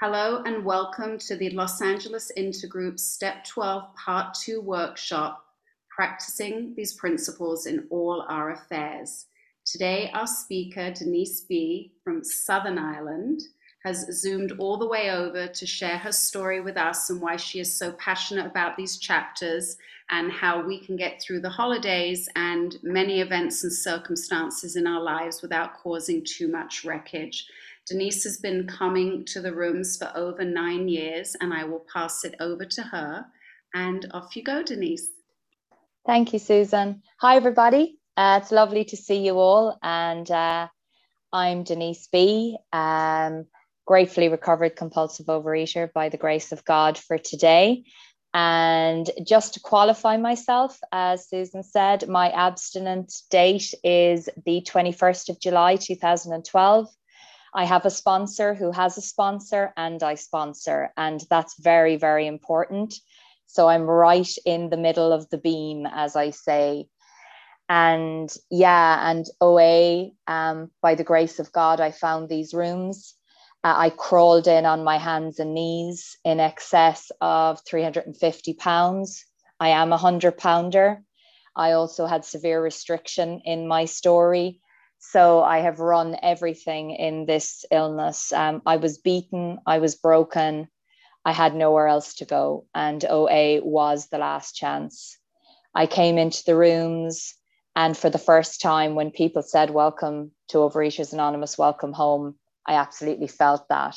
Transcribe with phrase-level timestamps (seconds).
[0.00, 5.44] Hello and welcome to the Los Angeles Intergroup Step 12 Part 2 workshop,
[5.88, 9.26] Practicing These Principles in All Our Affairs.
[9.64, 11.92] Today, our speaker, Denise B.
[12.02, 13.42] from Southern Ireland,
[13.84, 17.60] has zoomed all the way over to share her story with us and why she
[17.60, 19.76] is so passionate about these chapters
[20.10, 25.00] and how we can get through the holidays and many events and circumstances in our
[25.00, 27.46] lives without causing too much wreckage.
[27.86, 32.24] Denise has been coming to the rooms for over nine years, and I will pass
[32.24, 33.26] it over to her.
[33.74, 35.08] And off you go, Denise.
[36.06, 37.02] Thank you, Susan.
[37.20, 37.98] Hi, everybody.
[38.16, 39.78] Uh, it's lovely to see you all.
[39.82, 40.68] And uh,
[41.30, 42.56] I'm Denise B.
[42.72, 43.46] Um,
[43.86, 47.84] gratefully recovered compulsive overeater by the grace of God for today.
[48.32, 55.38] And just to qualify myself, as Susan said, my abstinent date is the 21st of
[55.38, 56.88] July 2012.
[57.54, 62.26] I have a sponsor who has a sponsor, and I sponsor, and that's very, very
[62.26, 62.94] important.
[63.46, 66.88] So I'm right in the middle of the beam, as I say.
[67.68, 73.14] And yeah, and OA, um, by the grace of God, I found these rooms.
[73.62, 79.24] Uh, I crawled in on my hands and knees in excess of 350 pounds.
[79.60, 81.02] I am a 100 pounder.
[81.56, 84.60] I also had severe restriction in my story.
[85.10, 88.32] So I have run everything in this illness.
[88.32, 90.66] Um, I was beaten, I was broken,
[91.24, 95.16] I had nowhere else to go, and OA was the last chance.
[95.74, 97.34] I came into the rooms,
[97.76, 102.34] and for the first time, when people said, Welcome to Overeaters Anonymous, welcome home,
[102.66, 103.96] I absolutely felt that.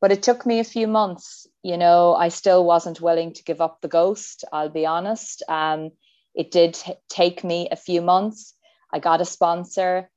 [0.00, 1.48] But it took me a few months.
[1.64, 5.42] You know, I still wasn't willing to give up the ghost, I'll be honest.
[5.48, 5.90] Um,
[6.34, 8.54] it did t- take me a few months.
[8.92, 10.08] I got a sponsor.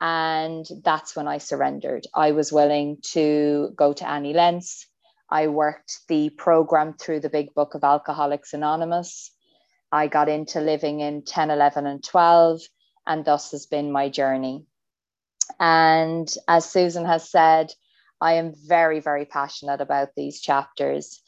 [0.00, 2.06] And that's when I surrendered.
[2.14, 4.86] I was willing to go to any lengths.
[5.30, 9.30] I worked the program through the big book of Alcoholics Anonymous.
[9.90, 12.60] I got into living in 10, 11, and 12,
[13.06, 14.66] and thus has been my journey.
[15.58, 17.72] And as Susan has said,
[18.20, 21.22] I am very, very passionate about these chapters.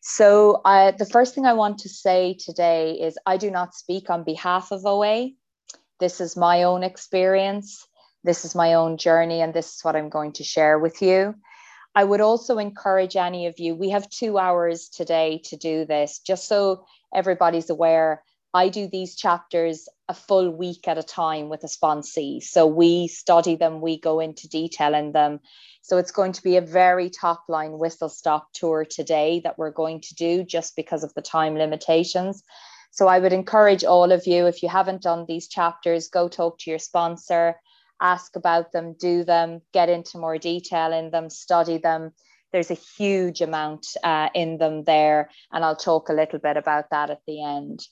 [0.00, 4.10] So, I, the first thing I want to say today is I do not speak
[4.10, 5.30] on behalf of OA.
[5.98, 7.86] This is my own experience.
[8.24, 11.34] This is my own journey, and this is what I'm going to share with you.
[11.94, 16.20] I would also encourage any of you, we have two hours today to do this,
[16.20, 18.22] just so everybody's aware.
[18.54, 22.42] I do these chapters a full week at a time with a sponsee.
[22.42, 25.40] So we study them, we go into detail in them.
[25.82, 29.70] So it's going to be a very top line whistle stop tour today that we're
[29.70, 32.42] going to do just because of the time limitations.
[32.90, 36.58] So I would encourage all of you, if you haven't done these chapters, go talk
[36.60, 37.56] to your sponsor
[38.00, 42.12] ask about them, do them, get into more detail in them, study them.
[42.52, 46.90] There's a huge amount uh, in them there, and I'll talk a little bit about
[46.90, 47.86] that at the end.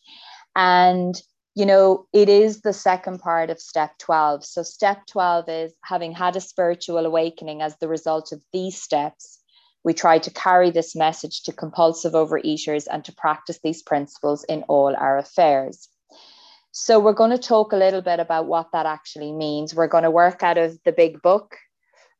[0.54, 1.20] And
[1.54, 4.42] you know, it is the second part of step 12.
[4.44, 9.42] So, step 12 is having had a spiritual awakening as the result of these steps,
[9.84, 14.62] we try to carry this message to compulsive overeaters and to practice these principles in
[14.64, 15.88] all our affairs.
[16.74, 19.74] So we're going to talk a little bit about what that actually means.
[19.74, 21.54] We're going to work out of the big book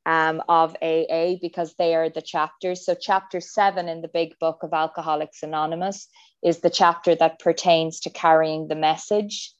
[0.05, 2.85] um, of AA because they are the chapters.
[2.85, 6.07] So, chapter seven in the big book of Alcoholics Anonymous
[6.43, 9.55] is the chapter that pertains to carrying the message.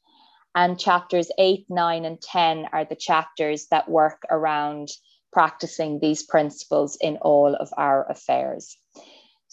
[0.53, 4.89] And chapters eight, nine, and 10 are the chapters that work around
[5.31, 8.77] practicing these principles in all of our affairs.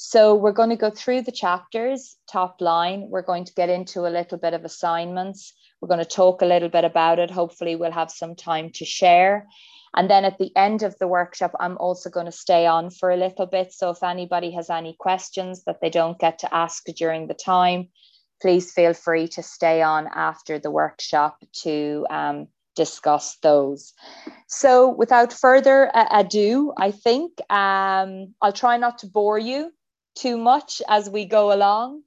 [0.02, 3.08] So we're going to go through the chapters, top line.
[3.10, 5.52] We're going to get into a little bit of assignments.
[5.78, 7.30] We're going to talk a little bit about it.
[7.30, 9.46] Hopefully, we'll have some time to share.
[9.94, 13.10] And then at the end of the workshop, I'm also going to stay on for
[13.10, 13.74] a little bit.
[13.74, 17.88] So if anybody has any questions that they don't get to ask during the time,
[18.40, 23.92] please feel free to stay on after the workshop to um, discuss those.
[24.46, 29.72] So without further ado, I think um, I'll try not to bore you
[30.14, 32.02] too much as we go along.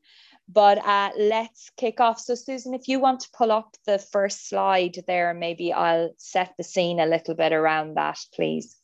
[0.50, 2.20] But uh, let's kick off.
[2.20, 6.54] So, Susan, if you want to pull up the first slide there, maybe I'll set
[6.58, 8.76] the scene a little bit around that, please.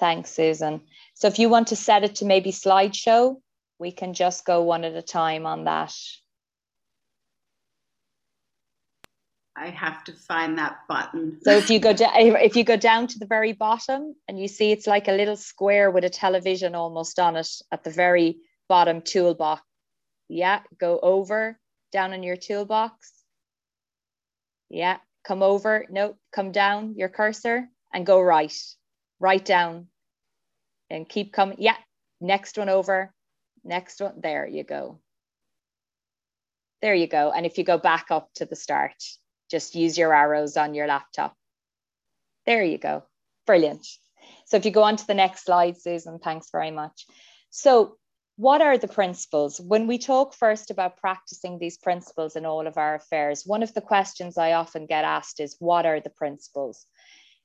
[0.00, 0.82] Thanks, Susan.
[1.14, 3.40] So, if you want to set it to maybe slideshow,
[3.78, 5.94] we can just go one at a time on that.
[9.56, 11.38] I have to find that button.
[11.42, 14.48] So if you go down, if you go down to the very bottom, and you
[14.48, 18.38] see it's like a little square with a television almost on it at the very
[18.68, 19.62] bottom toolbox.
[20.28, 21.58] Yeah, go over
[21.92, 23.12] down in your toolbox.
[24.70, 25.86] Yeah, come over.
[25.88, 28.56] No, come down your cursor and go right,
[29.20, 29.86] right down
[30.90, 31.58] and keep coming.
[31.60, 31.76] Yeah,
[32.20, 33.14] next one over,
[33.62, 34.14] next one.
[34.20, 34.98] There you go.
[36.82, 37.30] There you go.
[37.30, 39.00] And if you go back up to the start,
[39.50, 41.34] just use your arrows on your laptop.
[42.46, 43.04] There you go.
[43.46, 43.86] Brilliant.
[44.46, 47.06] So if you go on to the next slide, Susan, thanks very much.
[47.50, 47.96] So
[48.36, 49.60] what are the principles?
[49.60, 53.72] When we talk first about practicing these principles in all of our affairs, one of
[53.74, 56.86] the questions I often get asked is, what are the principles?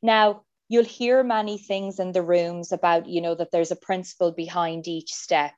[0.02, 4.32] Now, you'll hear many things in the rooms about, you know, that there's a principle
[4.32, 5.54] behind each step.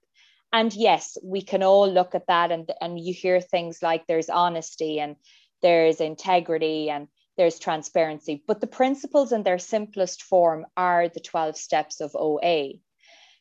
[0.54, 4.30] And yes, we can all look at that and, and you hear things like there's
[4.30, 5.16] honesty and
[5.62, 8.44] there's integrity and there's transparency.
[8.46, 12.74] But the principles in their simplest form are the 12 steps of OA.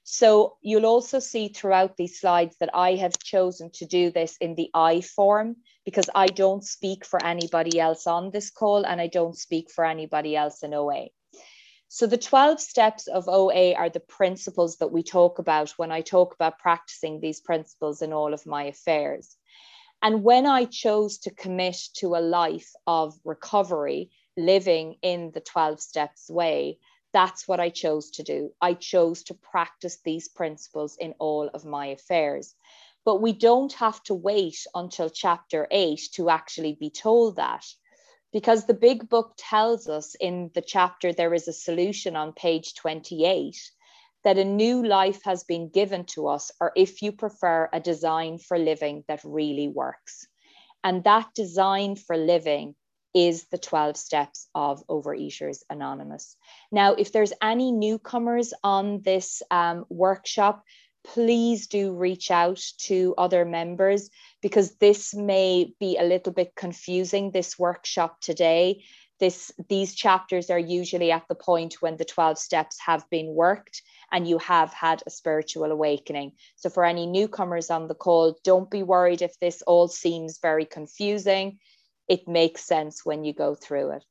[0.04, 4.54] So you'll also see throughout these slides that I have chosen to do this in
[4.54, 9.06] the I form because I don't speak for anybody else on this call and I
[9.06, 11.08] don't speak for anybody else in OA.
[11.88, 16.02] So the 12 steps of OA are the principles that we talk about when I
[16.02, 19.36] talk about practicing these principles in all of my affairs.
[20.02, 25.80] And when I chose to commit to a life of recovery, living in the 12
[25.80, 26.78] steps way,
[27.12, 28.52] that's what I chose to do.
[28.62, 32.54] I chose to practice these principles in all of my affairs.
[33.04, 37.66] But we don't have to wait until chapter eight to actually be told that.
[38.32, 42.74] Because the big book tells us in the chapter, there is a solution on page
[42.74, 43.70] 28
[44.24, 48.38] that a new life has been given to us, or if you prefer, a design
[48.38, 50.26] for living that really works.
[50.84, 52.74] And that design for living
[53.14, 56.36] is the 12 steps of Overeaters Anonymous.
[56.70, 60.64] Now, if there's any newcomers on this um, workshop,
[61.02, 64.10] please do reach out to other members
[64.42, 68.84] because this may be a little bit confusing, this workshop today.
[69.20, 73.82] This, these chapters are usually at the point when the 12 steps have been worked
[74.10, 76.32] and you have had a spiritual awakening.
[76.56, 80.64] So, for any newcomers on the call, don't be worried if this all seems very
[80.64, 81.58] confusing
[82.10, 84.04] it makes sense when you go through it.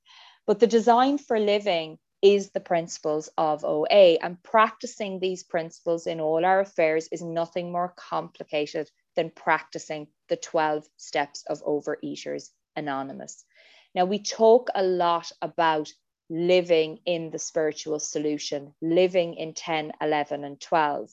[0.48, 6.22] But the design for living is the principles of OA, and practicing these principles in
[6.22, 13.46] all our affairs is nothing more complicated than practicing the 12 steps of Overeaters Anonymous.
[13.94, 15.92] Now, we talk a lot about
[16.30, 21.10] living in the spiritual solution, living in 10, 11, and 12.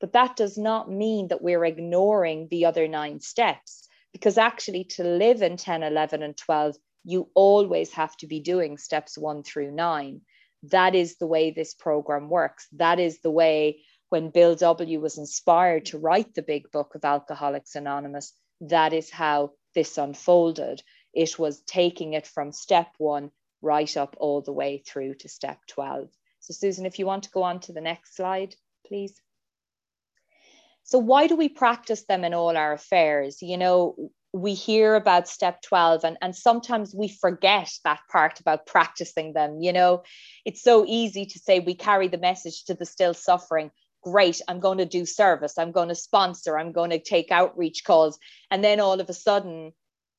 [0.00, 5.04] But that does not mean that we're ignoring the other nine steps because actually to
[5.04, 9.70] live in 10 11 and 12 you always have to be doing steps 1 through
[9.70, 10.20] 9
[10.64, 15.18] that is the way this program works that is the way when bill w was
[15.18, 20.82] inspired to write the big book of alcoholics anonymous that is how this unfolded
[21.14, 23.30] it was taking it from step 1
[23.62, 26.08] right up all the way through to step 12
[26.40, 28.54] so susan if you want to go on to the next slide
[28.86, 29.20] please
[30.90, 33.42] so, why do we practice them in all our affairs?
[33.42, 38.66] You know, we hear about step 12 and, and sometimes we forget that part about
[38.66, 39.60] practicing them.
[39.60, 40.02] You know,
[40.44, 43.70] it's so easy to say we carry the message to the still suffering.
[44.02, 47.84] Great, I'm going to do service, I'm going to sponsor, I'm going to take outreach
[47.84, 48.18] calls.
[48.50, 49.72] And then all of a sudden,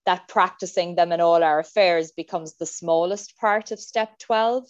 [0.05, 4.65] that practicing them in all our affairs becomes the smallest part of step 12.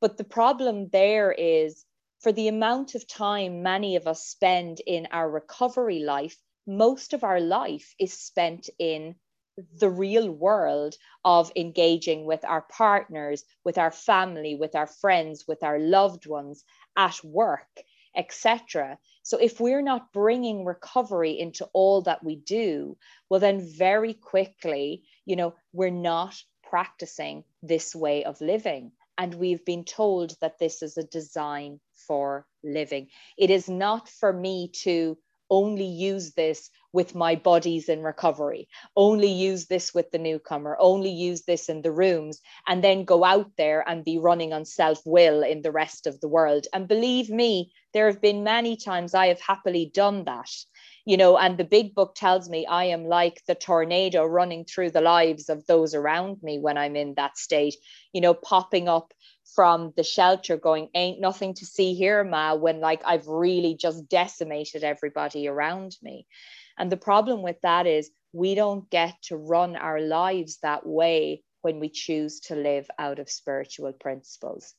[0.00, 1.84] But the problem there is
[2.20, 7.22] for the amount of time many of us spend in our recovery life, most of
[7.22, 9.14] our life is spent in
[9.78, 10.94] the real world
[11.24, 16.64] of engaging with our partners, with our family, with our friends, with our loved ones,
[16.96, 17.68] at work,
[18.16, 18.98] etc.
[19.24, 22.96] So, if we're not bringing recovery into all that we do,
[23.28, 28.92] well, then very quickly, you know, we're not practicing this way of living.
[29.16, 33.08] And we've been told that this is a design for living.
[33.38, 35.16] It is not for me to
[35.50, 41.10] only use this with my bodies in recovery, only use this with the newcomer, only
[41.10, 45.00] use this in the rooms, and then go out there and be running on self
[45.04, 46.68] will in the rest of the world.
[46.72, 50.50] And believe me, there have been many times I have happily done that.
[51.04, 54.92] You know, and the big book tells me I am like the tornado running through
[54.92, 57.74] the lives of those around me when I'm in that state,
[58.14, 59.12] you know, popping up
[59.54, 64.08] from the shelter going ain't nothing to see here ma when like i've really just
[64.08, 66.26] decimated everybody around me
[66.78, 71.42] and the problem with that is we don't get to run our lives that way
[71.62, 74.74] when we choose to live out of spiritual principles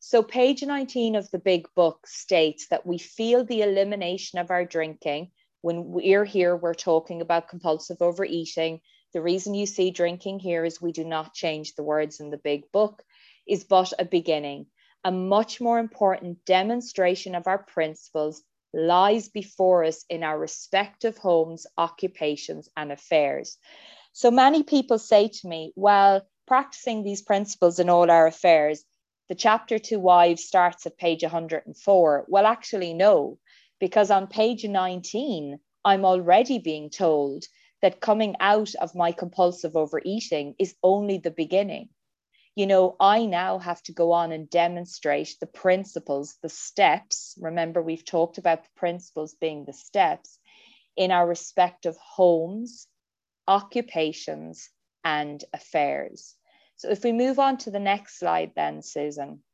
[0.00, 4.64] so page 19 of the big book states that we feel the elimination of our
[4.64, 5.30] drinking
[5.62, 8.80] when we're here we're talking about compulsive overeating
[9.14, 12.36] the reason you see drinking here is we do not change the words in the
[12.36, 13.02] big book
[13.46, 14.66] is but a beginning.
[15.04, 21.66] a much more important demonstration of our principles lies before us in our respective homes,
[21.76, 23.58] occupations, and affairs.
[24.12, 28.84] So many people say to me, well, practicing these principles in all our affairs,
[29.28, 32.24] the chapter to wives starts at page 104.
[32.28, 33.38] Well, actually, no,
[33.78, 37.44] because on page 19, I'm already being told
[37.82, 41.90] that coming out of my compulsive overeating is only the beginning.
[42.58, 47.36] You know, I now have to go on and demonstrate the principles, the steps.
[47.40, 50.40] Remember, we've talked about the principles being the steps
[50.96, 52.88] in our respective homes,
[53.46, 54.70] occupations,
[55.04, 56.34] and affairs.
[56.74, 59.44] So if we move on to the next slide, then, Susan.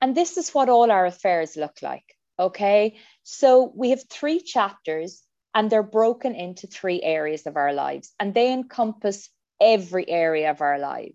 [0.00, 2.04] And this is what all our affairs look like.
[2.38, 2.96] Okay.
[3.24, 5.23] So we have three chapters
[5.54, 9.30] and they're broken into three areas of our lives and they encompass
[9.60, 11.14] every area of our life.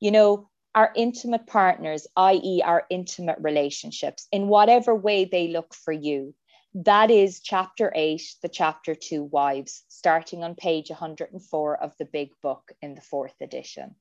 [0.00, 5.92] You know, our intimate partners, i.e., our intimate relationships, in whatever way they look for
[5.92, 6.34] you.
[6.74, 12.30] That is chapter eight, the chapter to wives, starting on page 104 of the big
[12.42, 13.94] book in the fourth edition.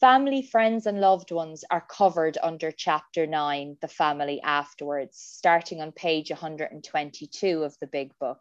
[0.00, 5.92] Family, friends, and loved ones are covered under chapter nine, the family afterwards, starting on
[5.92, 8.40] page 122 of the big book.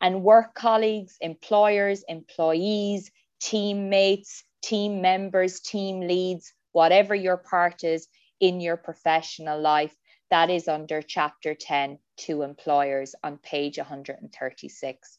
[0.00, 3.10] And work colleagues, employers, employees,
[3.40, 8.08] teammates, team members, team leads, whatever your part is
[8.40, 9.94] in your professional life,
[10.30, 15.18] that is under chapter 10 to employers on page 136.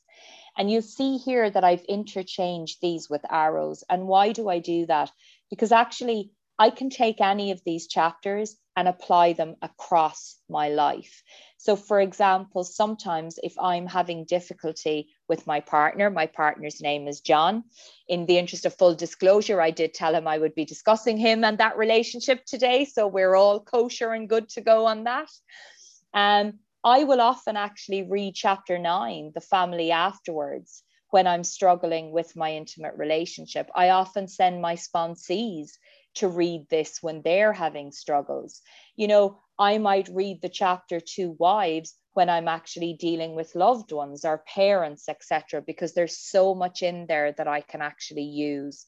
[0.58, 3.84] And you'll see here that I've interchanged these with arrows.
[3.90, 5.12] And why do I do that?
[5.50, 11.24] Because actually, I can take any of these chapters and apply them across my life.
[11.58, 17.22] So, for example, sometimes if I'm having difficulty with my partner, my partner's name is
[17.22, 17.64] John.
[18.08, 21.44] In the interest of full disclosure, I did tell him I would be discussing him
[21.44, 22.86] and that relationship today.
[22.86, 25.30] So, we're all kosher and good to go on that.
[26.14, 32.36] Um, I will often actually read chapter nine, the family afterwards, when I'm struggling with
[32.36, 33.70] my intimate relationship.
[33.76, 35.72] I often send my sponsees
[36.18, 38.62] to read this when they're having struggles.
[38.96, 43.92] You know, I might read the chapter to wives when I'm actually dealing with loved
[43.92, 48.86] ones or parents, etc., because there's so much in there that I can actually use.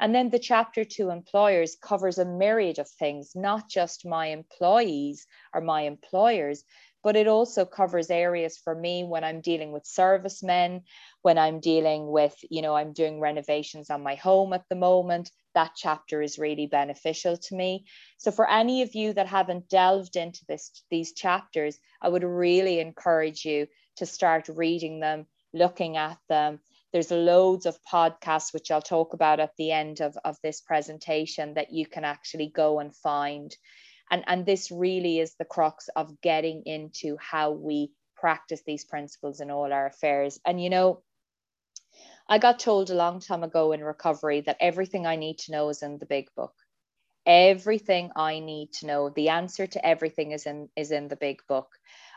[0.00, 5.26] And then the chapter to employers covers a myriad of things, not just my employees
[5.52, 6.62] or my employers,
[7.08, 10.82] but it also covers areas for me when I'm dealing with servicemen,
[11.22, 15.30] when I'm dealing with, you know, I'm doing renovations on my home at the moment.
[15.54, 17.86] That chapter is really beneficial to me.
[18.18, 22.78] So for any of you that haven't delved into this these chapters, I would really
[22.78, 25.24] encourage you to start reading them,
[25.54, 26.60] looking at them.
[26.92, 31.54] There's loads of podcasts, which I'll talk about at the end of, of this presentation,
[31.54, 33.56] that you can actually go and find
[34.10, 39.40] and and this really is the crux of getting into how we practice these principles
[39.40, 40.40] in all our affairs.
[40.44, 41.02] And you know
[42.28, 45.68] i got told a long time ago in recovery that everything i need to know
[45.68, 46.54] is in the big book.
[47.26, 51.40] Everything i need to know the answer to everything is in is in the big
[51.48, 51.68] book.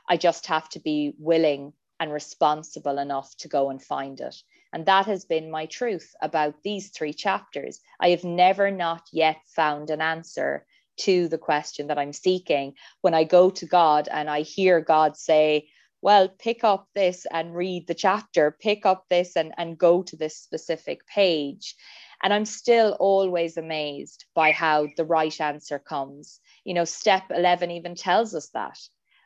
[0.10, 4.36] I just have to be willing and responsible enough to go and find it.
[4.74, 7.80] And that has been my truth about these three chapters.
[8.00, 10.66] I have never not yet found an answer
[10.98, 15.18] to the question that I'm seeking, when I go to God and I hear God
[15.18, 15.68] say,
[16.02, 20.16] well, pick up this and read the chapter, pick up this and, and go to
[20.16, 21.76] this specific page.
[22.24, 26.40] And I'm still always amazed by how the right answer comes.
[26.64, 28.80] You know, step 11 even tells us that.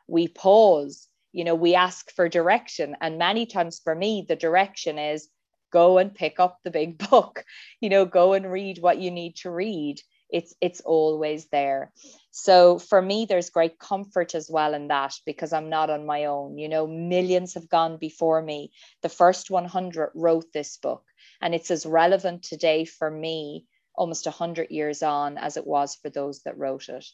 [0.08, 2.96] We pause, you know, we ask for direction.
[3.02, 5.30] And many times for me, the direction is
[5.72, 7.44] go and pick up the big book,
[7.82, 10.00] you know, go and read what you need to read
[10.36, 11.94] it's it's always there
[12.32, 16.26] so for me there's great comfort as well in that because i'm not on my
[16.26, 18.70] own you know millions have gone before me
[19.02, 21.04] the first 100 wrote this book
[21.42, 23.66] and it's as relevant today for me
[23.96, 27.06] almost 100 years on as it was for those that wrote it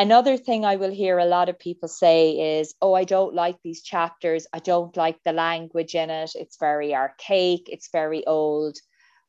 [0.00, 3.56] Another thing I will hear a lot of people say is, oh, I don't like
[3.64, 4.46] these chapters.
[4.52, 6.30] I don't like the language in it.
[6.36, 7.62] It's very archaic.
[7.68, 8.78] It's very old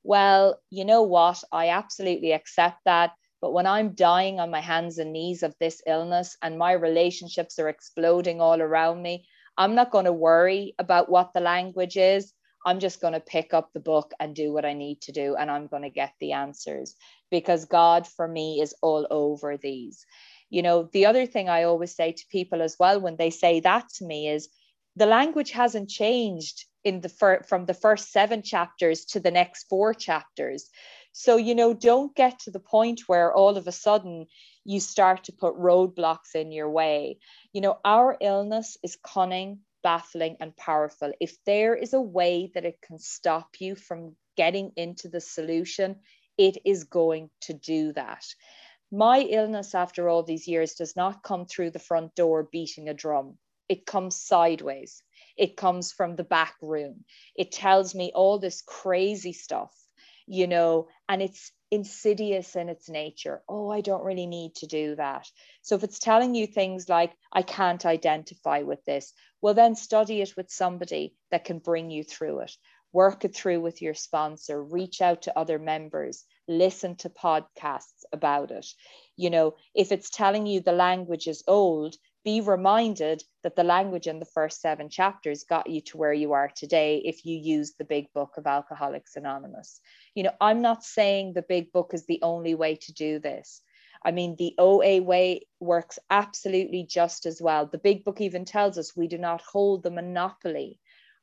[0.04, 1.44] well, you know what?
[1.52, 3.12] I absolutely accept that.
[3.42, 7.58] But when I'm dying on my hands and knees of this illness and my relationships
[7.60, 9.26] are exploding all around me,
[9.58, 12.34] I'm not going to worry about what the language is.
[12.66, 15.36] I'm just going to pick up the book and do what I need to do,
[15.36, 16.96] and I'm going to get the answers
[17.32, 20.06] because God for me is all over these.
[20.50, 23.62] You know, the other thing I always say to people as well when they say
[23.62, 24.50] that to me is
[24.96, 29.66] the language hasn't changed in the fir- from the first seven chapters to the next
[29.70, 30.70] four chapters.
[31.12, 34.28] So, you know, don't get to the point where all of a sudden
[34.64, 37.20] you start to put roadblocks in your way.
[37.52, 41.12] You know, our illness is cunning, baffling, and powerful.
[41.20, 45.98] If there is a way that it can stop you from getting into the solution,
[46.38, 48.24] it is going to do that.
[48.92, 52.94] My illness after all these years does not come through the front door beating a
[52.94, 53.38] drum.
[53.68, 55.04] It comes sideways.
[55.40, 57.06] It comes from the back room.
[57.36, 59.76] It tells me all this crazy stuff,
[60.28, 63.44] you know, and it's insidious in its nature.
[63.50, 65.28] Oh, I don't really need to do that.
[65.64, 70.22] So if it's telling you things like, I can't identify with this, well, then study
[70.22, 72.58] it with somebody that can bring you through it
[72.94, 78.52] work it through with your sponsor, reach out to other members, listen to podcasts about
[78.52, 78.68] it.
[79.16, 84.08] You know, if it's telling you the language is old, be reminded that the language
[84.08, 87.74] in the first seven chapters got you to where you are today if you use
[87.74, 89.80] the big book of Alcoholics Anonymous.
[90.16, 93.62] You know, I'm not saying the big book is the only way to do this.
[94.04, 97.66] I mean, the OA way works absolutely just as well.
[97.66, 100.80] The big book even tells us we do not hold the monopoly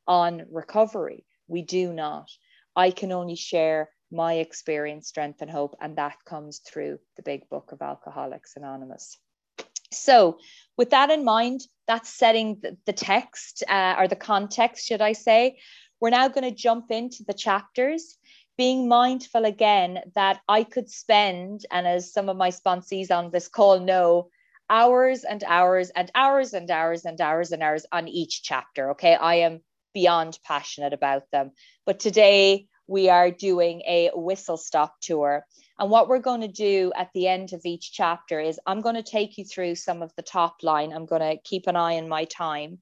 [0.07, 1.25] on recovery.
[1.49, 2.31] We do not.
[2.75, 7.49] I can only share my experience, strength, and hope, and that comes through the big
[7.49, 9.19] book of Alcoholics Anonymous.
[9.93, 10.39] So,
[10.77, 15.59] with that in mind, that's setting the, text uh, or the context, should I say.
[16.01, 18.19] We're now going to jump into the chapters,
[18.59, 23.49] being mindful again that I could spend, and as some of my sponsees on this
[23.49, 24.29] call know,
[24.69, 28.91] hours and hours and hours and hours and hours and hours on each chapter.
[28.91, 29.61] Okay, I am
[29.95, 31.53] beyond passionate about them.
[31.87, 35.47] But today we are doing a whistle stop tour.
[35.79, 38.95] And what we're going to do at the end of each chapter is I'm going
[38.95, 40.93] to take you through some of the top line.
[40.93, 42.79] I'm going to keep an eye on my time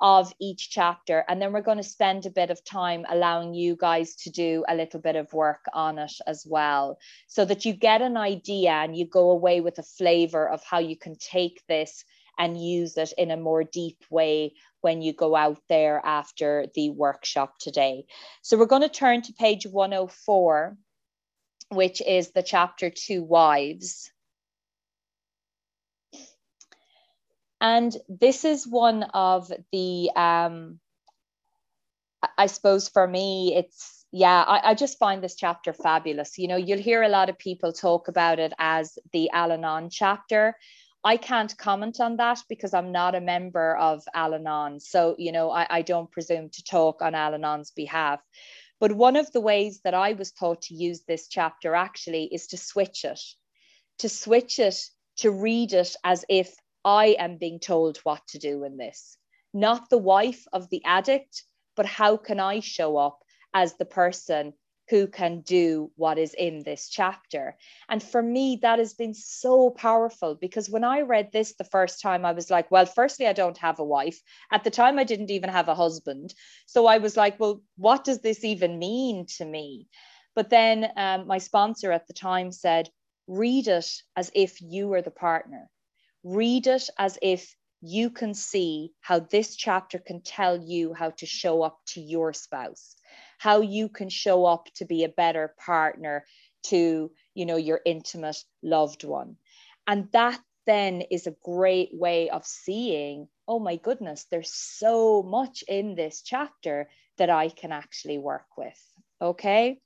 [0.00, 1.24] of each chapter.
[1.28, 4.64] And then we're going to spend a bit of time allowing you guys to do
[4.68, 8.70] a little bit of work on it as well, so that you get an idea
[8.70, 12.04] and you go away with a flavor of how you can take this
[12.38, 16.90] and use it in a more deep way when you go out there after the
[16.90, 18.04] workshop today.
[18.42, 20.76] So we're going to turn to page 104,
[21.70, 24.10] which is the chapter To Wives.
[27.60, 30.78] And this is one of the, um,
[32.36, 36.38] I suppose for me, it's, yeah, I, I just find this chapter fabulous.
[36.38, 39.90] You know, you'll hear a lot of people talk about it as the Al Anon
[39.90, 40.56] chapter.
[41.04, 44.80] I can't comment on that because I'm not a member of Al Anon.
[44.80, 48.20] So, you know, I, I don't presume to talk on Al Anon's behalf.
[48.80, 52.46] But one of the ways that I was taught to use this chapter actually is
[52.48, 53.20] to switch it,
[53.98, 54.78] to switch it,
[55.16, 59.16] to read it as if I am being told what to do in this,
[59.52, 61.42] not the wife of the addict,
[61.74, 64.54] but how can I show up as the person
[64.90, 67.56] who can do what is in this chapter.
[67.88, 72.00] And for me, that has been so powerful because when I read this the first
[72.00, 74.20] time, I was like, well, firstly, I don't have a wife.
[74.50, 76.34] At the time, I didn't even have a husband.
[76.66, 79.88] So I was like, well, what does this even mean to me?
[80.34, 82.88] But then um, my sponsor at the time said,
[83.26, 85.68] read it as if you were the partner.
[86.24, 91.26] Read it as if you can see how this chapter can tell you how to
[91.26, 92.96] show up to your spouse
[93.38, 96.24] how you can show up to be a better partner
[96.64, 99.36] to you know your intimate loved one.
[99.86, 105.64] And that then is a great way of seeing oh my goodness there's so much
[105.66, 108.78] in this chapter that i can actually work with
[109.20, 109.78] okay?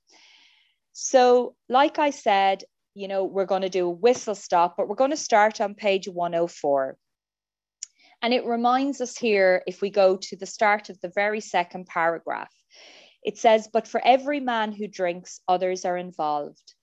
[0.91, 2.63] So like i said
[2.93, 5.73] you know we're going to do a whistle stop but we're going to start on
[5.73, 6.97] page 104
[8.21, 11.87] and it reminds us here if we go to the start of the very second
[11.87, 12.53] paragraph
[13.23, 16.73] it says, But for every man who drinks, others are involved.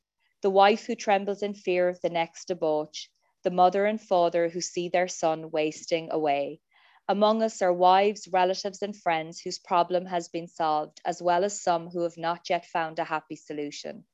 [0.43, 3.11] The wife who trembles in fear of the next debauch,
[3.43, 6.61] the mother and father who see their son wasting away.
[7.09, 11.61] Among us are wives, relatives, and friends whose problem has been solved, as well as
[11.61, 14.05] some who have not yet found a happy solution.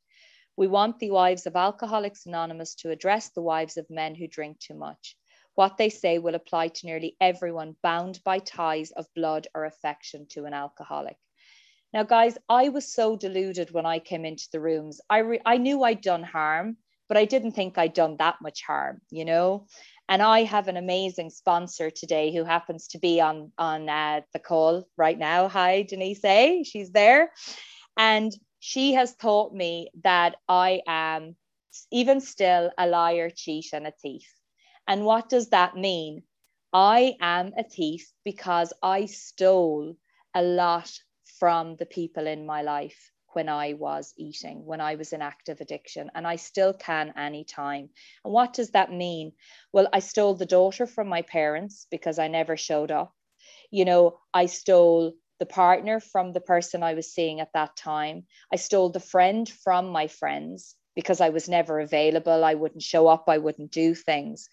[0.56, 4.58] We want the wives of Alcoholics Anonymous to address the wives of men who drink
[4.58, 5.16] too much.
[5.54, 10.26] What they say will apply to nearly everyone bound by ties of blood or affection
[10.30, 11.18] to an alcoholic.
[11.96, 15.00] Now, guys, I was so deluded when I came into the rooms.
[15.08, 16.76] I, re- I knew I'd done harm,
[17.08, 19.66] but I didn't think I'd done that much harm, you know?
[20.06, 24.38] And I have an amazing sponsor today who happens to be on, on uh, the
[24.38, 25.48] call right now.
[25.48, 26.64] Hi, Denise A.
[26.64, 27.32] She's there.
[27.96, 31.34] And she has taught me that I am
[31.90, 34.30] even still a liar, cheat, and a thief.
[34.86, 36.24] And what does that mean?
[36.74, 39.96] I am a thief because I stole
[40.34, 40.92] a lot
[41.38, 45.60] from the people in my life when I was eating, when I was in active
[45.60, 47.90] addiction, and I still can anytime.
[48.24, 49.32] And what does that mean?
[49.72, 53.12] Well, I stole the daughter from my parents because I never showed up.
[53.70, 58.26] You know, I stole the partner from the person I was seeing at that time.
[58.50, 62.42] I stole the friend from my friends because I was never available.
[62.42, 64.48] I wouldn't show up, I wouldn't do things.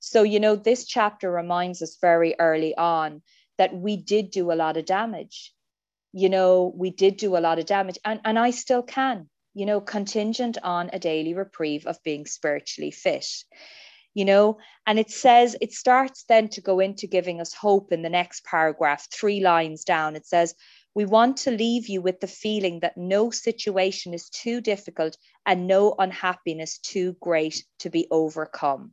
[0.00, 3.22] So, you know, this chapter reminds us very early on
[3.58, 5.53] that we did do a lot of damage
[6.16, 9.66] you know, we did do a lot of damage and, and I still can, you
[9.66, 13.26] know, contingent on a daily reprieve of being spiritually fit,
[14.14, 14.58] you know.
[14.86, 18.44] And it says, it starts then to go into giving us hope in the next
[18.44, 20.14] paragraph, three lines down.
[20.14, 20.54] It says,
[20.94, 25.66] we want to leave you with the feeling that no situation is too difficult and
[25.66, 28.92] no unhappiness too great to be overcome.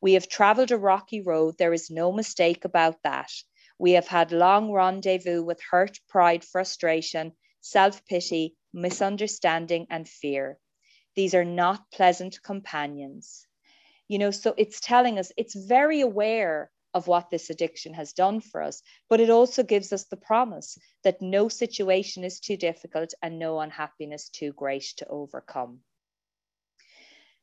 [0.00, 3.32] We have traveled a rocky road, there is no mistake about that.
[3.78, 10.58] We have had long rendezvous with hurt, pride, frustration, self pity, misunderstanding, and fear.
[11.14, 13.46] These are not pleasant companions.
[14.08, 18.40] You know, so it's telling us it's very aware of what this addiction has done
[18.40, 23.12] for us, but it also gives us the promise that no situation is too difficult
[23.22, 25.80] and no unhappiness too great to overcome.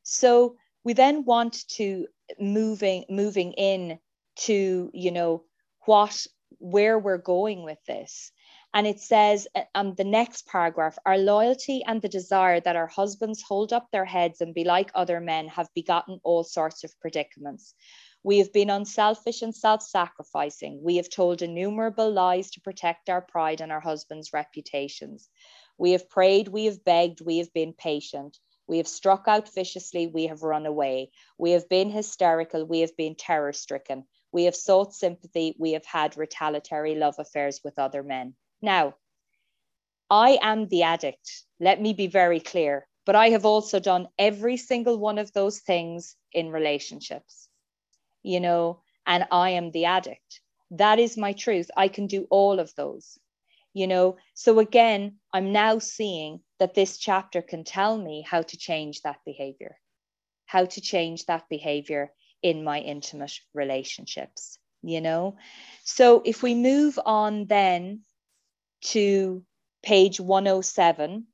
[0.01, 2.07] So we then want to
[2.39, 3.99] moving moving in
[4.35, 5.43] to you know
[5.85, 6.25] what
[6.59, 8.31] where we're going with this.
[8.73, 13.41] And it says um, the next paragraph, our loyalty and the desire that our husbands
[13.41, 17.75] hold up their heads and be like other men have begotten all sorts of predicaments.
[18.23, 20.79] We have been unselfish and self sacrificing.
[20.81, 25.29] We have told innumerable lies to protect our pride and our husbands' reputations.
[25.77, 28.39] We have prayed, we have begged, we have been patient.
[28.65, 31.11] We have struck out viciously, we have run away.
[31.37, 34.05] We have been hysterical, we have been terror stricken.
[34.33, 35.55] We have sought sympathy.
[35.59, 38.35] We have had retaliatory love affairs with other men.
[38.61, 38.95] Now,
[40.09, 41.43] I am the addict.
[41.59, 42.87] Let me be very clear.
[43.05, 47.47] But I have also done every single one of those things in relationships,
[48.23, 50.41] you know, and I am the addict.
[50.71, 51.69] That is my truth.
[51.77, 53.19] I can do all of those,
[53.73, 54.17] you know.
[54.33, 59.19] So again, I'm now seeing that this chapter can tell me how to change that
[59.25, 59.77] behavior,
[60.45, 65.37] how to change that behavior in my intimate relationships, you know?
[65.83, 68.01] So if we move on then
[68.91, 69.43] to
[69.81, 71.25] page 107,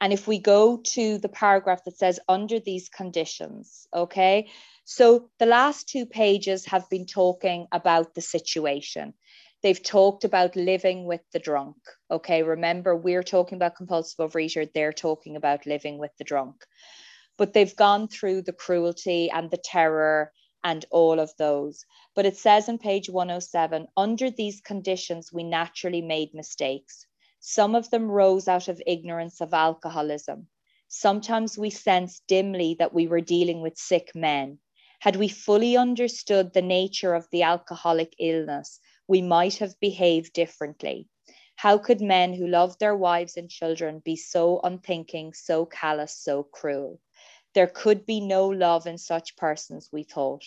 [0.00, 4.50] and if we go to the paragraph that says under these conditions, okay?
[4.84, 9.14] So the last two pages have been talking about the situation.
[9.62, 11.76] They've talked about living with the drunk.
[12.10, 16.66] Okay, remember, we're talking about compulsive overeater, they're talking about living with the drunk
[17.36, 21.84] but they've gone through the cruelty and the terror and all of those.
[22.14, 27.06] But it says on page 107 under these conditions, we naturally made mistakes.
[27.40, 30.48] Some of them rose out of ignorance of alcoholism.
[30.88, 34.58] Sometimes we sensed dimly that we were dealing with sick men.
[35.00, 41.08] Had we fully understood the nature of the alcoholic illness, we might have behaved differently.
[41.56, 46.44] How could men who loved their wives and children be so unthinking, so callous, so
[46.44, 47.00] cruel?
[47.54, 50.44] There could be no love in such persons, we thought.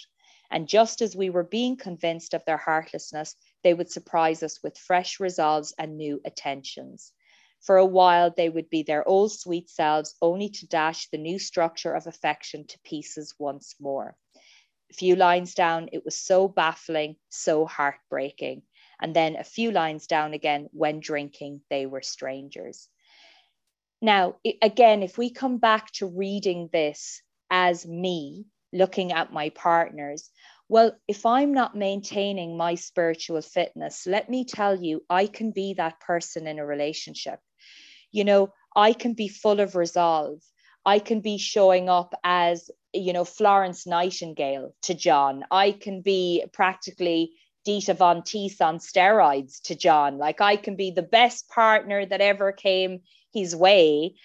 [0.51, 4.77] And just as we were being convinced of their heartlessness, they would surprise us with
[4.77, 7.13] fresh resolves and new attentions.
[7.61, 11.39] For a while, they would be their old sweet selves, only to dash the new
[11.39, 14.15] structure of affection to pieces once more.
[14.89, 18.63] A few lines down, it was so baffling, so heartbreaking.
[19.01, 22.89] And then a few lines down again, when drinking, they were strangers.
[24.01, 30.29] Now, again, if we come back to reading this as me looking at my partners,
[30.69, 35.73] well, if I'm not maintaining my spiritual fitness, let me tell you, I can be
[35.75, 37.39] that person in a relationship.
[38.11, 40.41] You know, I can be full of resolve.
[40.85, 45.43] I can be showing up as, you know, Florence Nightingale to John.
[45.49, 47.31] I can be practically
[47.65, 50.17] Dita Von Teese on steroids to John.
[50.17, 53.01] Like I can be the best partner that ever came
[53.37, 54.15] his way.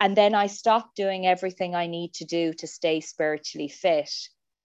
[0.00, 4.10] And then I stop doing everything I need to do to stay spiritually fit.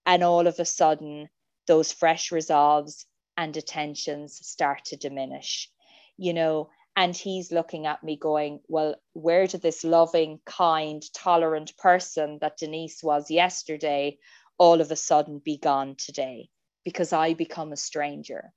[0.06, 1.30] And all of a sudden,
[1.68, 3.06] those fresh resolves
[3.36, 5.70] and attentions start to diminish,
[6.18, 6.70] you know.
[6.96, 12.58] And he's looking at me going, Well, where did this loving, kind, tolerant person that
[12.58, 14.18] Denise was yesterday
[14.58, 16.50] all of a sudden be gone today?
[16.84, 18.52] Because I become a stranger.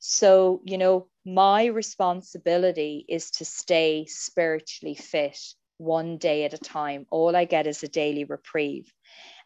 [0.00, 5.38] So, you know, my responsibility is to stay spiritually fit
[5.78, 7.06] one day at a time.
[7.10, 8.92] All I get is a daily reprieve.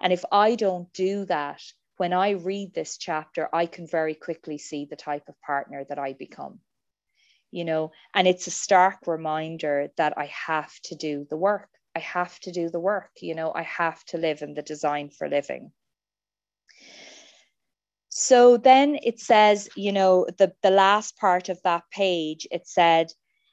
[0.00, 1.62] And if I don't do that,
[1.98, 5.98] when I read this chapter, I can very quickly see the type of partner that
[5.98, 6.60] I become.
[7.50, 11.70] you know, and it's a stark reminder that I have to do the work.
[11.96, 15.10] I have to do the work, you know, I have to live in the design
[15.10, 15.72] for living.
[18.16, 23.12] So then it says, you know, the, the last part of that page, it said,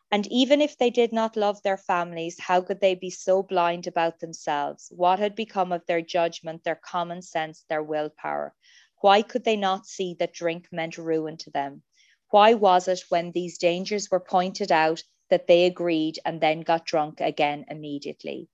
[0.09, 3.87] and even if they did not love their families, how could they be so blind
[3.87, 4.89] about themselves?
[4.95, 8.55] What had become of their judgment, their common sense, their willpower?
[9.01, 11.83] Why could they not see that drink meant ruin to them?
[12.29, 16.85] Why was it when these dangers were pointed out that they agreed and then got
[16.85, 18.47] drunk again immediately?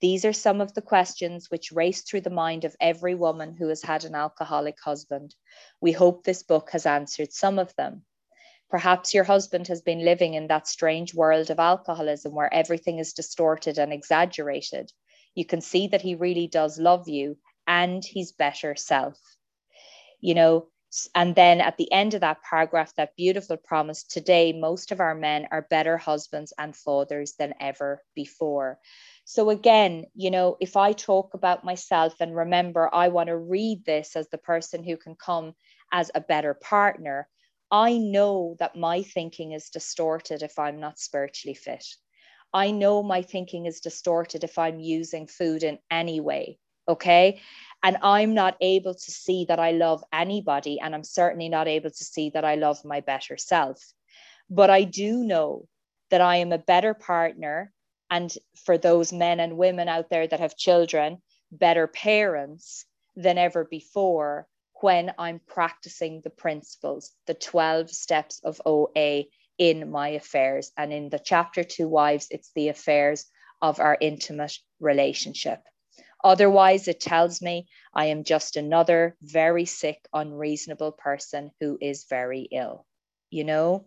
[0.00, 3.68] These are some of the questions which race through the mind of every woman who
[3.68, 5.34] has had an alcoholic husband.
[5.80, 8.04] We hope this book has answered some of them.
[8.70, 13.12] Perhaps your husband has been living in that strange world of alcoholism where everything is
[13.12, 14.92] distorted and exaggerated.
[15.34, 19.18] You can see that he really does love you and he's better self.
[20.20, 20.68] You know,
[21.14, 25.14] and then at the end of that paragraph, that beautiful promise today, most of our
[25.14, 28.78] men are better husbands and fathers than ever before.
[29.30, 33.84] So, again, you know, if I talk about myself and remember, I want to read
[33.84, 35.54] this as the person who can come
[35.92, 37.28] as a better partner,
[37.70, 41.84] I know that my thinking is distorted if I'm not spiritually fit.
[42.54, 46.58] I know my thinking is distorted if I'm using food in any way.
[46.88, 47.42] Okay.
[47.82, 50.80] And I'm not able to see that I love anybody.
[50.80, 53.92] And I'm certainly not able to see that I love my better self.
[54.48, 55.68] But I do know
[56.08, 57.74] that I am a better partner.
[58.10, 58.32] And
[58.64, 62.84] for those men and women out there that have children, better parents
[63.16, 64.46] than ever before
[64.80, 69.24] when I'm practicing the principles, the 12 steps of OA
[69.58, 70.70] in my affairs.
[70.76, 73.26] And in the chapter to wives, it's the affairs
[73.60, 75.62] of our intimate relationship.
[76.22, 82.48] Otherwise, it tells me I am just another very sick, unreasonable person who is very
[82.50, 82.86] ill,
[83.30, 83.86] you know?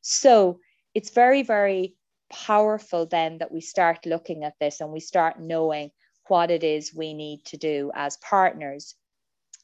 [0.00, 0.60] So
[0.94, 1.94] it's very, very
[2.30, 5.90] powerful then that we start looking at this and we start knowing
[6.28, 8.94] what it is we need to do as partners.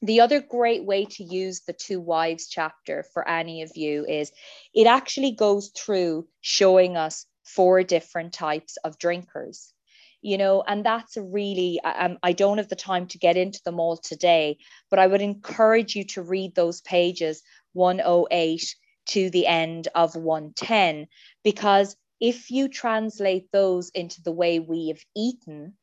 [0.01, 4.33] The other great way to use the to wives chapter for any of you is
[4.75, 9.72] it actually goes through showing us four different types of drinkers
[10.22, 13.61] you know and that's a really um, i don't have the time to get into
[13.64, 14.57] them all today
[14.88, 17.42] but i would encourage you to read those pages
[17.75, 21.07] 108 to the end of 110
[21.42, 25.74] because if you translate those into the way we have eaten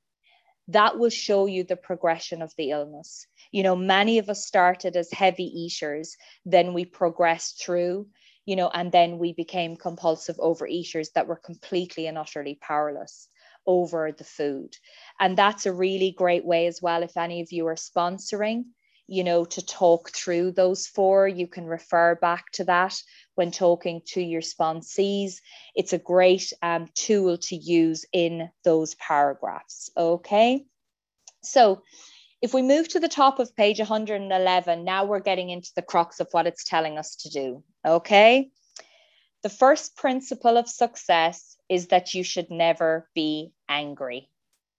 [0.70, 3.26] that will show you the progression of the illness.
[3.52, 8.08] You know, many of us started as heavy eaters, then we progressed through,
[8.46, 13.28] you know, and then we became compulsive overeaters that were completely and utterly powerless
[13.66, 14.78] over the food.
[15.20, 17.02] And that's a really great way as well.
[17.04, 18.66] If any of you are sponsoring,
[19.10, 22.96] you know, to talk through those four, you can refer back to that
[23.36, 25.38] when talking to your sponsees.
[25.76, 29.90] It's a great um, tool to use in those paragraphs.
[29.98, 30.66] Okay.
[31.42, 31.82] So
[32.42, 36.20] if we move to the top of page 111, now we're getting into the crux
[36.20, 37.64] of what it's telling us to do.
[37.86, 38.52] Okay.
[39.42, 44.30] The first principle of success is that you should never be angry.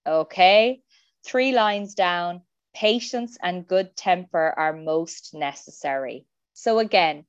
[0.06, 0.82] Okay.
[1.24, 2.42] Three lines down,
[2.74, 6.26] patience and good temper are most necessary.
[6.52, 7.24] So, again,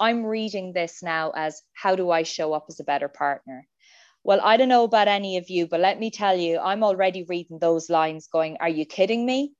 [0.00, 3.66] I'm reading this now as how do I show up as a better partner?
[4.22, 7.24] Well, I don't know about any of you, but let me tell you, I'm already
[7.24, 9.54] reading those lines going, Are you kidding me?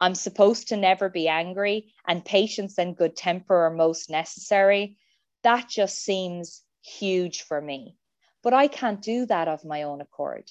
[0.00, 4.96] I'm supposed to never be angry, and patience and good temper are most necessary.
[5.44, 7.96] That just seems huge for me.
[8.42, 10.50] But I can't do that of my own accord.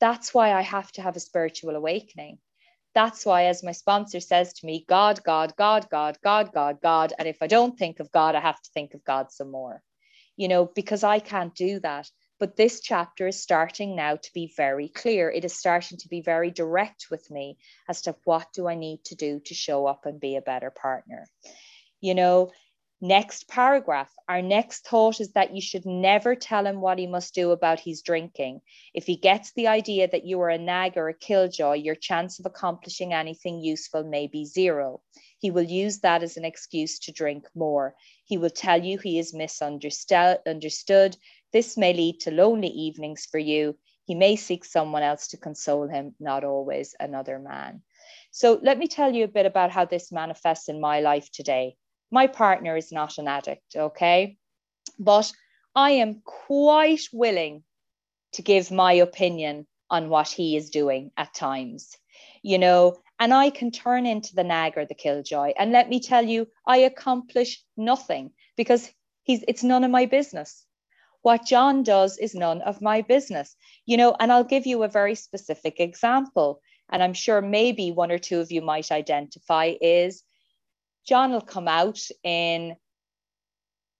[0.00, 2.38] That's why I have to have a spiritual awakening.
[2.94, 7.12] That's why, as my sponsor says to me, God, God, God, God, God, God, God.
[7.18, 9.82] And if I don't think of God, I have to think of God some more,
[10.36, 12.10] you know, because I can't do that.
[12.38, 15.30] But this chapter is starting now to be very clear.
[15.30, 17.56] It is starting to be very direct with me
[17.88, 20.70] as to what do I need to do to show up and be a better
[20.70, 21.26] partner.
[22.00, 22.50] You know,
[23.04, 24.14] Next paragraph.
[24.28, 27.80] Our next thought is that you should never tell him what he must do about
[27.80, 28.60] his drinking.
[28.94, 32.38] If he gets the idea that you are a nag or a killjoy, your chance
[32.38, 35.02] of accomplishing anything useful may be zero.
[35.40, 37.96] He will use that as an excuse to drink more.
[38.24, 41.16] He will tell you he is misunderstood.
[41.52, 43.76] This may lead to lonely evenings for you.
[44.04, 47.82] He may seek someone else to console him, not always another man.
[48.30, 51.76] So, let me tell you a bit about how this manifests in my life today.
[52.12, 54.36] My partner is not an addict, okay?
[54.98, 55.32] But
[55.74, 57.64] I am quite willing
[58.34, 61.96] to give my opinion on what he is doing at times,
[62.42, 65.52] you know, and I can turn into the nag or the killjoy.
[65.58, 68.90] And let me tell you, I accomplish nothing because
[69.22, 70.66] he's it's none of my business.
[71.22, 73.56] What John does is none of my business.
[73.86, 76.60] You know, and I'll give you a very specific example.
[76.90, 80.22] And I'm sure maybe one or two of you might identify is
[81.06, 82.76] John will come out in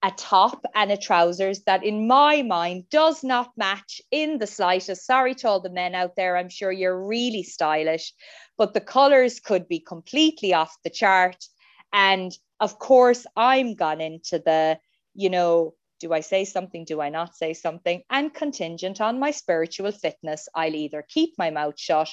[0.05, 5.07] a top and a trousers that in my mind does not match in the slightest.
[5.07, 6.37] Sorry to all the men out there.
[6.37, 8.13] I'm sure you're really stylish
[8.59, 11.45] but the colors could be completely off the chart.
[11.93, 14.79] And of course i'm gone into the
[15.15, 16.85] you know do i say something?
[16.85, 18.03] Do i not say something?
[18.11, 22.09] And contingent on my spiritual fitness i'll either keep my mouth shut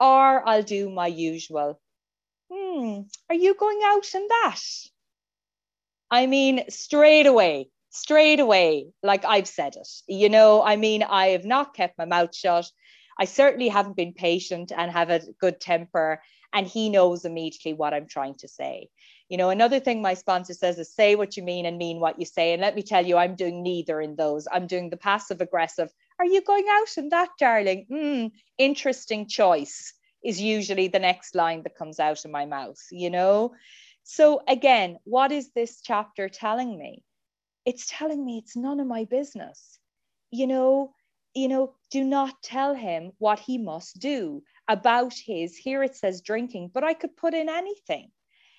[0.00, 1.80] or i'll do my usual
[2.50, 4.60] hmm are you going out in that
[6.10, 9.88] I mean, straight away, straight away, like I've said it.
[10.06, 12.70] You know, I mean, I have not kept my mouth shut.
[13.18, 16.22] I certainly haven't been patient and have a good temper.
[16.52, 18.88] And he knows immediately what I'm trying to say.
[19.28, 22.20] You know, another thing my sponsor says is say what you mean and mean what
[22.20, 22.52] you say.
[22.52, 24.46] And let me tell you, I'm doing neither in those.
[24.50, 25.90] I'm doing the passive aggressive.
[26.20, 27.86] Are you going out in that, darling?
[27.90, 29.92] Mm, interesting choice
[30.26, 33.54] is usually the next line that comes out of my mouth, you know?
[34.02, 37.04] So, again, what is this chapter telling me?
[37.64, 39.78] It's telling me it's none of my business.
[40.30, 40.94] You know,
[41.34, 46.22] you know, do not tell him what he must do about his, here it says
[46.22, 48.10] drinking, but I could put in anything.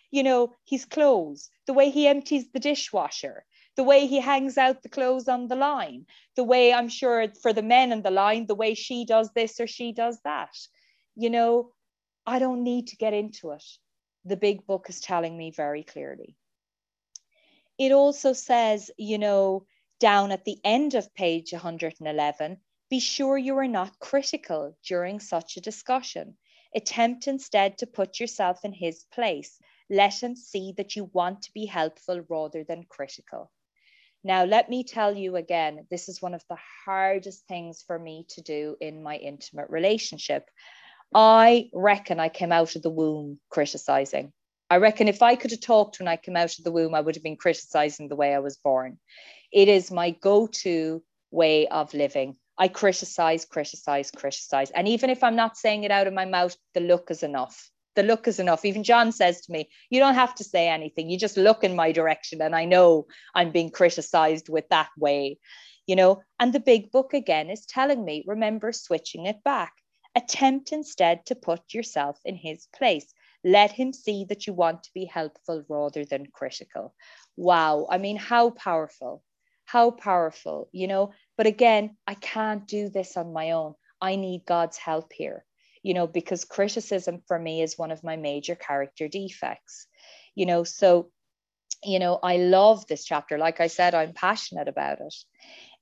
[0.10, 3.44] You know, his clothes, the way he empties the dishwasher,
[3.76, 7.52] the way he hangs out the clothes on the line, the way I'm sure for
[7.52, 10.56] the men in the line, the way she does this or she does that.
[11.18, 11.74] You know,
[12.26, 13.64] I don't need to get into it
[14.28, 16.36] the big book is telling me very clearly.
[17.78, 19.66] It also says, you know,
[20.00, 22.58] down at the end of page 111,
[22.90, 26.38] be sure you are not critical during such a discussion.
[26.76, 29.60] Attempt instead to put yourself in his place.
[29.90, 33.52] Let him see that you want to be helpful rather than critical.
[34.24, 38.26] Now, let me tell you again, this is one of the hardest things for me
[38.30, 40.50] to do in my intimate relationship.
[41.13, 44.32] I reckon I came out of the womb criticizing.
[44.70, 47.02] I reckon if I could have talked when I came out of the womb, I
[47.02, 49.00] would have been criticizing the way I was born.
[49.52, 52.36] It is my go to way of living.
[52.58, 54.72] I criticize, criticize, criticize.
[54.72, 57.70] And even if I'm not saying it out of my mouth, the look is enough.
[57.96, 58.65] The look is enough.
[58.65, 61.10] Even John says to me, You don't have to say anything.
[61.10, 62.41] You just look in my direction.
[62.41, 65.39] And I know I'm being criticized with that way,
[65.86, 66.22] you know.
[66.39, 69.74] And the big book again is telling me, Remember switching it back.
[70.18, 73.14] Attempt instead to put yourself in his place.
[73.44, 76.96] Let him see that you want to be helpful rather than critical.
[77.36, 77.86] Wow.
[77.88, 79.22] I mean, how powerful,
[79.66, 81.12] how powerful, you know?
[81.38, 83.76] But again, I can't do this on my own.
[84.02, 85.46] I need God's help here,
[85.84, 89.86] you know, because criticism for me is one of my major character defects,
[90.34, 90.64] you know?
[90.64, 91.12] So,
[91.84, 93.38] you know, I love this chapter.
[93.38, 95.14] Like I said, I'm passionate about it.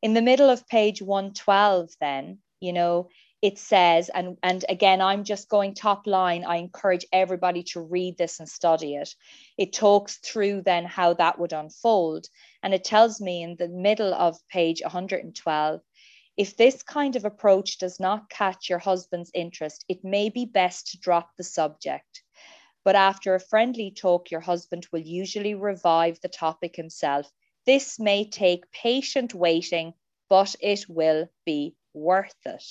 [0.01, 3.07] In the middle of page 112, then, you know,
[3.45, 6.43] it says, and, and again, I'm just going top line.
[6.43, 9.13] I encourage everybody to read this and study it.
[9.55, 12.25] It talks through then how that would unfold.
[12.63, 15.79] And it tells me in the middle of page 112
[16.37, 20.87] if this kind of approach does not catch your husband's interest, it may be best
[20.87, 22.23] to drop the subject.
[22.83, 27.31] But after a friendly talk, your husband will usually revive the topic himself.
[27.67, 29.93] This may take patient waiting,
[30.29, 32.63] but it will be worth it.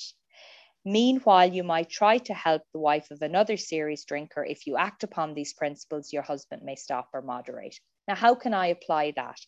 [0.85, 4.45] Meanwhile, you might try to help the wife of another serious drinker.
[4.45, 7.79] If you act upon these principles, your husband may stop or moderate.
[8.07, 9.39] Now, how can I apply that?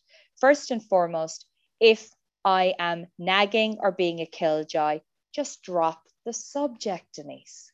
[0.41, 1.45] First and foremost,
[1.79, 2.11] if
[2.45, 5.01] I am nagging or being a killjoy,
[5.35, 7.71] just drop the subject, Denise.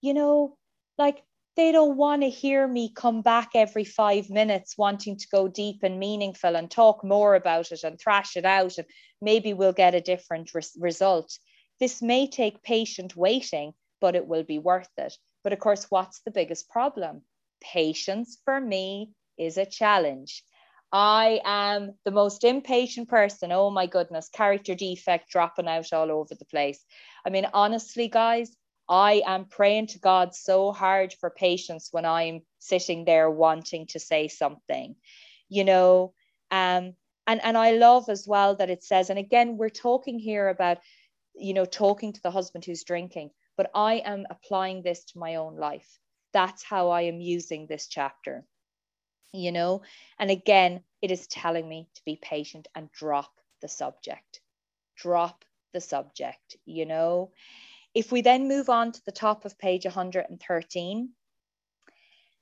[0.00, 0.56] You know,
[0.96, 1.24] like
[1.56, 5.82] they don't want to hear me come back every five minutes wanting to go deep
[5.82, 8.86] and meaningful and talk more about it and thrash it out and
[9.20, 11.38] maybe we'll get a different res- result
[11.80, 15.16] this may take patient waiting, but it will be worth it.
[15.42, 17.22] But of course, what's the biggest problem?
[17.60, 20.42] Patience for me is a challenge.
[20.92, 23.52] I am the most impatient person.
[23.52, 26.84] Oh my goodness, character defect dropping out all over the place.
[27.24, 28.56] I mean, honestly, guys,
[28.88, 33.98] I am praying to God so hard for patience when I'm sitting there wanting to
[33.98, 34.94] say something,
[35.48, 36.14] you know.
[36.50, 36.94] Um,
[37.26, 40.78] and, and I love as well that it says, and again, we're talking here about
[41.38, 45.36] you know, talking to the husband who's drinking, but I am applying this to my
[45.36, 45.98] own life.
[46.32, 48.44] That's how I am using this chapter,
[49.32, 49.82] you know.
[50.18, 53.32] And again, it is telling me to be patient and drop
[53.62, 54.40] the subject.
[54.96, 57.32] Drop the subject, you know.
[57.94, 61.10] If we then move on to the top of page 113,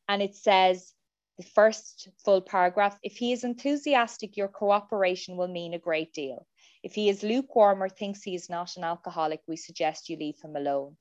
[0.08, 0.92] and it says,
[1.36, 6.46] the first full paragraph if he is enthusiastic, your cooperation will mean a great deal.
[6.84, 10.38] If he is lukewarm or thinks he is not an alcoholic, we suggest you leave
[10.42, 10.98] him alone.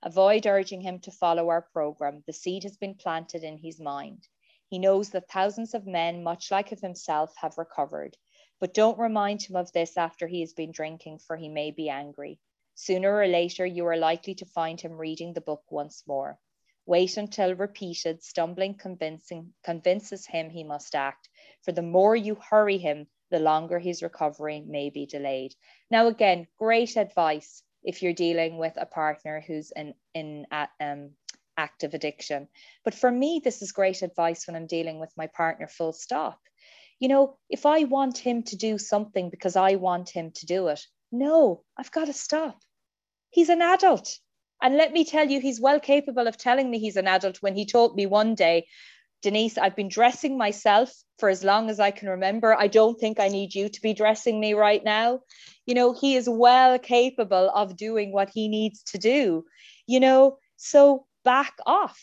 [0.00, 2.22] Avoid urging him to follow our program.
[2.24, 4.28] The seed has been planted in his mind.
[4.68, 8.16] He knows that thousands of men, much like of himself, have recovered.
[8.60, 11.88] But don't remind him of this after he has been drinking, for he may be
[11.88, 12.38] angry.
[12.76, 16.38] Sooner or later, you are likely to find him reading the book once more.
[16.86, 21.28] Wait until repeated stumbling convincing, convinces him he must act,
[21.62, 25.54] for the more you hurry him, the longer his recovery may be delayed.
[25.90, 30.46] Now, again, great advice if you're dealing with a partner who's in, in
[30.80, 31.10] um,
[31.56, 32.48] active addiction.
[32.84, 36.40] But for me, this is great advice when I'm dealing with my partner, full stop.
[37.00, 40.68] You know, if I want him to do something because I want him to do
[40.68, 40.80] it,
[41.12, 42.58] no, I've got to stop.
[43.30, 44.18] He's an adult.
[44.62, 47.54] And let me tell you, he's well capable of telling me he's an adult when
[47.54, 48.66] he told me one day,
[49.24, 52.54] Denise, I've been dressing myself for as long as I can remember.
[52.54, 55.20] I don't think I need you to be dressing me right now.
[55.64, 59.46] You know, he is well capable of doing what he needs to do,
[59.86, 61.98] you know, so back off.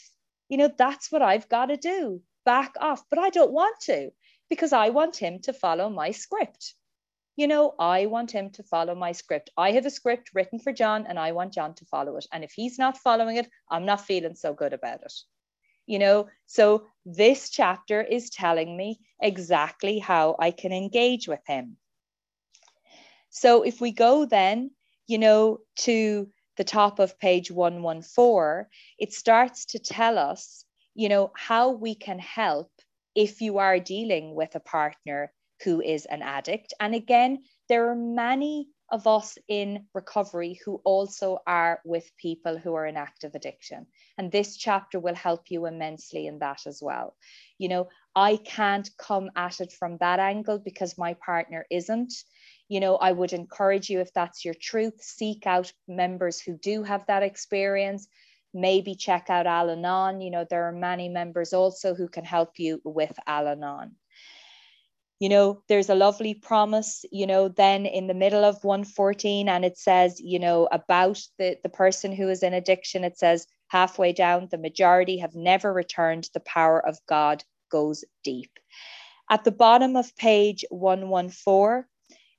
[0.50, 3.04] You know, that's what I've got to do back off.
[3.12, 4.10] But I don't want to
[4.50, 6.74] because I want him to follow my script.
[7.36, 9.52] You know, I want him to follow my script.
[9.56, 12.26] I have a script written for John and I want John to follow it.
[12.34, 15.14] And if he's not following it, I'm not feeling so good about it
[15.86, 16.28] you know?
[16.46, 21.78] So this chapter is telling me exactly how i can engage with him.
[23.30, 24.72] So if we go then
[25.08, 28.68] you know to the top of page 114
[29.00, 32.72] it starts to tell us you know how we can help
[33.16, 35.32] if you are dealing with a partner
[35.64, 36.74] who is an addict.
[36.80, 42.74] And again there are many of us in recovery who also are with people who
[42.74, 43.88] are in active addiction.
[44.18, 47.16] And this chapter will help you immensely in that as well.
[47.58, 52.14] You know, I can't come at it from that angle because my partner isn't.
[52.68, 56.84] You know, I would encourage you, if that's your truth, seek out members who do
[56.84, 58.08] have that experience.
[58.54, 60.20] Maybe check out Al Anon.
[60.20, 63.96] You know, there are many members also who can help you with Al Anon
[65.22, 69.64] you know there's a lovely promise you know then in the middle of 114 and
[69.64, 74.12] it says you know about the the person who is in addiction it says halfway
[74.12, 78.50] down the majority have never returned the power of god goes deep
[79.30, 81.86] at the bottom of page 114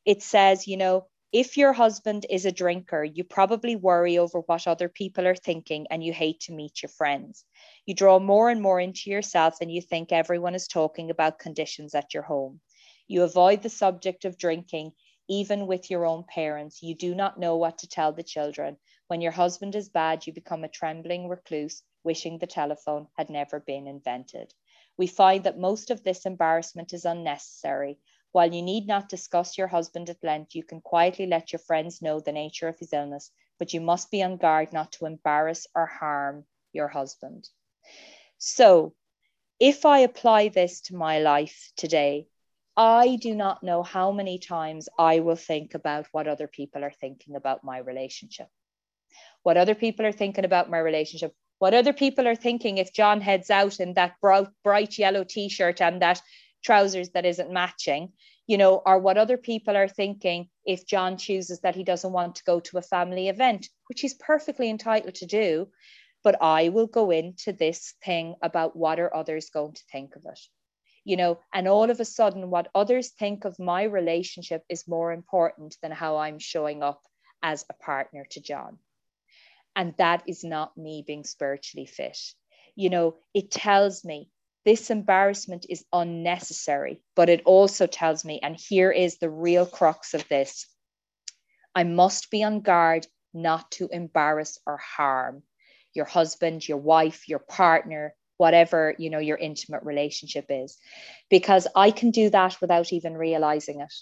[0.05, 4.67] it says you know if your husband is a drinker, you probably worry over what
[4.67, 7.47] other people are thinking and you hate to meet your friends.
[7.87, 11.95] You draw more and more into yourself and you think everyone is talking about conditions
[11.95, 12.61] at your home.
[13.13, 14.95] You avoid the subject of drinking,
[15.29, 16.83] even with your own parents.
[16.83, 18.79] You do not know what to tell the children.
[19.09, 23.61] When your husband is bad, you become a trembling recluse, wishing the telephone had never
[23.61, 24.55] been invented.
[24.97, 27.99] We find that most of this embarrassment is unnecessary.
[28.31, 32.01] While you need not discuss your husband at length, you can quietly let your friends
[32.01, 35.67] know the nature of his illness, but you must be on guard not to embarrass
[35.75, 37.51] or harm your husband.
[38.39, 38.95] So,
[39.61, 42.29] if I apply this to my life today,
[42.77, 46.91] I do not know how many times I will think about what other people are
[46.91, 48.49] thinking about my relationship.
[49.43, 51.35] What other people are thinking about my relationship.
[51.59, 55.51] What other people are thinking if John heads out in that bright, bright yellow t
[55.51, 56.23] shirt and that
[56.65, 58.15] trousers that isn't matching,
[58.47, 62.37] you know, or what other people are thinking if John chooses that he doesn't want
[62.37, 65.69] to go to a family event, which he's perfectly entitled to do.
[66.25, 70.25] But I will go into this thing about what are others going to think of
[70.25, 70.41] it
[71.05, 75.13] you know, and all of a sudden, what others think of my relationship is more
[75.13, 77.03] important than how I'm showing up
[77.43, 78.79] as a partner to John.
[79.75, 82.19] And that is not me being spiritually fit.
[82.77, 84.31] You know, it tells me
[84.65, 90.15] this embarrassment is unnecessary, but it also tells me, and here is the real crux
[90.15, 90.67] of this
[91.75, 95.43] I must be on guard not to embarrass or harm
[95.95, 100.77] your husband, your wife, your partner, whatever you know your intimate relationship is
[101.31, 103.95] because i can do that without even realizing it.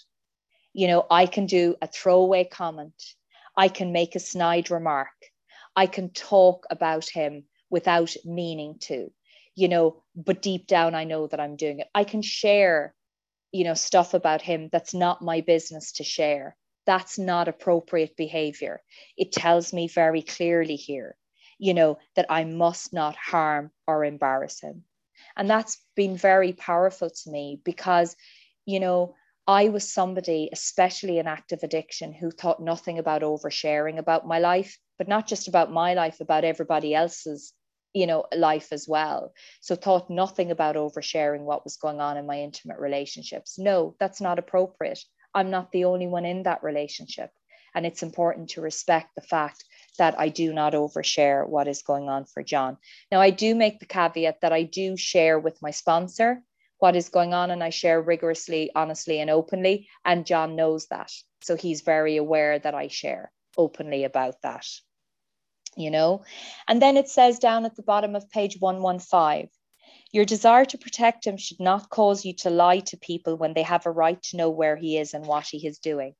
[0.73, 2.99] You know i can do a throwaway comment.
[3.65, 5.17] I can make a snide remark.
[5.83, 8.97] I can talk about him without meaning to
[9.61, 9.85] you know
[10.15, 11.89] but deep down i know that i'm doing it.
[12.01, 12.95] I can share
[13.57, 16.57] you know stuff about him that's not my business to share.
[16.91, 18.75] That's not appropriate behavior.
[19.23, 21.15] It tells me very clearly here
[21.61, 24.83] you know, that I must not harm or embarrass him.
[25.37, 28.15] And that's been very powerful to me because,
[28.65, 29.13] you know,
[29.45, 34.79] I was somebody, especially in active addiction, who thought nothing about oversharing about my life,
[34.97, 37.53] but not just about my life, about everybody else's,
[37.93, 39.31] you know, life as well.
[39.61, 43.59] So thought nothing about oversharing what was going on in my intimate relationships.
[43.59, 44.99] No, that's not appropriate.
[45.35, 47.29] I'm not the only one in that relationship.
[47.73, 49.63] And it's important to respect the fact
[49.97, 52.77] that I do not overshare what is going on for John.
[53.11, 56.43] Now, I do make the caveat that I do share with my sponsor
[56.79, 59.87] what is going on, and I share rigorously, honestly, and openly.
[60.03, 61.11] And John knows that.
[61.41, 64.65] So he's very aware that I share openly about that.
[65.77, 66.23] You know?
[66.67, 69.49] And then it says down at the bottom of page 115
[70.11, 73.63] your desire to protect him should not cause you to lie to people when they
[73.63, 76.15] have a right to know where he is and what he is doing.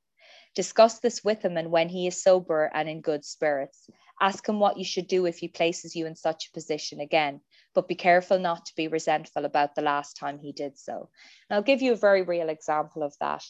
[0.54, 3.88] Discuss this with him and when he is sober and in good spirits.
[4.20, 7.40] Ask him what you should do if he places you in such a position again,
[7.74, 11.08] but be careful not to be resentful about the last time he did so.
[11.48, 13.44] And I'll give you a very real example of that.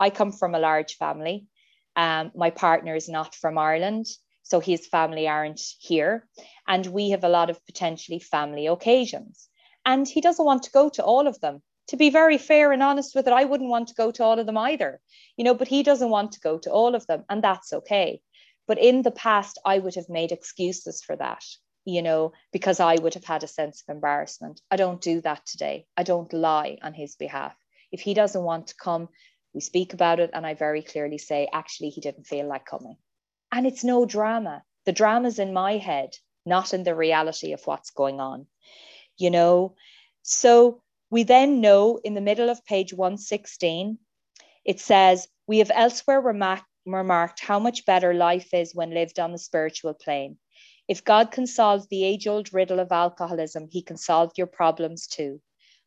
[0.00, 1.46] I come from a large family.
[1.94, 4.06] Um, my partner is not from Ireland,
[4.42, 6.28] so his family aren't here.
[6.66, 9.48] And we have a lot of potentially family occasions.
[9.86, 12.82] And he doesn't want to go to all of them to be very fair and
[12.82, 15.00] honest with it, I wouldn't want to go to all of them either,
[15.36, 18.20] you know, but he doesn't want to go to all of them, and that's okay.
[18.66, 21.44] But in the past, I would have made excuses for that,
[21.84, 24.60] you know, because I would have had a sense of embarrassment.
[24.70, 25.86] I don't do that today.
[25.96, 27.56] I don't lie on his behalf.
[27.90, 29.08] If he doesn't want to come,
[29.52, 32.96] we speak about it, and I very clearly say, actually, he didn't feel like coming.
[33.50, 34.62] And it's no drama.
[34.86, 36.10] The drama's in my head,
[36.46, 38.46] not in the reality of what's going on,
[39.16, 39.74] you know.
[40.22, 43.98] So we then know in the middle of page 116,
[44.64, 49.32] it says, We have elsewhere remark- remarked how much better life is when lived on
[49.32, 50.38] the spiritual plane.
[50.86, 55.08] If God can solve the age old riddle of alcoholism, he can solve your problems
[55.08, 55.40] too.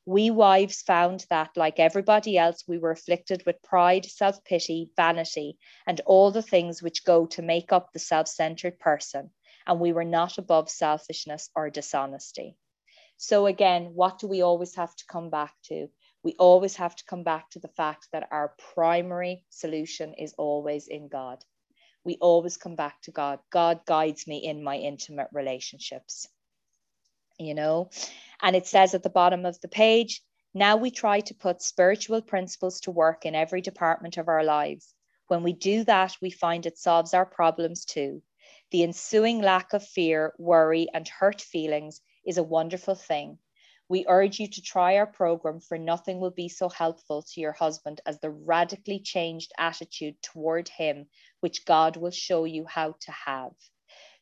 [0.06, 5.58] We wives found that, like everybody else, we were afflicted with pride, self pity, vanity,
[5.88, 9.32] and all the things which go to make up the self centered person,
[9.66, 12.58] and we were not above selfishness or dishonesty.
[13.26, 15.88] So, again, what do we always have to come back to?
[16.24, 20.90] We always have to come back to the fact that our primary solution is always
[20.90, 21.42] in God.
[22.04, 23.40] We always come back to God.
[23.50, 26.28] God guides me in my intimate relationships.
[27.40, 27.92] You know,
[28.42, 30.22] and it says at the bottom of the page,
[30.54, 34.94] now we try to put spiritual principles to work in every department of our lives.
[35.30, 38.22] When we do that, we find it solves our problems too.
[38.72, 43.38] The ensuing lack of fear, worry, and hurt feelings is a wonderful thing.
[43.90, 47.52] We urge you to try our program, for nothing will be so helpful to your
[47.52, 51.08] husband as the radically changed attitude toward him,
[51.42, 53.52] which God will show you how to have.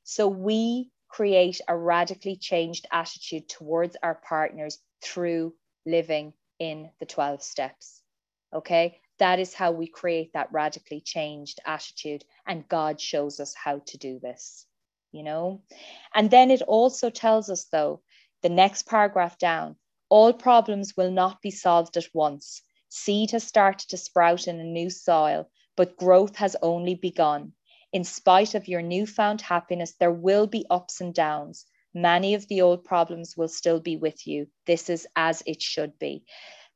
[0.04, 5.54] So we create a radically changed attitude towards our partners through
[5.86, 8.02] living in the 12 steps.
[8.54, 13.80] Okay, that is how we create that radically changed attitude, and God shows us how
[13.86, 14.66] to do this
[15.12, 15.62] you know?
[16.14, 18.02] And then it also tells us, though,
[18.42, 19.76] the next paragraph down,
[20.10, 22.62] all problems will not be solved at once.
[22.90, 27.54] Seed has started to sprout in a new soil, but growth has only begun.
[27.94, 31.66] In spite of your newfound happiness, there will be ups and downs.
[31.94, 34.48] Many of the old problems will still be with you.
[34.66, 36.26] This is as it should be.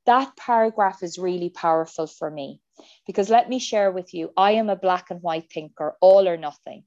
[0.05, 2.61] That paragraph is really powerful for me
[3.07, 6.37] because let me share with you I am a black and white thinker, all or
[6.37, 6.83] nothing.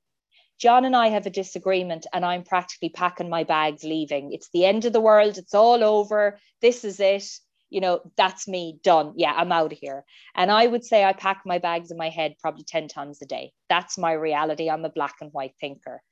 [0.58, 4.32] John and I have a disagreement, and I'm practically packing my bags, leaving.
[4.32, 5.38] It's the end of the world.
[5.38, 6.38] It's all over.
[6.60, 7.24] This is it.
[7.70, 9.12] You know, that's me done.
[9.16, 10.04] Yeah, I'm out of here.
[10.34, 13.26] And I would say I pack my bags in my head probably 10 times a
[13.26, 13.52] day.
[13.68, 14.68] That's my reality.
[14.70, 16.02] I'm a black and white thinker.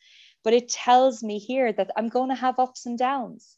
[0.45, 3.57] But it tells me here that I'm going to have ups and downs.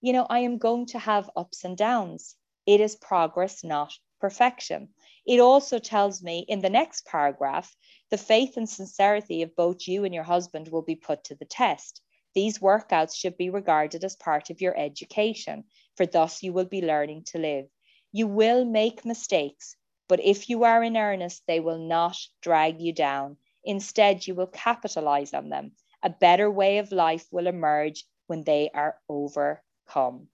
[0.00, 2.36] You know, I am going to have ups and downs.
[2.66, 4.90] It is progress, not perfection.
[5.28, 7.76] It also tells me in the next paragraph
[8.08, 11.44] the faith and sincerity of both you and your husband will be put to the
[11.44, 12.00] test.
[12.34, 15.64] These workouts should be regarded as part of your education,
[15.96, 17.66] for thus you will be learning to live.
[18.10, 19.76] You will make mistakes,
[20.08, 23.36] but if you are in earnest, they will not drag you down.
[23.62, 25.72] Instead, you will capitalize on them.
[26.02, 30.28] A better way of life will emerge when they are overcome.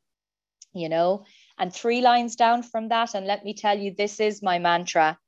[0.72, 1.24] You know,
[1.58, 5.18] and three lines down from that, and let me tell you, this is my mantra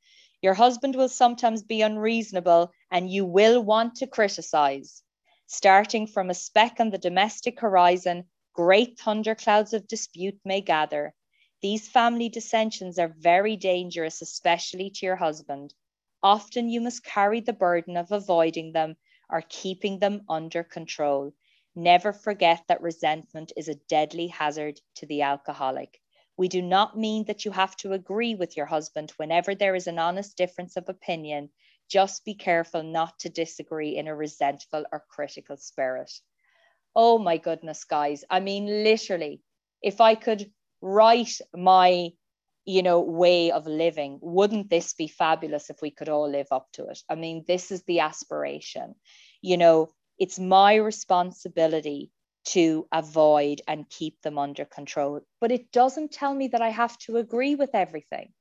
[0.42, 5.02] your husband will sometimes be unreasonable and you will want to criticize.
[5.46, 11.14] Starting from a speck on the domestic horizon, great thunderclouds of dispute may gather.
[11.62, 15.72] These family dissensions are very dangerous, especially to your husband.
[16.22, 18.96] Often you must carry the burden of avoiding them
[19.30, 21.32] or keeping them under control.
[21.74, 26.00] Never forget that resentment is a deadly hazard to the alcoholic.
[26.36, 29.86] We do not mean that you have to agree with your husband whenever there is
[29.86, 31.50] an honest difference of opinion.
[31.88, 36.12] Just be careful not to disagree in a resentful or critical spirit.
[36.94, 38.24] Oh my goodness, guys.
[38.28, 39.42] I mean, literally,
[39.82, 42.12] if I could write my
[42.66, 46.66] you know way of living wouldn't this be fabulous if we could all live up
[46.72, 48.94] to it i mean this is the aspiration
[49.40, 52.10] you know it's my responsibility
[52.46, 55.20] to avoid and keep them under control.
[55.40, 58.32] But it doesn't tell me that i have to agree with everything.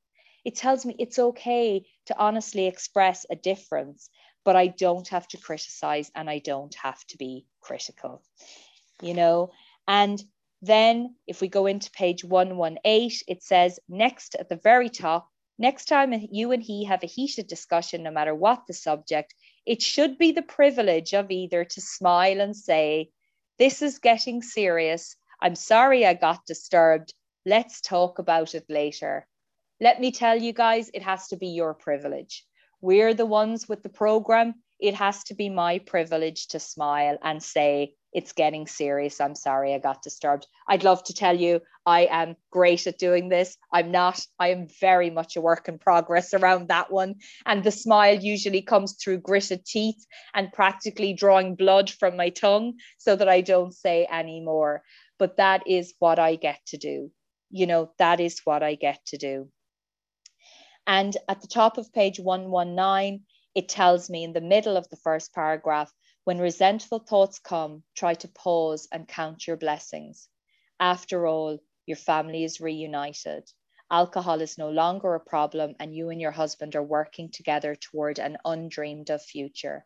[0.44, 4.10] It tells me it's okay to honestly express a difference
[4.44, 8.22] but i don't have to criticize and i don't have to be critical
[9.02, 9.52] you know?
[9.88, 10.22] And
[10.62, 15.86] then, if we go into page 118, it says next at the very top, next
[15.86, 19.34] time you and he have a heated discussion, no matter what the subject,
[19.66, 23.10] it should be the privilege of either to smile and say,
[23.58, 25.16] This is getting serious.
[25.42, 27.14] I'm sorry I got disturbed.
[27.46, 29.28] Let's talk about it later.
[29.80, 32.46] Let me tell you guys, it has to be your privilege.
[32.82, 34.56] We're the ones with the program.
[34.80, 39.20] It has to be my privilege to smile and say, it's getting serious.
[39.20, 40.48] I'm sorry I got disturbed.
[40.70, 43.58] I'd love to tell you I am great at doing this.
[43.74, 44.26] I'm not.
[44.40, 47.16] I am very much a work in progress around that one.
[47.46, 52.76] And the smile usually comes through gritted teeth and practically drawing blood from my tongue
[52.98, 54.82] so that I don't say any more.
[55.20, 57.12] But that is what I get to do.
[57.50, 59.50] You know, that is what I get to do.
[60.88, 63.24] And at the top of page 119,
[63.56, 65.92] it tells me in the middle of the first paragraph
[66.26, 70.28] when resentful thoughts come, try to pause and count your blessings.
[70.80, 73.50] After all, your family is reunited.
[73.92, 78.18] Alcohol is no longer a problem, and you and your husband are working together toward
[78.18, 79.86] an undreamed of future.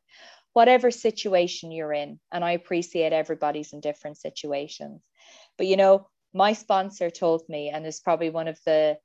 [0.53, 5.01] Whatever situation you're in, and I appreciate everybody's in different situations.
[5.57, 8.97] But you know, my sponsor told me, and it's probably one of the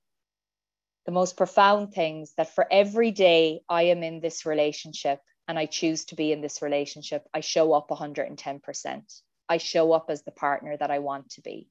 [1.04, 5.66] the most profound things that for every day I am in this relationship, and I
[5.66, 9.22] choose to be in this relationship, I show up 110%.
[9.48, 11.68] I show up as the partner that I want to be.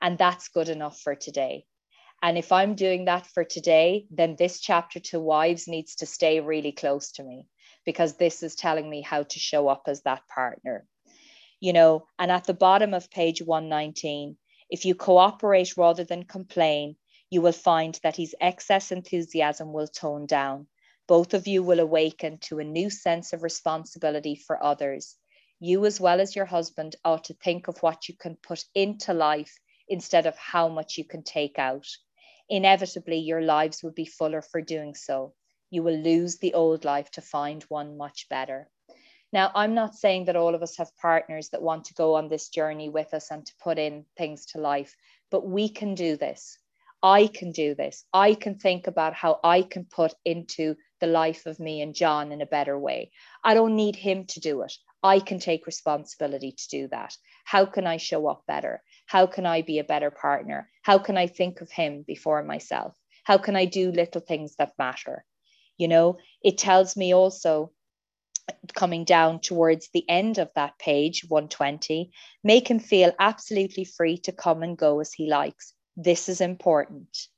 [0.00, 1.64] And that's good enough for today.
[2.20, 6.40] And if I'm doing that for today, then this chapter to wives needs to stay
[6.40, 7.46] really close to me
[7.84, 10.84] because this is telling me how to show up as that partner.
[11.60, 14.36] You know, and at the bottom of page 119,
[14.70, 16.96] if you cooperate rather than complain,
[17.30, 20.66] you will find that his excess enthusiasm will tone down
[21.08, 25.16] both of you will awaken to a new sense of responsibility for others.
[25.58, 29.14] You, as well as your husband, ought to think of what you can put into
[29.14, 31.86] life instead of how much you can take out.
[32.50, 35.32] Inevitably, your lives will be fuller for doing so.
[35.70, 38.68] You will lose the old life to find one much better.
[39.32, 42.28] Now, I'm not saying that all of us have partners that want to go on
[42.28, 44.94] this journey with us and to put in things to life,
[45.30, 46.58] but we can do this.
[47.02, 48.04] I can do this.
[48.12, 52.32] I can think about how I can put into the life of me and John
[52.32, 53.10] in a better way.
[53.44, 54.72] I don't need him to do it.
[55.02, 57.16] I can take responsibility to do that.
[57.44, 58.82] How can I show up better?
[59.06, 60.68] How can I be a better partner?
[60.82, 62.94] How can I think of him before myself?
[63.24, 65.24] How can I do little things that matter?
[65.76, 67.72] You know, it tells me also
[68.74, 72.10] coming down towards the end of that page 120
[72.42, 77.28] make him feel absolutely free to come and go as he likes this is important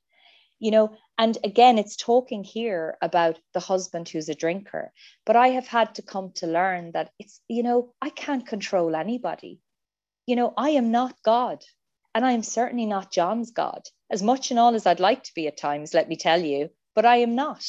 [0.59, 4.91] you know and again it's talking here about the husband who's a drinker
[5.23, 8.95] but i have had to come to learn that it's you know i can't control
[8.95, 9.59] anybody.
[10.25, 11.63] You know i am not god
[12.15, 13.83] and i am certainly not john's god.
[14.09, 16.69] As much and all as i'd like to be at times let me tell you
[16.95, 17.63] but i am not.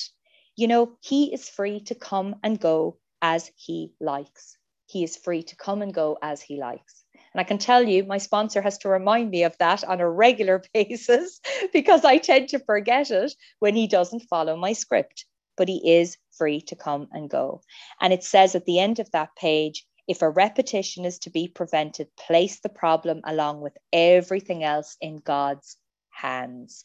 [0.56, 4.56] You know he is free to come and go as he likes.
[4.86, 7.01] He is free to come and go as he likes
[7.34, 10.10] and I can tell you, my sponsor has to remind me of that on a
[10.10, 11.40] regular basis
[11.72, 15.24] because I tend to forget it when he doesn't follow my script.
[15.56, 17.60] But he is free to come and go.
[18.00, 21.46] And it says at the end of that page if a repetition is to be
[21.46, 25.76] prevented, place the problem along with everything else in God's
[26.10, 26.84] hands.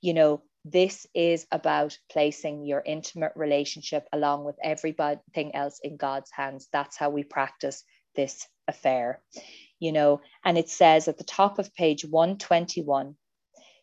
[0.00, 6.30] You know, this is about placing your intimate relationship along with everything else in God's
[6.30, 6.68] hands.
[6.72, 7.84] That's how we practice
[8.14, 9.22] this affair
[9.78, 13.16] you know, and it says at the top of page 121,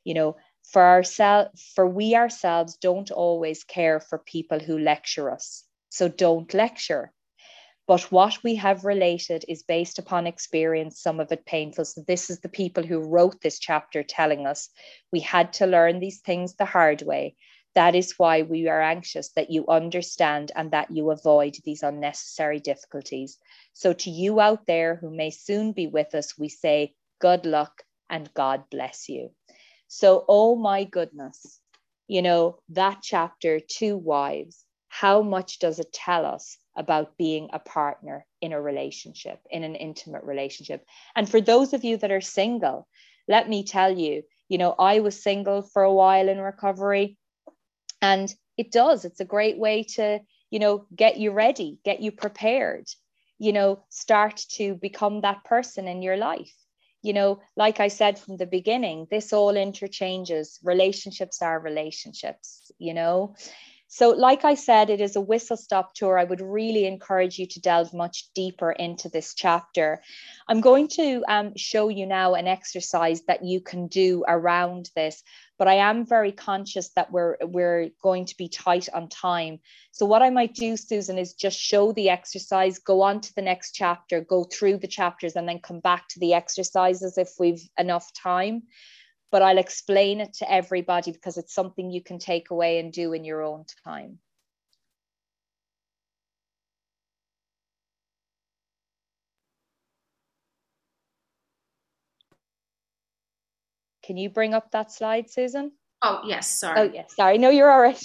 [0.03, 0.35] you know,
[0.71, 5.63] for ourselves, for we ourselves don't always care for people who lecture us.
[5.89, 7.13] So don't lecture.
[7.87, 11.85] But what we have related is based upon experience, some of it painful.
[11.85, 14.69] So, this is the people who wrote this chapter telling us
[15.11, 17.35] we had to learn these things the hard way.
[17.75, 22.59] That is why we are anxious that you understand and that you avoid these unnecessary
[22.59, 23.37] difficulties.
[23.73, 27.83] So, to you out there who may soon be with us, we say, good luck
[28.09, 29.31] and God bless you.
[29.87, 31.59] So, oh my goodness,
[32.07, 37.59] you know, that chapter, To Wives, how much does it tell us about being a
[37.59, 40.85] partner in a relationship, in an intimate relationship?
[41.15, 42.87] And for those of you that are single,
[43.27, 47.17] let me tell you, You know, I was single for a while in recovery,
[48.05, 49.05] and it does.
[49.05, 50.19] It's a great way to,
[50.51, 52.85] you know, get you ready, get you prepared,
[53.39, 56.53] you know, start to become that person in your life.
[57.01, 60.59] You know, like I said from the beginning, this all interchanges.
[60.63, 63.35] Relationships are relationships, you know.
[63.87, 66.17] So, like I said, it is a whistle stop tour.
[66.17, 70.01] I would really encourage you to delve much deeper into this chapter.
[70.47, 75.21] I'm going to um, show you now an exercise that you can do around this,
[75.59, 79.59] but I am very conscious that we're we're going to be tight on time.
[79.91, 83.43] So, what I might do, Susan, is just show the exercise, go on to the
[83.43, 87.61] next chapter, go through the chapters, and then come back to the exercises if we've
[87.77, 88.63] enough time
[89.31, 93.13] but I'll explain it to everybody because it's something you can take away and do
[93.13, 94.19] in your own time.
[104.03, 105.71] Can you bring up that slide, Susan?
[106.03, 106.81] Oh, yes, sorry.
[106.81, 107.39] Oh, yes, sorry.
[107.39, 108.03] No, you're all right.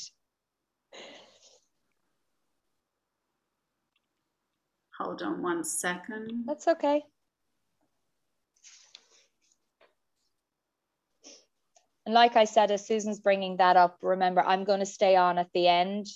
[4.98, 6.44] Hold on one second.
[6.46, 7.02] That's okay.
[12.10, 15.38] And like I said, as Susan's bringing that up, remember, I'm going to stay on
[15.38, 16.08] at the end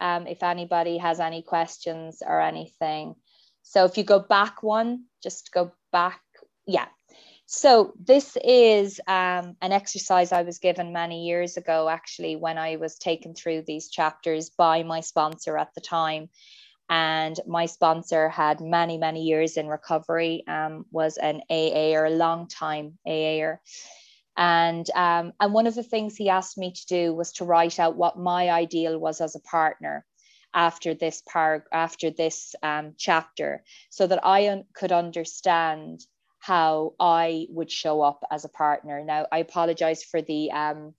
[0.00, 3.14] um, if anybody has any questions or anything.
[3.62, 6.20] So if you go back one, just go back.
[6.66, 6.86] Yeah.
[7.46, 12.74] So this is um, an exercise I was given many years ago, actually, when I
[12.74, 16.28] was taken through these chapters by my sponsor at the time.
[16.90, 22.10] And my sponsor had many, many years in recovery, um, was an AA or a
[22.10, 23.58] long time AAer.
[24.36, 27.78] And um, and one of the things he asked me to do was to write
[27.78, 30.04] out what my ideal was as a partner
[30.52, 36.00] after this par after this um, chapter, so that I un- could understand
[36.38, 39.02] how I would show up as a partner.
[39.04, 40.94] Now I apologize for the um,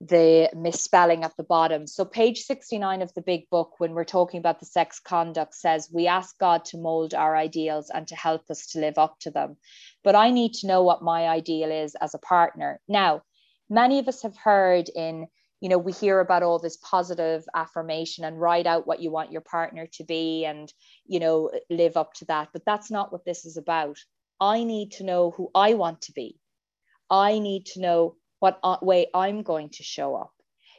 [0.00, 1.86] the misspelling at the bottom.
[1.86, 5.88] So, page 69 of the big book, when we're talking about the sex conduct, says
[5.92, 9.30] we ask God to mold our ideals and to help us to live up to
[9.30, 9.56] them.
[10.04, 12.80] But I need to know what my ideal is as a partner.
[12.86, 13.22] Now,
[13.70, 15.26] many of us have heard in
[15.60, 19.32] you know we hear about all this positive affirmation and write out what you want
[19.32, 20.72] your partner to be and
[21.06, 23.96] you know live up to that but that's not what this is about
[24.38, 26.38] i need to know who i want to be
[27.10, 30.32] i need to know what way I'm going to show up.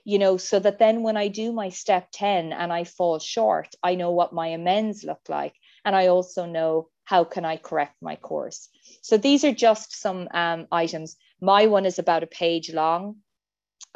[0.03, 3.67] You know, so that then when I do my step 10 and I fall short,
[3.83, 5.53] I know what my amends look like.
[5.83, 8.69] And I also know how can I correct my course.
[9.01, 11.17] So these are just some um, items.
[11.41, 13.17] My one is about a page long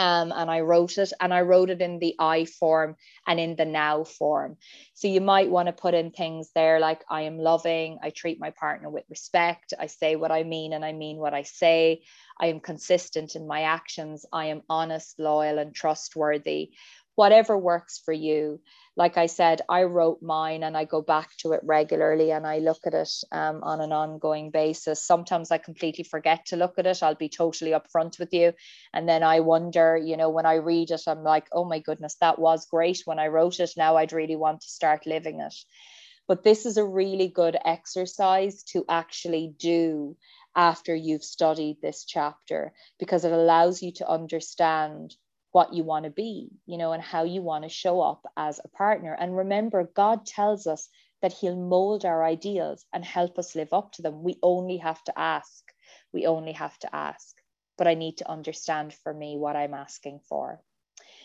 [0.02, 2.96] um, and I wrote it and I wrote it in the I form
[3.28, 4.58] and in the now form.
[4.96, 8.40] So you might want to put in things there like I am loving, I treat
[8.40, 12.02] my partner with respect, I say what I mean and I mean what I say,
[12.40, 16.72] I am consistent in my actions, I am honest, loyal, and trustworthy.
[17.16, 18.60] Whatever works for you
[18.98, 22.60] like I said, I wrote mine and I go back to it regularly and I
[22.60, 25.06] look at it um, on an ongoing basis.
[25.06, 27.02] Sometimes I completely forget to look at it.
[27.02, 28.52] I'll be totally upfront with you.
[28.94, 32.18] And then I wonder, you know, when I read it, I'm like, oh my goodness,
[32.20, 33.72] that was great when I wrote it.
[33.78, 35.56] Now I'd really want to start living it.
[36.28, 40.18] But this is a really good exercise to actually do
[40.54, 45.16] after you've studied this chapter because it allows you to understand
[45.52, 48.60] what you want to be, you know, and how you want to show up as
[48.64, 49.16] a partner.
[49.20, 50.90] And remember, God tells us
[51.22, 54.24] that He'll mold our ideals and help us live up to them.
[54.24, 55.64] We only have to ask.
[56.14, 57.36] We only have to ask.
[57.78, 60.62] But I need to understand for me what I'm asking for.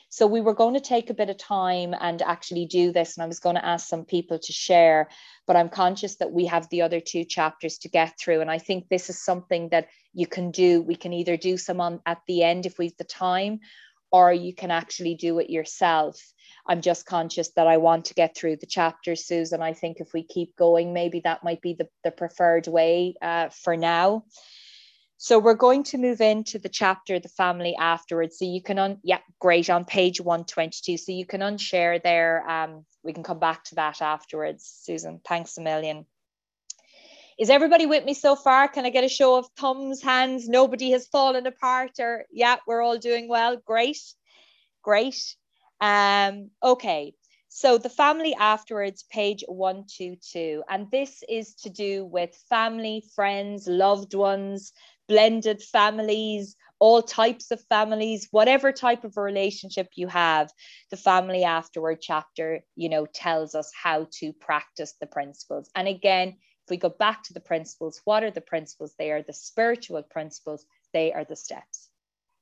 [0.08, 3.24] So we were going to take a bit of time and actually do this, and
[3.24, 5.08] I was going to ask some people to share,
[5.46, 8.40] but I'm conscious that we have the other two chapters to get through.
[8.40, 10.80] And I think this is something that you can do.
[10.80, 13.60] We can either do some on at the end if we've the time,
[14.10, 16.20] or you can actually do it yourself.
[16.66, 19.62] I'm just conscious that I want to get through the chapters, Susan.
[19.62, 23.50] I think if we keep going, maybe that might be the, the preferred way uh,
[23.50, 24.24] for now.
[25.18, 28.38] So we're going to move into the chapter, the family afterwards.
[28.38, 30.98] So you can, un- yeah, great, on page 122.
[30.98, 32.48] So you can unshare there.
[32.48, 35.20] Um, we can come back to that afterwards, Susan.
[35.26, 36.04] Thanks a million.
[37.38, 38.66] Is everybody with me so far?
[38.66, 40.48] Can I get a show of thumbs, hands?
[40.48, 43.58] Nobody has fallen apart, or yeah, we're all doing well.
[43.66, 44.00] Great,
[44.82, 45.36] great.
[45.78, 47.12] Um, okay,
[47.48, 50.62] so the family afterwards, page 122.
[50.66, 54.72] And this is to do with family, friends, loved ones,
[55.06, 60.50] blended families, all types of families, whatever type of relationship you have.
[60.90, 65.70] The family afterward chapter, you know, tells us how to practice the principles.
[65.74, 68.92] And again, if we go back to the principles, what are the principles?
[68.98, 70.66] They are the spiritual principles.
[70.92, 71.90] they are the steps.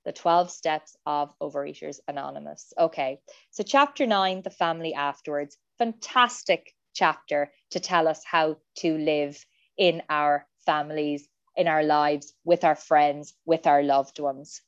[0.07, 2.73] The 12 steps of Overeaters Anonymous.
[2.79, 3.21] Okay,
[3.51, 5.59] so chapter nine, the family afterwards.
[5.77, 9.45] Fantastic chapter to tell us how to live
[9.77, 14.63] in our families, in our lives, with our friends, with our loved ones.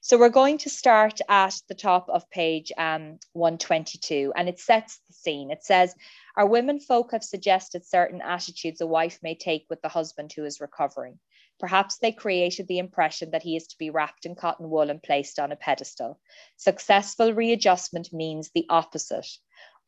[0.00, 5.00] So we're going to start at the top of page um, 122, and it sets
[5.06, 5.50] the scene.
[5.50, 5.94] It says,
[6.36, 10.44] Our women folk have suggested certain attitudes a wife may take with the husband who
[10.44, 11.18] is recovering.
[11.58, 15.02] Perhaps they created the impression that he is to be wrapped in cotton wool and
[15.02, 16.20] placed on a pedestal.
[16.56, 19.26] Successful readjustment means the opposite.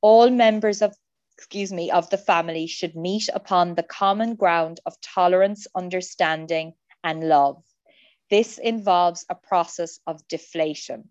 [0.01, 0.95] All members of
[1.39, 7.27] excuse me, of the family should meet upon the common ground of tolerance, understanding, and
[7.27, 7.63] love.
[8.31, 11.09] This involves a process of deflation.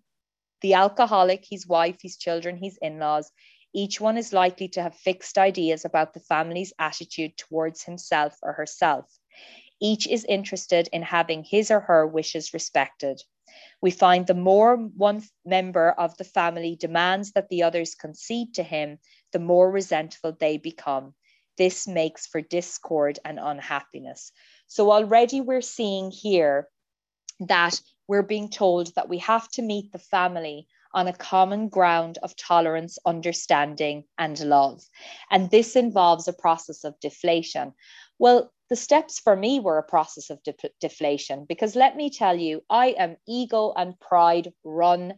[0.61, 3.29] The alcoholic, his wife, his children, his in laws,
[3.73, 8.53] each one is likely to have fixed ideas about the family's attitude towards himself or
[8.53, 9.05] herself.
[9.81, 13.21] Each is interested in having his or her wishes respected.
[13.81, 18.63] We find the more one member of the family demands that the others concede to
[18.63, 18.99] him,
[19.33, 21.15] the more resentful they become.
[21.57, 24.31] This makes for discord and unhappiness.
[24.67, 26.69] So already we're seeing here
[27.39, 32.17] that we're being told that we have to meet the family on a common ground
[32.23, 34.81] of tolerance, understanding, and love.
[35.29, 37.73] And this involves a process of deflation.
[38.17, 42.37] Well, the steps for me were a process of de- deflation because let me tell
[42.37, 45.13] you, I am ego and pride run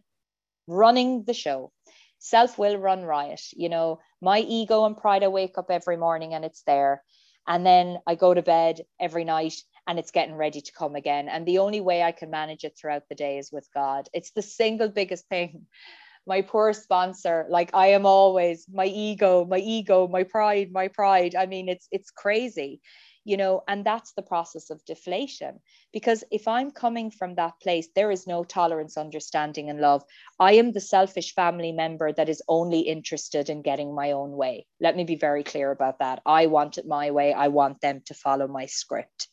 [0.67, 1.71] running the show.
[2.19, 3.41] Self will run riot.
[3.53, 7.03] You know, my ego and pride, I wake up every morning and it's there.
[7.47, 9.55] And then I go to bed every night
[9.87, 11.27] and it's getting ready to come again.
[11.27, 14.07] And the only way I can manage it throughout the day is with God.
[14.13, 15.67] It's the single biggest thing.
[16.27, 21.33] My poor sponsor, like I am always my ego, my ego, my pride, my pride.
[21.35, 22.79] I mean, it's it's crazy
[23.23, 25.59] you know, and that's the process of deflation.
[25.93, 30.03] Because if I'm coming from that place, there is no tolerance, understanding, and love.
[30.39, 34.65] I am the selfish family member that is only interested in getting my own way.
[34.79, 36.21] Let me be very clear about that.
[36.25, 37.33] I want it my way.
[37.33, 39.27] I want them to follow my script.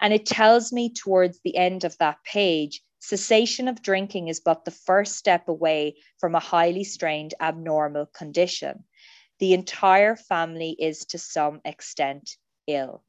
[0.00, 4.64] And it tells me towards the end of that page cessation of drinking is but
[4.64, 8.84] the first step away from a highly strained abnormal condition.
[9.38, 12.36] The entire family is to some extent
[12.66, 13.04] ill.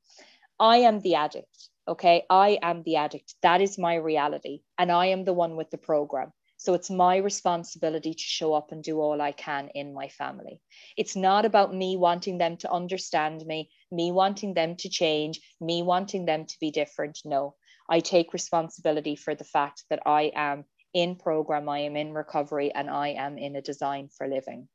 [0.60, 1.70] I am the addict.
[1.88, 2.24] Okay.
[2.30, 3.34] I am the addict.
[3.42, 4.62] That is my reality.
[4.78, 6.32] And I am the one with the program.
[6.60, 10.60] So it's my responsibility to show up and do all I can in my family.
[10.98, 15.84] It's not about me wanting them to understand me, me wanting them to change, me
[15.84, 17.20] wanting them to be different.
[17.24, 17.56] No,
[17.90, 22.74] I take responsibility for the fact that I am in program, I am in recovery,
[22.74, 24.68] and I am in a design for living.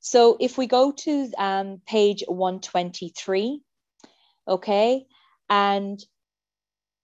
[0.00, 3.62] So if we go to um, page 123,
[4.46, 5.06] okay?
[5.48, 5.98] And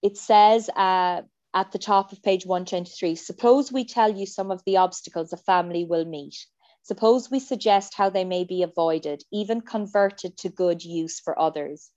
[0.03, 1.22] it says uh,
[1.55, 5.36] at the top of page 123 suppose we tell you some of the obstacles a
[5.36, 6.46] family will meet.
[6.82, 11.90] Suppose we suggest how they may be avoided, even converted to good use for others.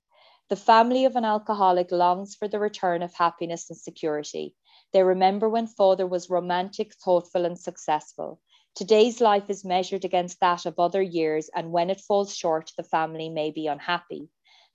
[0.50, 4.56] The family of an alcoholic longs for the return of happiness and security.
[4.94, 8.40] They remember when father was romantic, thoughtful, and successful.
[8.76, 12.84] Today's life is measured against that of other years, and when it falls short, the
[12.84, 14.30] family may be unhappy.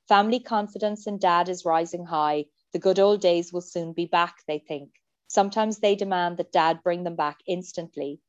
[0.08, 2.46] Family confidence in dad is rising high.
[2.72, 4.90] The good old days will soon be back, they think.
[5.26, 8.20] Sometimes they demand that dad bring them back instantly.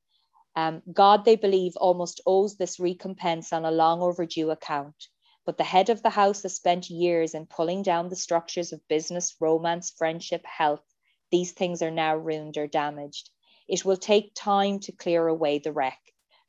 [0.55, 5.07] Um, God, they believe, almost owes this recompense on a long overdue account.
[5.45, 8.87] But the head of the house has spent years in pulling down the structures of
[8.87, 10.83] business, romance, friendship, health.
[11.31, 13.29] These things are now ruined or damaged.
[13.67, 15.99] It will take time to clear away the wreck.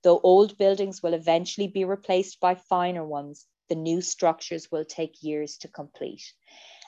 [0.02, 5.22] Though old buildings will eventually be replaced by finer ones, the new structures will take
[5.22, 6.34] years to complete.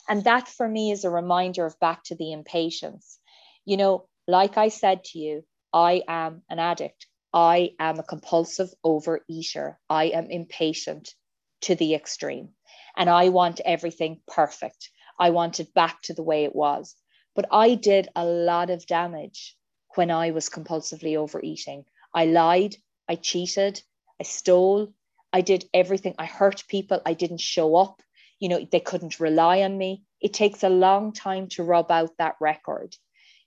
[0.08, 3.18] And that for me is a reminder of back to the impatience.
[3.64, 7.06] You know, like I said to you, I am an addict.
[7.32, 9.76] I am a compulsive overeater.
[9.88, 11.14] I am impatient
[11.62, 12.50] to the extreme.
[12.96, 14.90] And I want everything perfect.
[15.18, 16.94] I want it back to the way it was.
[17.34, 19.56] But I did a lot of damage
[19.96, 21.84] when I was compulsively overeating.
[22.14, 22.76] I lied,
[23.08, 23.82] I cheated,
[24.20, 24.92] I stole,
[25.34, 26.14] I did everything.
[26.16, 27.00] I hurt people.
[27.04, 28.00] I didn't show up.
[28.44, 30.02] You know, they couldn't rely on me.
[30.20, 32.94] It takes a long time to rub out that record,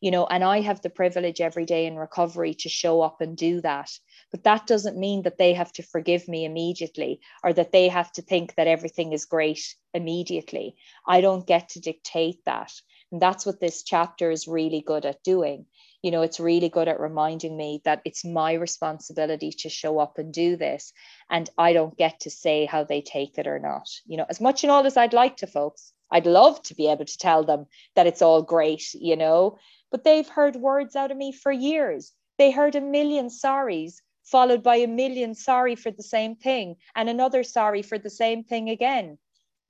[0.01, 3.37] you know, and I have the privilege every day in recovery to show up and
[3.37, 3.91] do that.
[4.31, 8.11] But that doesn't mean that they have to forgive me immediately or that they have
[8.13, 10.75] to think that everything is great immediately.
[11.05, 12.73] I don't get to dictate that.
[13.11, 15.67] And that's what this chapter is really good at doing
[16.01, 20.17] you know it's really good at reminding me that it's my responsibility to show up
[20.17, 20.93] and do this
[21.29, 24.39] and i don't get to say how they take it or not you know as
[24.39, 27.43] much and all as i'd like to folks I'd love to be able to tell
[27.43, 29.57] them that it's all great, you know,
[29.91, 32.13] but they've heard words out of me for years.
[32.37, 37.09] They heard a million sorries followed by a million sorry for the same thing and
[37.09, 39.17] another sorry for the same thing again.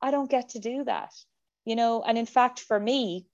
[0.01, 1.13] I don't get to do that,
[1.65, 3.25] you know, and in fact, for me,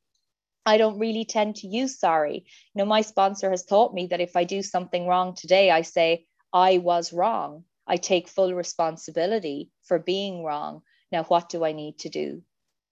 [0.66, 2.46] I don't really tend to use sorry.
[2.74, 5.82] You know, my sponsor has taught me that if I do something wrong today, I
[5.82, 7.66] say, I was wrong.
[7.86, 10.82] I take full responsibility for being wrong.
[11.12, 12.42] Now, what do I need to do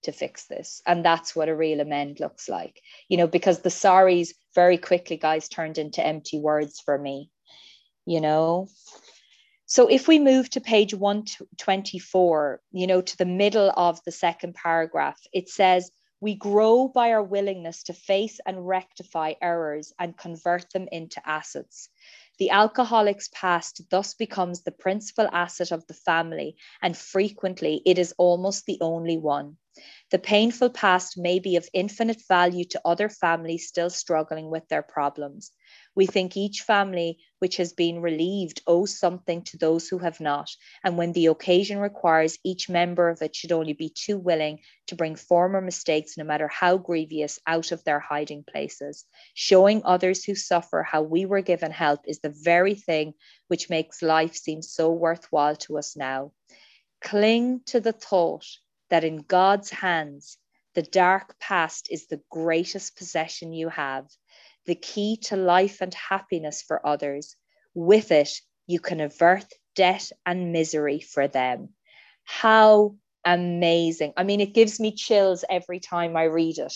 [0.02, 0.82] to fix this?
[0.86, 5.16] And that's what a real amend looks like, you know, because the sorries very quickly,
[5.16, 7.30] guys, turned into empty words for me,
[8.04, 8.68] you know.
[9.64, 14.54] So if we move to page 124, you know, to the middle of the second
[14.54, 15.90] paragraph, it says,
[16.22, 21.88] we grow by our willingness to face and rectify errors and convert them into assets.
[22.38, 28.14] The alcoholic's past thus becomes the principal asset of the family, and frequently it is
[28.18, 29.56] almost the only one.
[30.12, 34.82] The painful past may be of infinite value to other families still struggling with their
[34.82, 35.50] problems.
[35.94, 40.48] We think each family which has been relieved owes something to those who have not,
[40.82, 44.94] and when the occasion requires, each member of it should only be too willing to
[44.94, 49.04] bring former mistakes, no matter how grievous, out of their hiding places.
[49.34, 53.12] Showing others who suffer how we were given help is the very thing
[53.48, 56.32] which makes life seem so worthwhile to us now.
[57.02, 58.46] Cling to the thought
[58.88, 60.38] that in God's hands,
[60.74, 64.06] the dark past is the greatest possession you have
[64.66, 67.36] the key to life and happiness for others.
[67.74, 68.30] With it,
[68.66, 71.70] you can avert debt and misery for them.
[72.24, 74.12] How amazing.
[74.16, 76.74] I mean, it gives me chills every time I read it.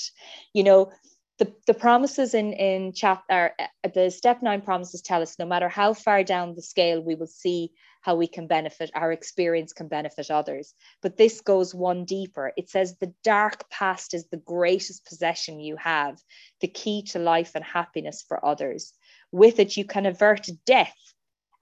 [0.53, 0.93] You know,
[1.39, 5.69] the, the promises in in chapter uh, the step nine promises tell us no matter
[5.69, 7.73] how far down the scale we will see
[8.07, 10.75] how we can benefit our experience can benefit others.
[11.03, 12.53] But this goes one deeper.
[12.57, 16.23] It says the dark past is the greatest possession you have
[16.61, 18.93] the key to life and happiness for others.
[19.33, 20.97] With it you can avert death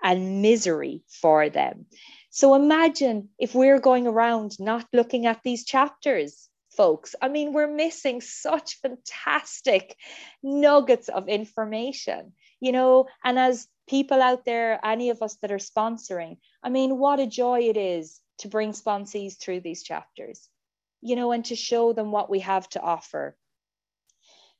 [0.03, 1.86] and misery for them.
[2.28, 7.14] So imagine if we're going around not looking at these chapters folks.
[7.22, 9.97] I mean, we're missing such fantastic
[10.42, 12.32] nuggets of information,
[12.65, 16.97] you know, and as people out there, any of us that are sponsoring, I mean,
[16.97, 20.49] what a joy it is to bring sponsees through these chapters,
[21.03, 23.37] you know, and to show them what we have to offer.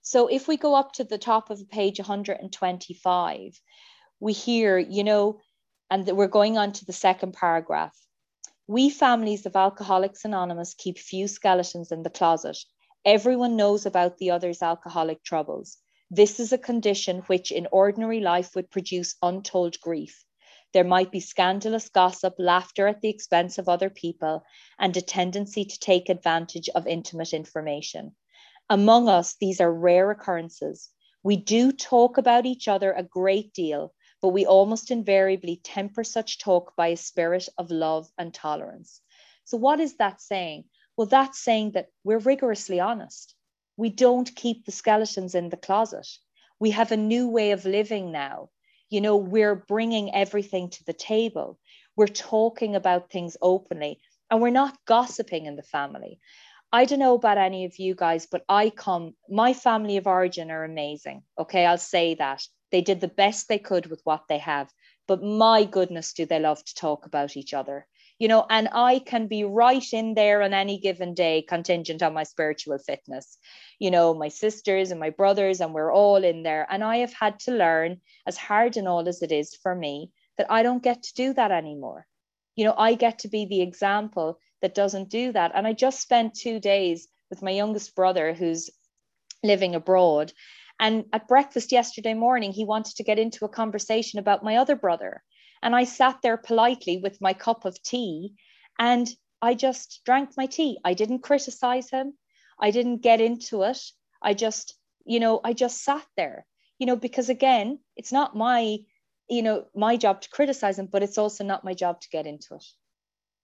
[0.03, 3.59] So if we go up to the top of page 125,
[4.21, 5.41] we hear, you know,
[5.91, 7.97] and we're going on to the second paragraph.
[8.67, 12.59] We families of Alcoholics Anonymous keep few skeletons in the closet.
[13.07, 15.79] Everyone knows about the other's alcoholic troubles.
[16.17, 20.25] This is a condition which in ordinary life would produce untold grief.
[20.73, 24.45] There might be scandalous gossip, laughter at the expense of other people,
[24.79, 28.15] and a tendency to take advantage of intimate information.
[28.71, 30.89] Among us, these are rare occurrences.
[31.25, 33.93] We do talk about each other a great deal,
[34.23, 39.01] but we almost invariably temper such talk by a spirit of love and tolerance.
[39.47, 40.67] So, what is that saying?
[40.97, 43.35] Well, that's saying that we're rigorously honest.
[43.77, 46.07] We don't keep the skeletons in the closet.
[46.61, 48.51] We have a new way of living now.
[48.91, 51.59] You know, we're bringing everything to the table.
[51.97, 54.01] We're talking about things openly
[54.31, 56.20] and we're not gossiping in the family.
[56.72, 60.51] I don't know about any of you guys, but I come, my family of origin
[60.51, 61.22] are amazing.
[61.39, 62.43] Okay, I'll say that.
[62.72, 64.72] They did the best they could with what they have.
[65.07, 67.87] But my goodness, do they love to talk about each other?
[68.25, 72.14] You know, and I can be right in there on any given day, contingent on
[72.14, 73.37] my spiritual fitness.
[73.79, 76.66] You know, my sisters and my brothers, and we're all in there.
[76.70, 80.11] And I have had to learn, as hard and all as it is for me,
[80.39, 82.07] that I don't get to do that anymore.
[82.57, 85.53] You know, I get to be the example that doesn't do that.
[85.55, 88.70] And I just spent two days with my youngest brother who's
[89.43, 90.33] living abroad
[90.81, 94.75] and at breakfast yesterday morning, he wanted to get into a conversation about my other
[94.75, 95.22] brother.
[95.65, 98.35] And I sat there politely with my cup of tea
[98.79, 99.09] and
[99.41, 100.79] I just drank my tea.
[100.85, 102.12] I didn't criticize him.
[102.61, 103.81] I didn't get into it.
[104.23, 104.75] I just,
[105.07, 106.47] you know, I just sat there,
[106.79, 108.79] you know, because again, it's not my,
[109.29, 112.27] you know, my job to criticize him, but it's also not my job to get
[112.27, 112.65] into it,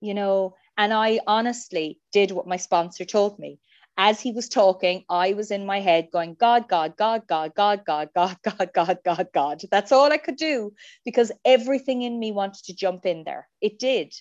[0.02, 0.56] you know.
[0.76, 3.58] And I honestly did what my sponsor told me
[4.02, 7.84] as he was talking, I was in my head going, God, God, God, God, God,
[7.84, 9.62] God, God, God, God, God, God.
[9.70, 10.72] That's all I could do
[11.04, 13.46] because everything in me wanted to jump in there.
[13.60, 14.14] It did,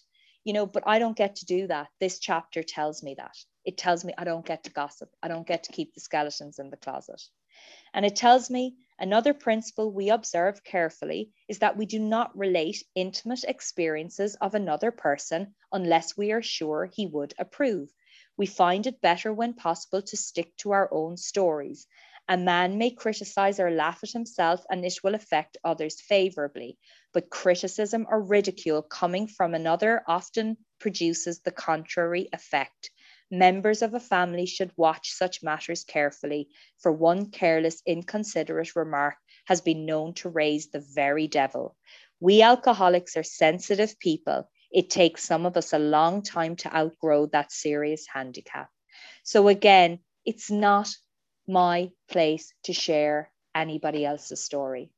[0.43, 1.87] you know, but I don't get to do that.
[2.01, 3.37] This chapter tells me that.
[3.63, 5.11] It tells me I don't get to gossip.
[5.23, 7.21] I don't get to keep the skeletons in the closet.
[7.93, 12.83] And it tells me another principle we observe carefully is that we do not relate
[12.95, 17.89] intimate experiences of another person unless we are sure he would approve
[18.39, 21.85] We find it better when possible to stick to our own stories.
[22.29, 26.77] A man may criticize or laugh at himself, and it will affect others favorably.
[27.11, 32.91] But criticism or ridicule coming from another often produces the contrary effect.
[33.29, 39.15] Members of a family should watch such matters carefully, for one careless, inconsiderate remark
[39.47, 41.75] has been known to raise the very devil.
[42.21, 44.49] We alcoholics are sensitive people.
[44.71, 48.69] It takes some of us a long time to outgrow that serious handicap.
[49.23, 50.89] So, again, it's not
[51.47, 54.91] my place to share anybody else's story.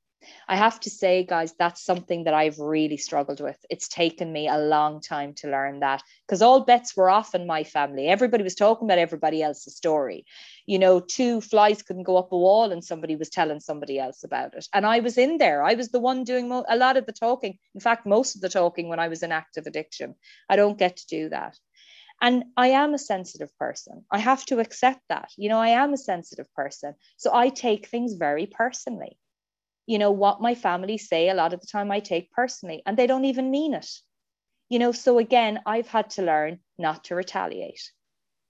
[0.47, 3.57] I have to say, guys, that's something that I've really struggled with.
[3.69, 7.47] It's taken me a long time to learn that because all bets were off in
[7.47, 8.07] my family.
[8.07, 10.25] Everybody was talking about everybody else's story.
[10.65, 14.23] You know, two flies couldn't go up a wall and somebody was telling somebody else
[14.23, 14.67] about it.
[14.73, 15.63] And I was in there.
[15.63, 17.57] I was the one doing mo- a lot of the talking.
[17.73, 20.15] In fact, most of the talking when I was in active addiction.
[20.49, 21.57] I don't get to do that.
[22.21, 24.05] And I am a sensitive person.
[24.11, 25.29] I have to accept that.
[25.37, 26.93] You know, I am a sensitive person.
[27.17, 29.17] So I take things very personally
[29.87, 32.97] you know what my family say a lot of the time i take personally and
[32.97, 33.89] they don't even mean it.
[34.69, 37.91] You know so again i've had to learn not to retaliate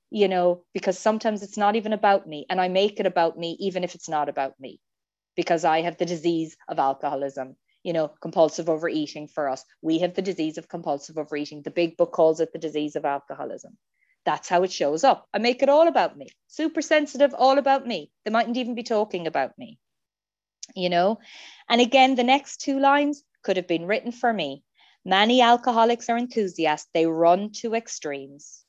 [0.09, 3.57] you know because sometimes it's not even about me and i make it about me
[3.59, 4.79] even if it's not about me
[5.35, 9.63] because i have the disease of alcoholism you know compulsive overeating for us.
[9.81, 11.61] We have the disease of compulsive overeating.
[11.63, 13.77] The big book calls it the disease of alcoholism.
[14.25, 15.27] That's how it shows up.
[15.33, 16.27] I make it all about me.
[16.47, 18.11] Super sensitive all about me.
[18.23, 19.79] They mightn't even be talking about me
[20.75, 21.19] you know?
[21.69, 24.63] And again, the next two lines could have been written for me.
[25.05, 28.65] Many alcoholics are enthusiasts, they run to extremes.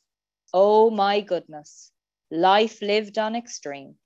[0.54, 1.92] Oh my goodness,
[2.30, 3.96] life lived on extreme.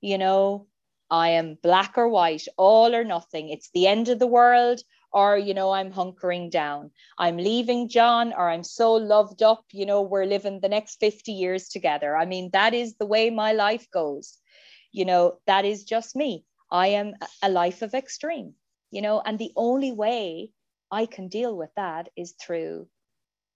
[0.00, 0.66] You know,
[1.10, 3.48] I am black or white, all or nothing.
[3.50, 4.82] It's the end of the world,
[5.12, 6.90] or, you know, I'm hunkering down.
[7.18, 11.32] I'm leaving John, or I'm so loved up, you know, we're living the next 50
[11.32, 12.16] years together.
[12.16, 14.38] I mean, that is the way my life goes.
[14.92, 16.44] You know, that is just me.
[16.70, 18.54] I am a life of extreme,
[18.90, 20.52] you know, and the only way
[20.90, 22.88] I can deal with that is through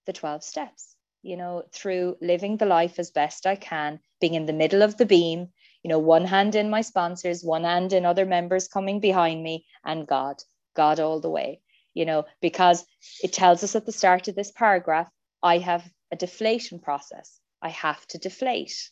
[0.06, 4.46] the 12 steps, you know, through living the life as best I can, being in
[4.46, 5.48] the middle of the beam,
[5.82, 9.66] you know, one hand in my sponsors, one hand in other members coming behind me,
[9.84, 10.42] and God,
[10.74, 11.60] God all the way,
[11.94, 12.84] you know, because
[13.22, 15.10] it tells us at the start of this paragraph,
[15.42, 17.40] I have a deflation process.
[17.60, 18.90] I have to deflate,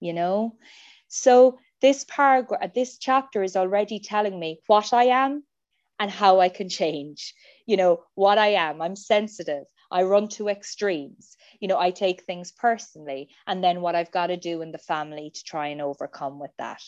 [0.00, 0.56] you know.
[1.08, 5.44] So this paragraph, this chapter is already telling me what I am
[5.98, 7.34] and how I can change.
[7.66, 8.80] You know, what I am.
[8.80, 9.64] I'm sensitive.
[9.90, 11.36] I run to extremes.
[11.60, 14.78] You know, I take things personally, and then what I've got to do in the
[14.78, 16.82] family to try and overcome with that.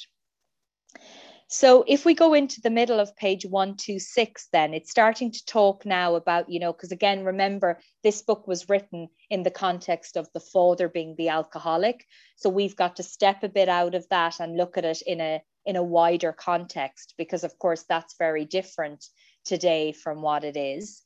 [1.53, 5.85] So if we go into the middle of page 126, then it's starting to talk
[5.85, 10.29] now about, you know, because again, remember, this book was written in the context of
[10.33, 12.07] the father being the alcoholic.
[12.37, 15.21] So we've got to step a bit out of that and look at it in
[15.21, 19.05] a in a wider context, because of course that's very different
[19.45, 21.03] today from what it is.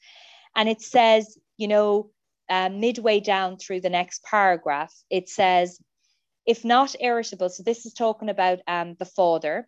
[0.54, 2.10] And it says, you know,
[2.50, 5.80] uh, midway down through the next paragraph, it says,
[6.44, 9.66] if not irritable, so this is talking about um, the father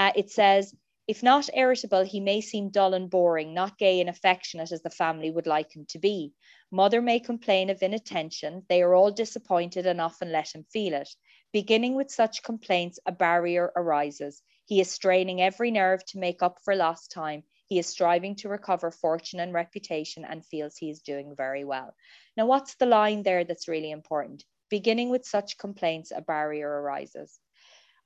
[0.00, 0.74] uh, it says,
[1.06, 4.88] if not irritable, he may seem dull and boring, not gay and affectionate as the
[4.88, 6.32] family would like him to be.
[6.70, 8.64] Mother may complain of inattention.
[8.70, 11.10] They are all disappointed and often let him feel it.
[11.52, 14.40] Beginning with such complaints, a barrier arises.
[14.64, 17.42] He is straining every nerve to make up for lost time.
[17.66, 21.94] He is striving to recover fortune and reputation and feels he is doing very well.
[22.38, 24.44] Now, what's the line there that's really important?
[24.70, 27.38] Beginning with such complaints, a barrier arises.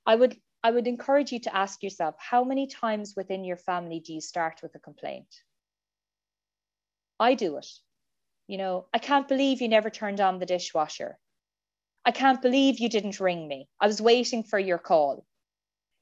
[0.07, 4.01] I would I would encourage you to ask yourself how many times within your family
[4.01, 5.29] do you start with a complaint?
[7.21, 7.67] I do it.
[8.47, 11.19] You know, I can't believe you never turned on the dishwasher.
[12.07, 13.69] I can't believe you didn't ring me.
[13.79, 15.27] I was waiting for your call.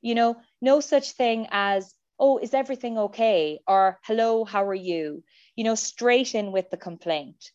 [0.00, 3.58] You know, no such thing as, oh, is everything okay?
[3.66, 5.24] Or hello, how are you?
[5.56, 7.50] You know, straight in with the complaint.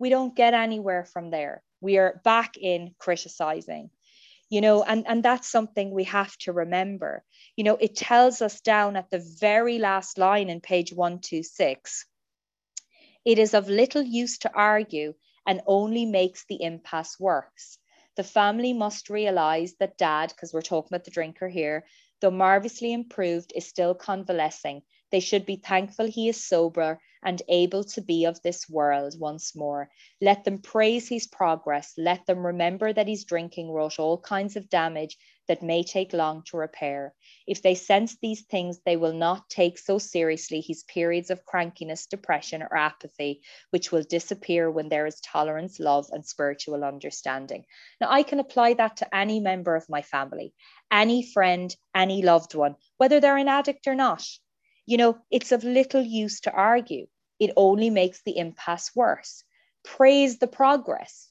[0.00, 1.62] We don't get anywhere from there.
[1.80, 3.90] We are back in criticizing
[4.50, 7.24] you know and and that's something we have to remember.
[7.56, 12.06] You know it tells us down at the very last line in page 126
[13.24, 15.14] it is of little use to argue
[15.46, 17.78] and only makes the impasse worse.
[18.16, 21.84] The family must realize that dad because we're talking about the drinker here
[22.20, 27.82] though marvelously improved is still convalescing They should be thankful he is sober and able
[27.82, 29.90] to be of this world once more.
[30.20, 31.94] Let them praise his progress.
[31.96, 35.16] Let them remember that his drinking wrought all kinds of damage
[35.48, 37.14] that may take long to repair.
[37.46, 42.06] If they sense these things, they will not take so seriously his periods of crankiness,
[42.06, 43.40] depression, or apathy,
[43.70, 47.64] which will disappear when there is tolerance, love, and spiritual understanding.
[48.00, 50.52] Now, I can apply that to any member of my family,
[50.92, 54.22] any friend, any loved one, whether they're an addict or not.
[54.88, 57.08] You know, it's of little use to argue.
[57.38, 59.44] It only makes the impasse worse.
[59.84, 61.28] Praise the progress.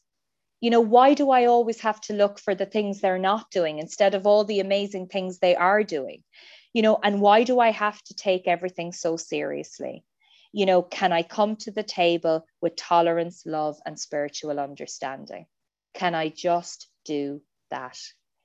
[0.61, 3.79] You know why do i always have to look for the things they're not doing
[3.79, 6.23] instead of all the amazing things they are doing?
[6.71, 10.05] You know and why do i have to take everything so seriously?
[10.51, 15.47] You know can i come to the table with tolerance love and spiritual understanding?
[15.95, 17.97] Can i just do that?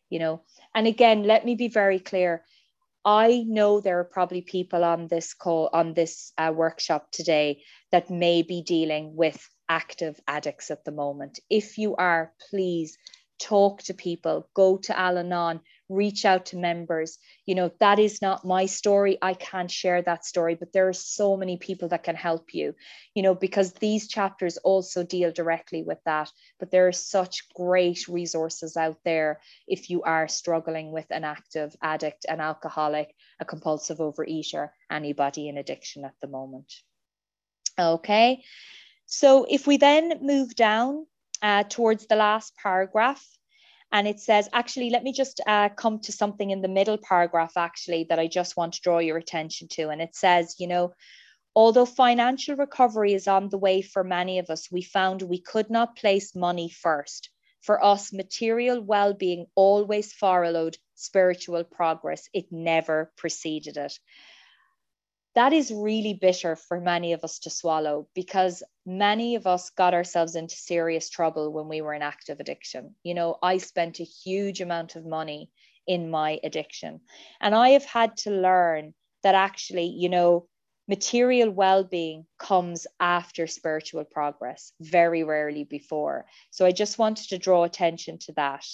[0.09, 0.43] You know
[0.75, 2.45] and again let me be very clear
[3.05, 8.11] I know there are probably people on this call, on this uh, workshop today that
[8.11, 11.41] may be dealing with active addicts at the moment.
[11.51, 12.97] If you are, please
[13.41, 15.61] talk to people, go to Al Anon,
[15.93, 17.19] reach out to members.
[17.47, 19.19] You know, that is not my story.
[19.21, 22.75] I can't share that story, but there are so many people that can help you,
[23.15, 26.31] you know, because these chapters also deal directly with that.
[26.59, 31.75] But there are such great resources out there if you are struggling with an active
[31.83, 36.73] addict, an alcoholic, a compulsive overeater, anybody in addiction at the moment.
[37.79, 38.45] Okay.
[39.07, 41.07] So if we then move down
[41.43, 43.23] uh, towards the last paragraph,
[43.93, 47.53] and it says, actually, let me just uh, come to something in the middle paragraph,
[47.57, 49.91] actually, that I just want to draw your attention to.
[49.91, 50.95] And it says, you know,
[51.55, 55.69] although financial recovery is on the way for many of us, we found we could
[55.69, 57.29] not place money first.
[57.61, 63.99] For us, material well being always followed spiritual progress, it never preceded it
[65.35, 69.95] that is really bitter for many of us to swallow because many of us got
[69.95, 72.95] ourselves into serious trouble when we were in active addiction.
[73.03, 75.51] You know, I spent a huge amount of money
[75.87, 77.01] in my addiction,
[77.41, 80.47] and I have had to learn that actually, you know,
[80.89, 86.27] material well being comes after spiritual progress, very rarely before.
[86.51, 88.65] So I just wanted to draw attention to that,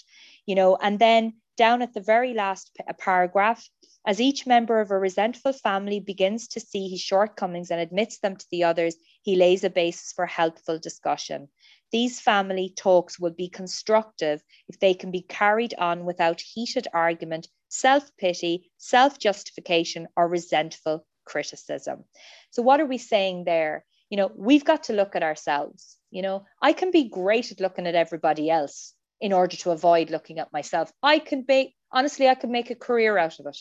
[0.47, 3.69] you know, and then down at the very last paragraph,
[4.09, 8.35] as each member of a resentful family begins to see his shortcomings and admits them
[8.35, 11.47] to the others, he lays a basis for helpful discussion.
[11.93, 17.49] These family talks will be constructive if they can be carried on without heated argument,
[17.69, 22.05] self pity, self justification, or resentful criticism.
[22.51, 23.85] So, what are we saying there?
[24.09, 25.99] You know, we've got to look at ourselves.
[26.11, 30.09] You know, I can be great at looking at everybody else in order to avoid
[30.09, 30.91] looking at myself.
[31.03, 33.59] I can be, honestly, I could make a career out of it.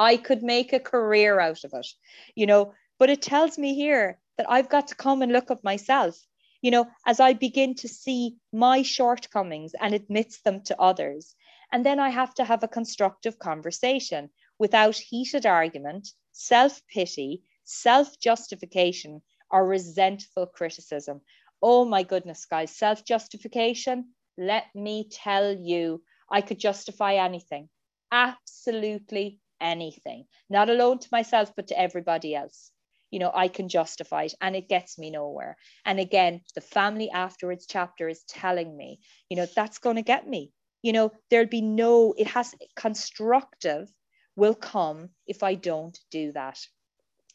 [0.00, 1.86] I could make a career out of it,
[2.34, 2.72] you know.
[2.98, 6.16] But it tells me here that I've got to come and look at myself,
[6.62, 11.34] you know, as I begin to see my shortcomings and admits them to others.
[11.70, 18.18] And then I have to have a constructive conversation without heated argument, self pity, self
[18.18, 19.20] justification,
[19.50, 21.20] or resentful criticism.
[21.60, 24.14] Oh my goodness, guys, self justification.
[24.38, 27.68] Let me tell you, I could justify anything,
[28.10, 32.70] absolutely anything, not alone to myself, but to everybody else.
[33.10, 35.56] You know, I can justify it and it gets me nowhere.
[35.84, 40.28] And again, the family afterwards chapter is telling me, you know, that's going to get
[40.28, 40.52] me.
[40.82, 43.92] You know, there'll be no, it has constructive
[44.36, 46.58] will come if I don't do that.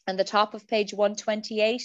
[0.06, 1.82] And the top of page 128,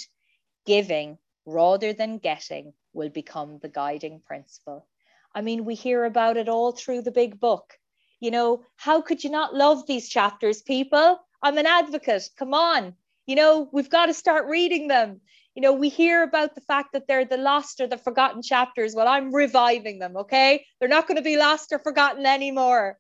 [0.66, 4.88] giving rather than getting will become the guiding principle.
[5.34, 7.78] I mean, we hear about it all through the big book.
[8.22, 11.20] You know, how could you not love these chapters, people?
[11.42, 12.30] I'm an advocate.
[12.38, 12.94] Come on.
[13.26, 15.22] You know, we've got to start reading them.
[15.56, 18.94] You know, we hear about the fact that they're the lost or the forgotten chapters.
[18.96, 20.66] Well, I'm reviving them, okay?
[20.80, 23.00] They're not going to be lost or forgotten anymore.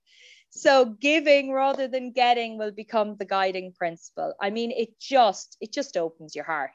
[0.50, 4.34] So giving rather than getting will become the guiding principle.
[4.42, 6.72] I mean, it just it just opens your heart.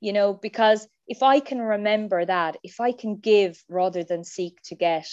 [0.00, 4.60] You know, because if I can remember that, if I can give rather than seek
[4.64, 5.06] to get,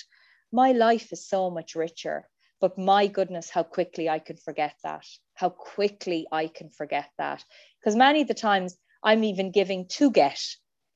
[0.51, 2.27] my life is so much richer.
[2.61, 5.05] But my goodness, how quickly I can forget that.
[5.33, 7.43] How quickly I can forget that.
[7.79, 10.39] Because many of the times I'm even giving to get.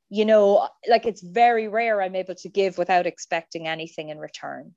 [0.09, 4.73] You know, like it's very rare I'm able to give without expecting anything in return.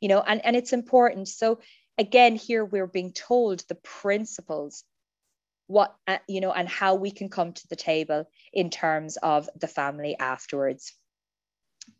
[0.00, 1.28] You know, and, and it's important.
[1.28, 1.60] So
[1.98, 4.84] again, here we're being told the principles
[5.68, 9.48] what uh, you know and how we can come to the table in terms of
[9.58, 10.94] the family afterwards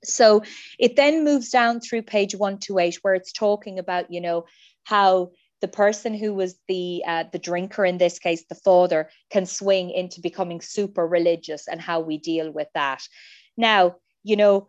[0.05, 0.43] so
[0.79, 4.47] it then moves down through page 128 where it's talking about, you know,
[4.85, 5.31] how
[5.61, 9.91] the person who was the uh, the drinker in this case the father can swing
[9.91, 13.03] into becoming super religious and how we deal with that.
[13.57, 13.97] Now
[14.27, 14.67] you know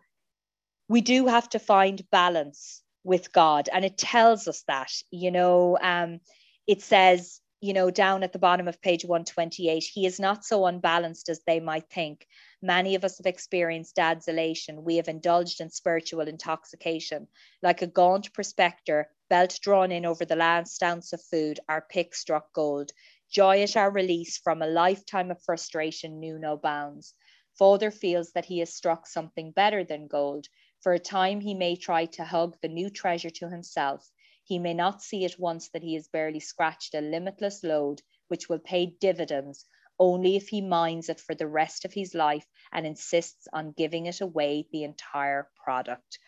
[0.88, 5.76] we do have to find balance with god and it tells us that you know
[5.82, 6.20] um,
[6.66, 10.64] it says you know down at the bottom of page 128 he is not so
[10.66, 12.26] unbalanced as they might think
[12.62, 17.28] many of us have experienced dad's elation we have indulged in spiritual intoxication
[17.62, 22.14] like a gaunt prospector belt drawn in over the last ounce of food, our pick
[22.14, 22.90] struck gold.
[23.30, 27.14] Joy at our release from a lifetime of frustration knew no bounds.
[27.58, 30.46] Father feels that he has struck something better than gold.
[30.80, 34.10] For a time, he may try to hug the new treasure to himself.
[34.44, 38.48] He may not see at once that he has barely scratched a limitless lode, which
[38.48, 39.66] will pay dividends
[39.98, 44.06] only if he mines it for the rest of his life and insists on giving
[44.06, 46.18] it away the entire product.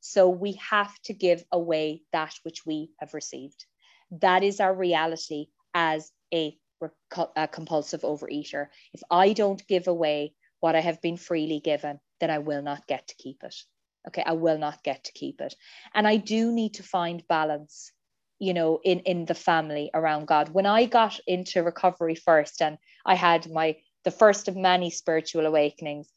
[0.00, 3.64] So we have to give away that which we have received.
[4.10, 6.56] That is our reality as a,
[7.34, 8.68] a compulsive overeater.
[8.92, 12.86] If I don't give away what I have been freely given, then I will not
[12.86, 13.54] get to keep it.
[14.08, 15.54] Okay, I will not get to keep it.
[15.92, 17.90] And I do need to find balance,
[18.38, 20.50] you know, in in the family around God.
[20.50, 25.46] When I got into recovery first and I had my the first of many spiritual
[25.46, 26.08] awakenings,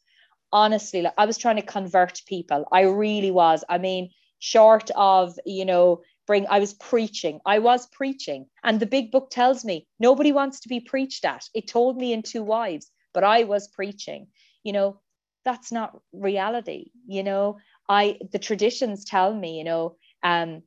[0.52, 2.66] honestly, like I was trying to convert people.
[2.72, 3.64] I really was.
[3.68, 7.40] I mean, short of, you know, bring, I was preaching.
[7.46, 8.46] I was preaching.
[8.62, 11.44] And the big book tells me nobody wants to be preached at.
[11.54, 14.28] It told me in To Wives, but I was preaching.
[14.62, 15.00] You know,
[15.44, 16.90] that's not reality.
[17.06, 20.62] You know, I, the traditions tell me, you know, um,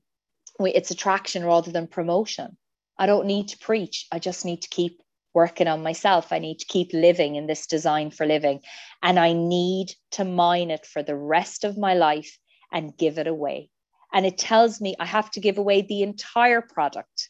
[0.59, 2.57] it's attraction rather than promotion.
[2.97, 4.07] I don't need to preach.
[4.11, 5.01] I just need to keep
[5.33, 6.31] working on myself.
[6.31, 8.61] I need to keep living in this design for living.
[9.01, 12.37] And I need to mine it for the rest of my life
[12.71, 13.69] and give it away.
[14.13, 17.29] And it tells me I have to give away the entire product.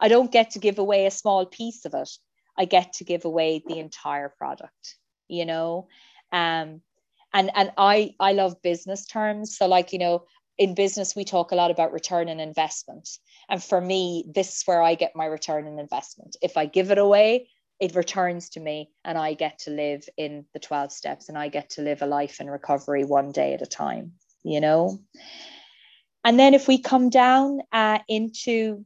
[0.00, 2.08] I don't get to give away a small piece of it.
[2.58, 4.96] I get to give away the entire product,
[5.28, 5.88] you know?
[6.32, 6.80] Um,
[7.34, 9.56] and and I I love business terms.
[9.56, 10.24] So like, you know,
[10.58, 13.08] in business we talk a lot about return on investment.
[13.48, 16.36] And for me this is where i get my return on investment.
[16.42, 17.48] If i give it away
[17.80, 21.48] it returns to me and i get to live in the 12 steps and i
[21.48, 24.12] get to live a life in recovery one day at a time
[24.44, 25.00] you know?
[26.24, 28.84] And then if we come down uh, into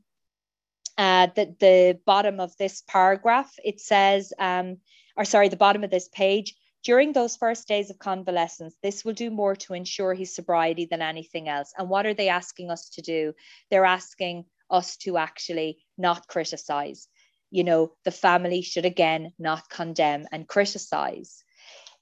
[0.97, 4.79] uh, the, the bottom of this paragraph it says um,
[5.15, 6.55] or sorry the bottom of this page
[6.87, 11.03] during those first days of convalescence, this will do more to ensure his sobriety than
[11.03, 11.73] anything else.
[11.77, 13.33] And what are they asking us to do?
[13.73, 17.09] They're asking us to actually not criticize.
[17.51, 21.43] You know, the family should again not condemn and criticize.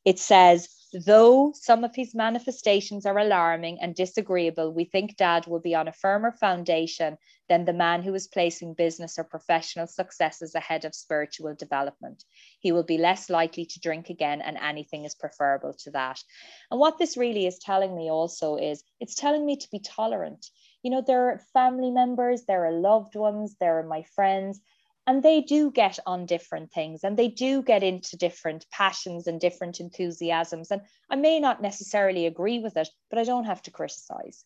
[0.04, 5.58] It says, Though some of his manifestations are alarming and disagreeable, we think Dad will
[5.58, 7.18] be on a firmer foundation
[7.48, 12.22] than the man who is placing business or professional successes ahead of spiritual development.
[12.60, 16.22] He will be less likely to drink again, and anything is preferable to that.
[16.70, 20.46] And what this really is telling me also is it's telling me to be tolerant.
[20.84, 24.60] You know, there are family members, there are loved ones, there are my friends
[25.06, 29.40] and they do get on different things and they do get into different passions and
[29.40, 30.70] different enthusiasms.
[30.70, 34.44] And i may not necessarily agree with it but i don't have to criticize.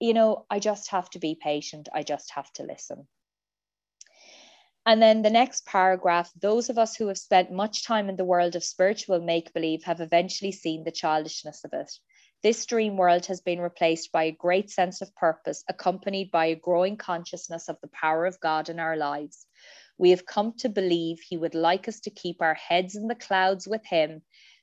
[0.00, 1.88] You know i just have to be patient.
[1.94, 3.06] I just have to listen.
[4.86, 8.24] And then the next paragraph those of us who have spent much time in the
[8.24, 11.92] world of spiritual make believe have eventually seen the childishness of it
[12.44, 16.54] this dream world has been replaced by a great sense of purpose, accompanied by a
[16.54, 19.46] growing consciousness of the power of God in our lives.
[19.96, 23.14] We have come to believe He would like us to keep our heads in the
[23.14, 24.20] clouds with Him,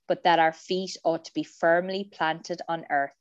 [0.07, 3.17] but that our feet ought to be firmly planted on earth.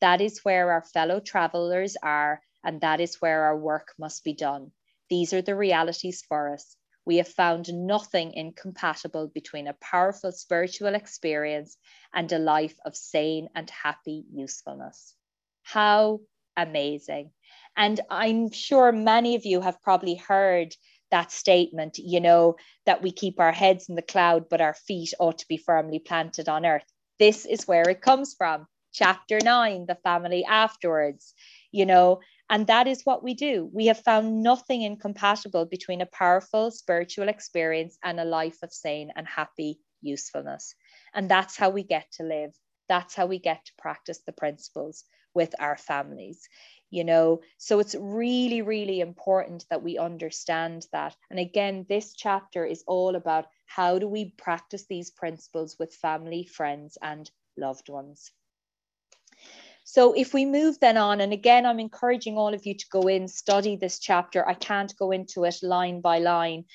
[0.00, 4.34] That is where our fellow travelers are, and that is where our work must be
[4.34, 4.72] done.
[5.08, 6.76] These are the realities for us.
[7.10, 11.76] We have found nothing incompatible between a powerful spiritual experience
[12.14, 15.16] and a life of sane and happy usefulness.
[15.64, 16.20] How
[16.56, 17.32] amazing.
[17.76, 20.76] And I'm sure many of you have probably heard
[21.10, 22.54] that statement, you know,
[22.86, 25.98] that we keep our heads in the cloud, but our feet ought to be firmly
[25.98, 26.86] planted on earth.
[27.18, 28.68] This is where it comes from.
[28.92, 31.34] Chapter nine, the family afterwards,
[31.72, 32.20] you know,
[32.50, 33.70] and that is what we do.
[33.72, 39.12] We have found nothing incompatible between a powerful spiritual experience and a life of sane
[39.16, 40.74] and happy usefulness.
[41.14, 42.50] And that's how we get to live.
[42.88, 46.48] That's how we get to practice the principles with our families
[46.90, 52.64] you know so it's really really important that we understand that and again this chapter
[52.64, 58.32] is all about how do we practice these principles with family friends and loved ones
[59.92, 63.08] So if we move then on, and again, I'm encouraging all of you to go
[63.08, 64.48] in, study this chapter.
[64.48, 66.66] I can't go into it line by line.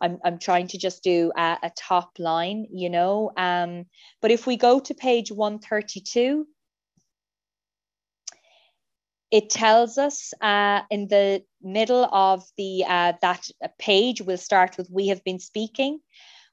[0.00, 3.30] I'm, I'm trying to just do a, a top line, you know.
[3.36, 3.84] Um,
[4.22, 6.46] but if we go to page 132,
[9.30, 14.88] it tells us uh, in the middle of the uh, that page, we'll start with
[14.90, 16.00] we have been speaking.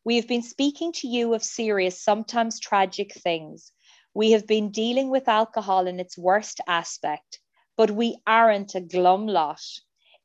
[0.03, 3.71] We have been speaking to you of serious, sometimes tragic things
[4.19, 7.39] we have been dealing with alcohol in its worst aspect,
[7.77, 9.61] but we aren't a glum lot.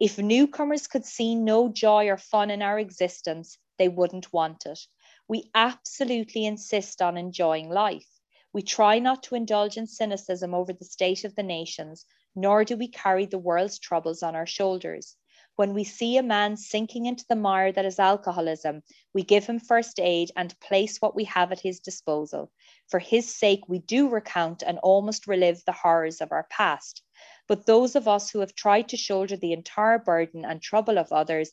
[0.01, 4.81] If newcomers could see no joy or fun in our existence, they wouldn't want it.
[5.29, 8.09] We absolutely insist on enjoying life.
[8.53, 12.05] We try not to indulge in cynicism over the state of the nations,
[12.35, 15.15] nor do we carry the world's troubles on our shoulders.
[15.55, 19.61] When we see a man sinking into the mire that is alcoholism, we give him
[19.61, 22.51] first aid and place what we have at his disposal.
[22.89, 27.03] For his sake, we do recount and almost relive the horrors of our past.
[27.49, 31.13] But those of us who have tried to shoulder the entire burden and trouble of
[31.13, 31.53] others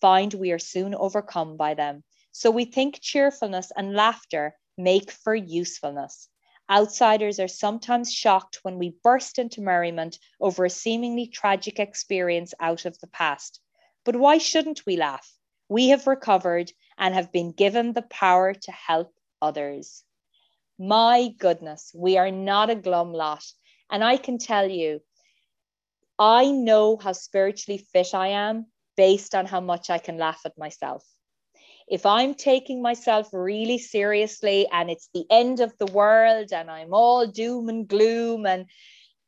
[0.00, 2.04] find we are soon overcome by them.
[2.32, 6.28] So we think cheerfulness and laughter make for usefulness.
[6.70, 12.84] Outsiders are sometimes shocked when we burst into merriment over a seemingly tragic experience out
[12.84, 13.60] of the past.
[14.04, 15.36] But why shouldn't we laugh?
[15.68, 19.12] We have recovered and have been given the power to help
[19.42, 20.04] others.
[20.82, 23.44] My goodness, we are not a glum lot.
[23.90, 25.00] And I can tell you,
[26.18, 28.64] I know how spiritually fit I am
[28.96, 31.04] based on how much I can laugh at myself.
[31.86, 36.94] If I'm taking myself really seriously and it's the end of the world and I'm
[36.94, 38.64] all doom and gloom and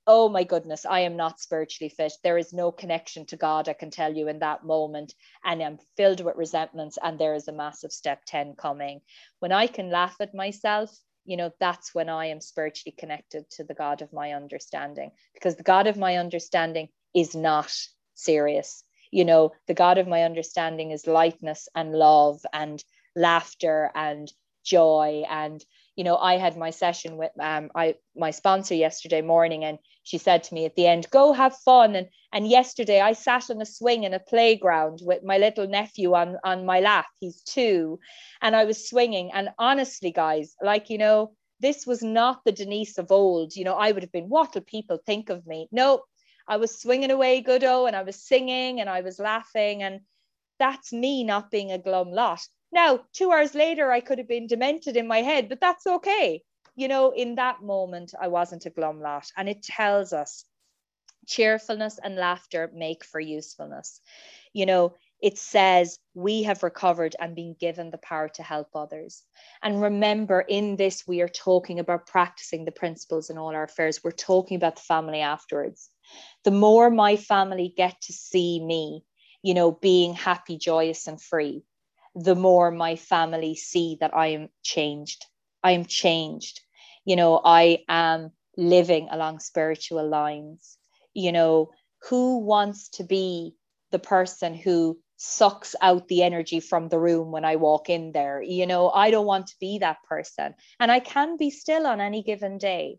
[0.06, 2.14] oh my goodness, I am not spiritually fit.
[2.24, 5.14] There is no connection to God, I can tell you in that moment.
[5.44, 9.02] And I'm filled with resentments, and there is a massive step 10 coming.
[9.40, 10.90] When I can laugh at myself,
[11.24, 15.56] you know, that's when I am spiritually connected to the God of my understanding, because
[15.56, 17.72] the God of my understanding is not
[18.14, 18.84] serious.
[19.10, 22.82] You know, the God of my understanding is lightness and love and
[23.14, 24.32] laughter and
[24.64, 25.64] joy and
[25.96, 30.18] you know i had my session with um i my sponsor yesterday morning and she
[30.18, 31.94] said to me at the end go have fun.
[31.94, 36.14] And and yesterday i sat on a swing in a playground with my little nephew
[36.14, 37.06] on on my lap.
[37.20, 37.98] He's two.
[38.40, 39.30] And i was swinging.
[39.32, 43.54] And honestly guys like you know this was not the denise of old.
[43.54, 45.68] You know i would have been what will people think of me?
[45.70, 46.02] No
[46.48, 49.82] i was swinging away good goodo and i was singing and i was laughing.
[49.82, 50.00] And
[50.58, 52.40] that's me not being a glum lot
[52.72, 56.42] now, two hours later, I could have been demented in my head, but that's okay.
[56.74, 59.30] You know, in that moment, I wasn't a glum lot.
[59.36, 60.44] And it tells us
[61.26, 64.00] cheerfulness and laughter make for usefulness.
[64.54, 69.22] You know, it says we have recovered and been given the power to help others.
[69.62, 74.00] And remember, in this, we are talking about practicing the principles in all our affairs.
[74.02, 75.90] We're talking about the family afterwards.
[76.44, 79.04] The more my family get to see me,
[79.42, 81.62] you know, being happy, joyous, and free,
[82.14, 85.26] the more my family see that I am changed.
[85.62, 86.60] I am changed.
[87.04, 90.78] You know, I am living along spiritual lines.
[91.14, 91.70] You know,
[92.08, 93.54] who wants to be
[93.90, 98.42] the person who sucks out the energy from the room when I walk in there?
[98.42, 100.54] You know, I don't want to be that person.
[100.80, 102.98] And I can be still on any given day.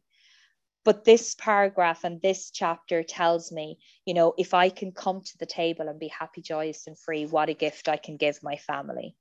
[0.86, 5.38] But this paragraph and this chapter tells me, you know, if I can come to
[5.38, 8.58] the table and be happy, joyous, and free, what a gift I can give my
[8.58, 9.16] family.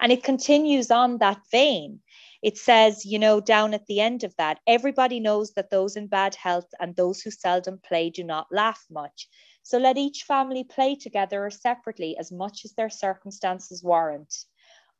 [0.00, 2.00] And it continues on that vein.
[2.42, 6.06] It says, you know, down at the end of that, everybody knows that those in
[6.06, 9.28] bad health and those who seldom play do not laugh much.
[9.62, 14.32] So let each family play together or separately as much as their circumstances warrant.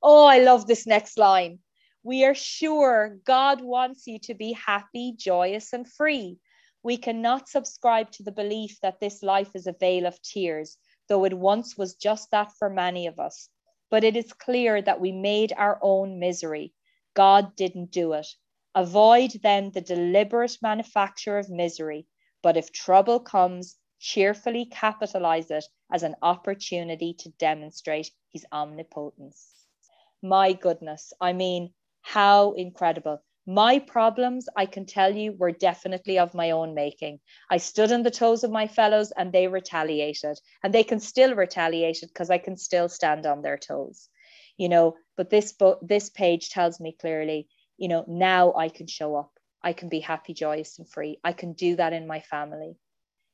[0.03, 1.61] Oh, I love this next line.
[2.09, 6.39] We are sure God wants you to be happy, joyous, and free.
[6.83, 10.79] We cannot subscribe to the belief that this life is a vale of tears,
[11.11, 13.51] though it once was just that for many of us.
[13.91, 16.73] But it is clear that we made our own misery.
[17.13, 18.29] God didn't do it.
[18.75, 22.07] Avoid then the deliberate manufacture of misery.
[22.43, 29.67] But if trouble comes, cheerfully capitalize it as an opportunity to demonstrate his omnipotence.
[30.23, 31.75] My goodness, I mean,
[32.09, 33.23] how incredible.
[33.47, 37.21] My problems, I can tell you, were definitely of my own making.
[37.51, 40.39] I stood on the toes of my fellows and they retaliated.
[40.63, 44.09] And they can still retaliate because I can still stand on their toes.
[44.57, 48.87] You know, but this book, this page tells me clearly, you know, now I can
[48.87, 49.33] show up.
[49.63, 51.21] I can be happy, joyous, and free.
[51.23, 52.77] I can do that in my family.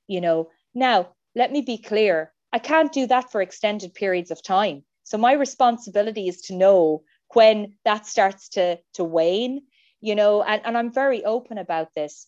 [0.09, 2.33] You know, now let me be clear.
[2.53, 4.83] I can't do that for extended periods of time.
[5.05, 9.63] So my responsibility is to know when that starts to to wane
[10.01, 12.27] you know and, and i'm very open about this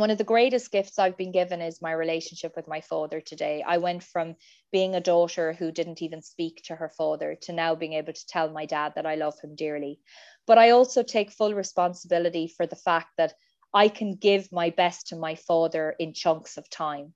[0.00, 3.62] one of the greatest gifts I've been given is my relationship with my father today.
[3.66, 4.36] I went from
[4.72, 8.26] being a daughter who didn't even speak to her father to now being able to
[8.26, 10.00] tell my dad that I love him dearly.
[10.46, 13.34] But I also take full responsibility for the fact that
[13.74, 17.12] I can give my best to my father in chunks of time.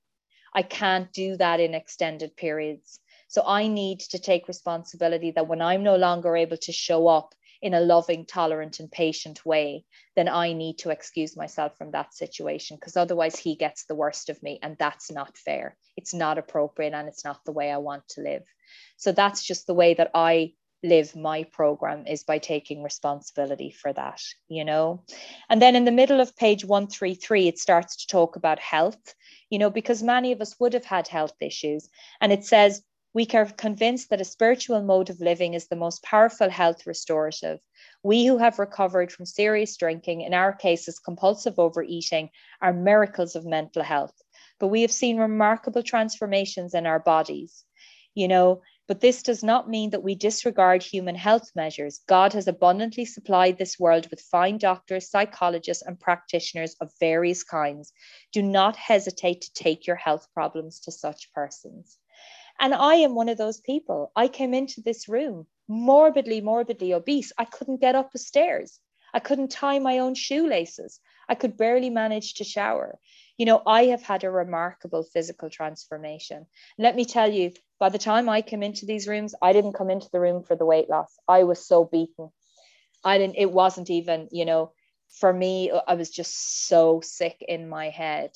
[0.54, 3.00] I can't do that in extended periods.
[3.34, 7.34] So I need to take responsibility that when I'm no longer able to show up
[7.60, 12.14] in a loving, tolerant, and patient way, then I need to excuse myself from that
[12.14, 14.60] situation because otherwise he gets the worst of me.
[14.62, 15.76] And that's not fair.
[15.96, 18.44] It's not appropriate and it's not the way I want to live.
[18.98, 20.52] So that's just the way that I
[20.84, 25.02] live my program is by taking responsibility for that, you know.
[25.50, 29.16] And then in the middle of page 133, it starts to talk about health,
[29.50, 31.88] you know, because many of us would have had health issues.
[32.20, 32.80] And it says,
[33.14, 37.60] we are convinced that a spiritual mode of living is the most powerful health restorative.
[38.02, 42.30] We who have recovered from serious drinking, in our cases, compulsive overeating,
[42.60, 44.20] are miracles of mental health.
[44.58, 47.64] But we have seen remarkable transformations in our bodies.
[48.16, 52.00] You know, but this does not mean that we disregard human health measures.
[52.08, 57.92] God has abundantly supplied this world with fine doctors, psychologists, and practitioners of various kinds.
[58.32, 61.96] Do not hesitate to take your health problems to such persons.
[62.60, 64.12] And I am one of those people.
[64.14, 67.32] I came into this room morbidly, morbidly obese.
[67.38, 68.78] I couldn't get up the stairs.
[69.12, 71.00] I couldn't tie my own shoelaces.
[71.28, 72.98] I could barely manage to shower.
[73.38, 76.46] You know, I have had a remarkable physical transformation.
[76.78, 79.90] Let me tell you, by the time I came into these rooms, I didn't come
[79.90, 81.16] into the room for the weight loss.
[81.26, 82.30] I was so beaten.
[83.02, 84.72] I didn't, it wasn't even, you know,
[85.08, 88.30] for me, I was just so sick in my head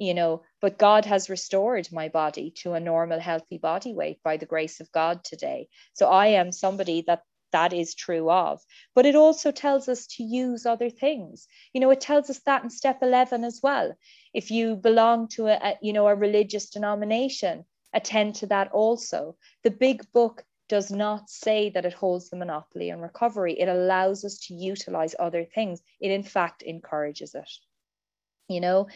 [0.00, 4.38] you know but god has restored my body to a normal healthy body weight by
[4.38, 5.68] the grace of god today.
[5.92, 7.22] So i am somebody that
[7.52, 8.62] that is true of.
[8.94, 11.46] But it also tells us to use other things.
[11.74, 13.94] You know it tells us that in step 11 as well.
[14.32, 19.36] If you belong to a, a you know a religious denomination attend to that also.
[19.64, 23.60] The big book does not say that it holds the monopoly on recovery.
[23.60, 25.82] It allows us to utilize other things.
[26.00, 27.50] It in fact encourages it
[28.50, 28.86] you know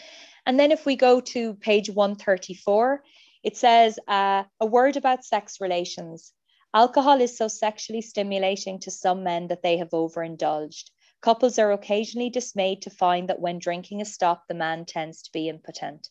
[0.47, 3.03] and then if we go to page 134,
[3.43, 6.35] it says uh, a word about sex relations.
[6.75, 10.91] Alcohol is so sexually stimulating to some men that they have overindulged.
[11.23, 15.33] Couples are occasionally dismayed to find that when drinking is stopped, the man tends to
[15.33, 16.11] be impotent.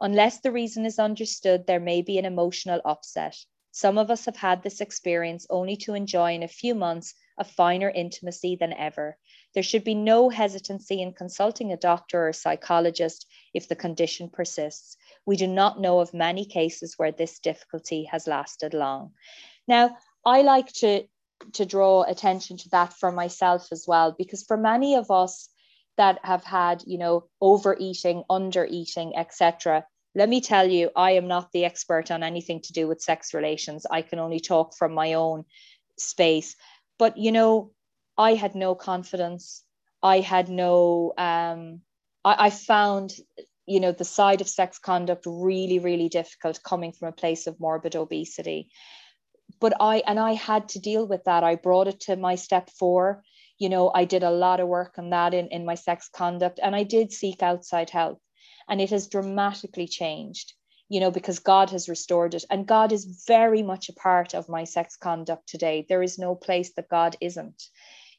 [0.00, 3.36] Unless the reason is understood, there may be an emotional upset.
[3.72, 7.44] Some of us have had this experience only to enjoy in a few months a
[7.44, 9.16] finer intimacy than ever.
[9.54, 14.30] There should be no hesitancy in consulting a doctor or a psychologist if the condition
[14.30, 14.96] persists.
[15.26, 19.12] We do not know of many cases where this difficulty has lasted long.
[19.68, 21.04] Now, I like to,
[21.54, 25.48] to draw attention to that for myself as well, because for many of us
[25.96, 29.84] that have had, you know, overeating, undereating, etc.,
[30.14, 33.32] let me tell you, I am not the expert on anything to do with sex
[33.32, 33.86] relations.
[33.90, 35.44] I can only talk from my own
[35.98, 36.54] space.
[36.98, 37.72] But, you know,
[38.18, 39.64] I had no confidence.
[40.02, 41.80] I had no, um,
[42.24, 43.14] I, I found,
[43.66, 47.60] you know, the side of sex conduct really, really difficult coming from a place of
[47.60, 48.70] morbid obesity.
[49.60, 51.44] But I, and I had to deal with that.
[51.44, 53.22] I brought it to my step four.
[53.58, 56.58] You know, I did a lot of work on that in, in my sex conduct
[56.62, 58.20] and I did seek outside help.
[58.68, 60.54] And it has dramatically changed
[60.88, 62.44] you know, because God has restored it.
[62.50, 65.86] And God is very much a part of my sex conduct today.
[65.88, 67.62] There is no place that God isn't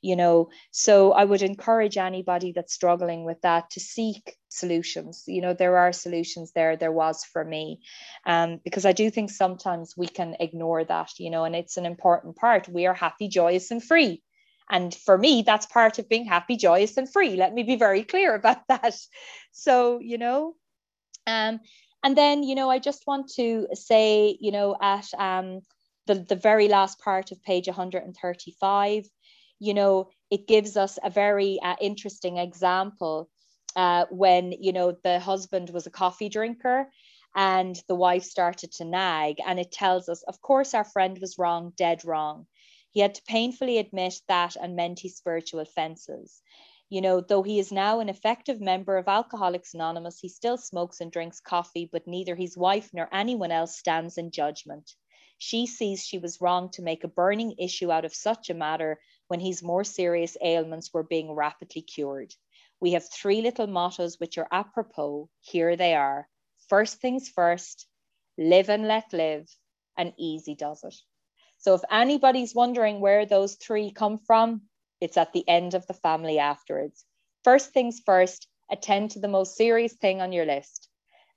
[0.04, 0.50] you know?
[0.72, 5.24] So i would encourage anybody that's struggling with that to seek solutions.
[5.28, 6.78] You know there are solutions there.
[6.78, 7.80] There was for me.
[8.26, 11.86] Um, because i do think sometimes we can ignore that you know and it's an
[11.86, 12.70] important part.
[12.70, 14.22] We are happy joyous and free.
[14.70, 17.36] And for me that's part of being happy joyous and free.
[17.36, 18.96] Let me be very clear about that.
[19.52, 20.56] So you know
[21.28, 21.60] um,
[22.04, 25.62] and then you know i just want to say you know at um,
[26.08, 29.06] the, the very last part of page 135
[29.64, 33.30] you know, it gives us a very uh, interesting example
[33.78, 36.90] uh, when, you know, the husband was a coffee drinker
[37.34, 39.38] and the wife started to nag.
[39.48, 42.46] And it tells us, of course, our friend was wrong, dead wrong.
[42.92, 46.42] He had to painfully admit that and mend his spiritual fences.
[46.90, 51.00] You know, though he is now an effective member of Alcoholics Anonymous, he still smokes
[51.00, 54.92] and drinks coffee, but neither his wife nor anyone else stands in judgment.
[55.38, 59.00] She sees she was wrong to make a burning issue out of such a matter
[59.34, 62.32] when his more serious ailments were being rapidly cured.
[62.80, 65.28] We have three little mottos which are apropos.
[65.42, 66.28] Here they are.
[66.70, 67.88] First things first,
[68.38, 69.50] live and let live,
[69.98, 70.94] and easy does it.
[71.58, 74.62] So if anybody's wondering where those three come from,
[75.02, 77.04] it's at the end of the family afterwards.
[77.44, 80.90] First things first, attend to the most serious thing on your list.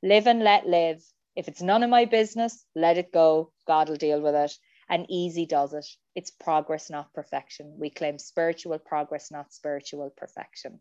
[0.02, 1.02] Live and let live.
[1.34, 3.52] If it's none of my business, let it go.
[3.66, 4.52] God will deal with it.
[4.88, 5.86] And easy does it.
[6.14, 7.74] It's progress, not perfection.
[7.78, 10.80] We claim spiritual progress, not spiritual perfection.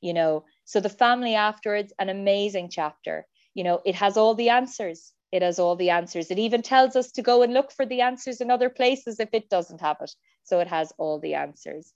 [0.00, 3.26] You know, so the family afterwards, an amazing chapter.
[3.54, 5.12] You know, it has all the answers.
[5.32, 6.30] It has all the answers.
[6.30, 9.30] It even tells us to go and look for the answers in other places if
[9.32, 10.10] it doesn't have it.
[10.42, 11.92] So it has all the answers.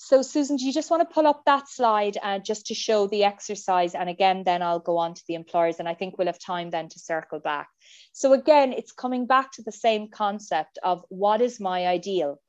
[0.00, 3.08] So Susan, do you just want to pull up that slide uh, just to show
[3.08, 3.96] the exercise?
[3.96, 6.70] And again, then I'll go on to the employers and I think we'll have time
[6.70, 7.68] then to circle back.
[8.12, 12.40] So again, it's coming back to the same concept of what is my ideal?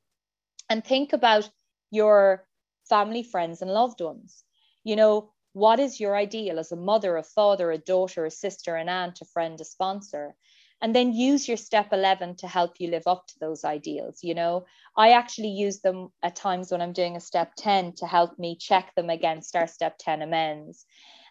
[0.68, 1.50] And think about
[1.90, 2.46] your
[2.88, 4.44] family, friends and loved ones.
[4.84, 8.76] You know, what is your ideal as a mother, a father, a daughter, a sister,
[8.76, 10.36] an aunt, a friend, a sponsor?
[10.82, 14.34] And then use your step 11 to help you live up to those ideals you
[14.34, 14.66] know?
[14.96, 18.56] I actually use them at times when i'm doing a step 10 to help me
[18.58, 20.84] check them against our step 10 amends.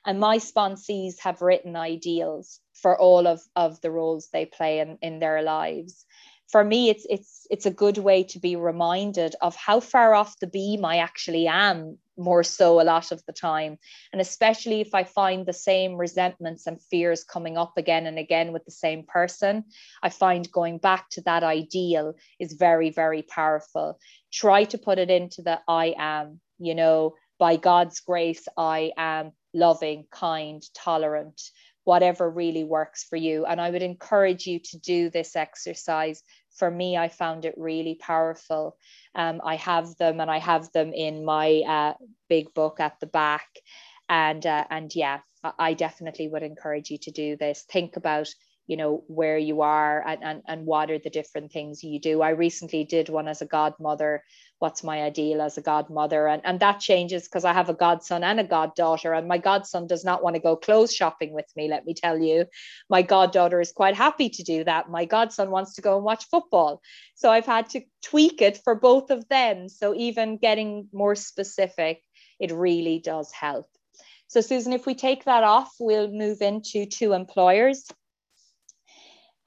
[0.05, 4.97] And my sponsees have written ideals for all of, of the roles they play in,
[5.01, 6.05] in their lives
[6.51, 10.39] for me it's it's it's a good way to be reminded of how far off
[10.39, 13.77] the beam i actually am more so a lot of the time.
[14.11, 18.51] And especially if i find the same resentments and fears coming up again and again
[18.51, 19.63] with the same person
[20.03, 23.99] i find going back to that ideal is very very powerful.
[24.31, 29.31] Try to put it into the i am you know by god's grace i am
[29.53, 31.41] loving kind tolerant
[31.85, 33.45] whatever really works for you.
[33.45, 36.21] And i would encourage you to do this exercise
[36.55, 38.77] for me, I found it really powerful.
[39.15, 41.93] Um, I have them and I have them in my uh,
[42.27, 43.47] big book at the back.
[44.07, 45.19] And, uh, and yeah,
[45.57, 47.63] I definitely would encourage you to do this.
[47.69, 48.27] Think about
[48.69, 52.21] you know where you are and, and, and what are the different things you do.
[52.21, 54.23] I recently did one as a godmother
[54.59, 58.23] what's my ideal as a godmother and, and that changes because i have a godson
[58.23, 61.67] and a goddaughter and my godson does not want to go clothes shopping with me
[61.67, 62.45] let me tell you.
[62.89, 64.89] My goddaughter is quite happy to do that.
[64.89, 66.81] My godson wants to go and watch football.
[67.15, 69.69] So i've had to tweak it for both of them.
[69.69, 72.03] So even getting more specific
[72.39, 73.67] it really does help.
[74.27, 77.85] So susan if we take that off we'll move into To Employers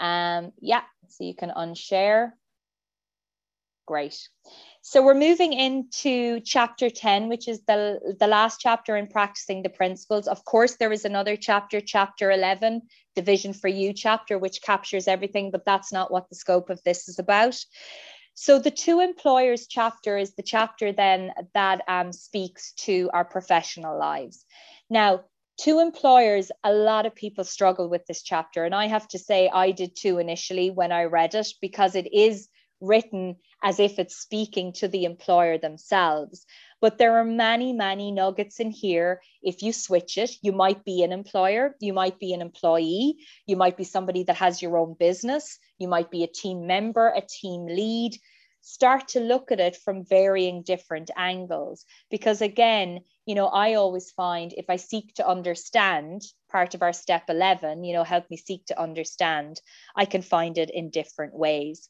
[0.03, 2.33] um, yeah, so you can unshare.
[3.87, 4.29] Great.
[4.81, 9.69] So we're moving into chapter 10, which is the, the last chapter in practicing the
[9.69, 10.27] principles.
[10.27, 12.83] Of course, there is another chapter, chapter 11,
[13.15, 16.83] the Vision for You chapter, which captures everything, but that's not what the scope of
[16.85, 17.59] this is about.
[18.35, 23.99] So the To Employers chapter is the chapter then that um, speaks to our professional
[23.99, 24.45] lives.
[24.91, 25.25] Now,
[25.59, 28.65] To Employers, a lot of people struggle with this chapter.
[28.65, 32.13] And I have to say, I did too initially when I read it because it
[32.13, 32.49] is
[32.81, 36.45] written as if it's speaking to the employer themselves.
[36.81, 39.23] But there are many, many nuggets in here.
[39.41, 43.57] If you switch it, you might be an employer, you might be an employee, you
[43.57, 47.23] might be somebody that has your own business, you might be a team member, a
[47.23, 48.19] team lead.
[48.65, 51.85] Start to look at it from varying different angles.
[52.11, 56.93] Because again, you know, I always find if I seek to understand part of our
[56.93, 59.61] step 11, you know, help me seek to understand,
[59.97, 61.89] I can find it in different ways.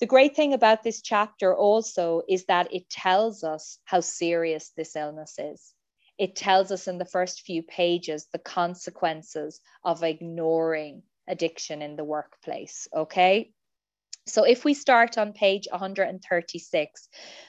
[0.00, 4.96] The great thing about this chapter also is that it tells us how serious this
[4.96, 5.72] illness is.
[6.18, 12.04] It tells us in the first few pages the consequences of ignoring addiction in the
[12.04, 12.88] workplace.
[12.94, 13.52] Okay.
[14.26, 17.08] So if we start on page 136,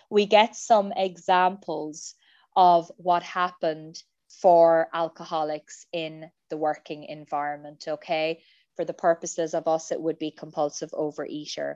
[0.09, 2.15] we get some examples
[2.55, 4.01] of what happened
[4.41, 7.85] for alcoholics in the working environment.
[7.87, 8.41] Okay.
[8.75, 11.75] For the purposes of us, it would be compulsive overeater.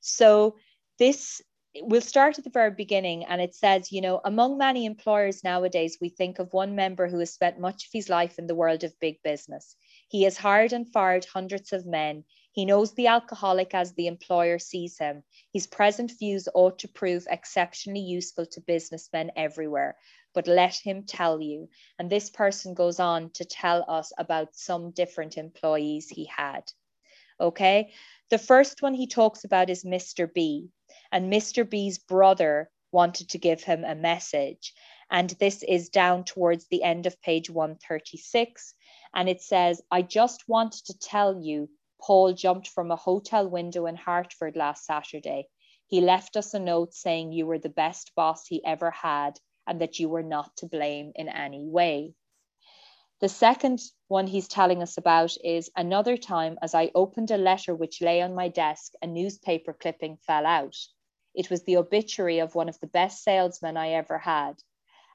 [0.00, 0.56] So
[0.98, 1.42] this
[1.82, 5.98] we'll start at the very beginning and it says you know among many employers nowadays
[6.00, 8.82] we think of one member who has spent much of his life in the world
[8.82, 9.76] of big business
[10.08, 14.58] he has hired and fired hundreds of men he knows the alcoholic as the employer
[14.58, 15.22] sees him.
[15.52, 19.96] His present views ought to prove exceptionally useful to businessmen everywhere.
[20.34, 21.68] But let him tell you.
[21.98, 26.72] And this person goes on to tell us about some different employees he had.
[27.40, 27.92] Okay.
[28.30, 30.32] The first one he talks about is Mr.
[30.32, 30.70] B.
[31.12, 31.68] And Mr.
[31.68, 34.74] B's brother wanted to give him a message.
[35.08, 38.74] And this is down towards the end of page 136.
[39.14, 41.68] And it says, I just wanted to tell you
[42.00, 45.48] Paul jumped from a hotel window in Hartford last Saturday.
[45.86, 49.80] He left us a note saying you were the best boss he ever had and
[49.80, 52.14] that you were not to blame in any way.
[53.20, 57.74] The second one he's telling us about is another time as I opened a letter
[57.74, 60.76] which lay on my desk, a newspaper clipping fell out.
[61.34, 64.62] It was the obituary of one of the best salesmen I ever had.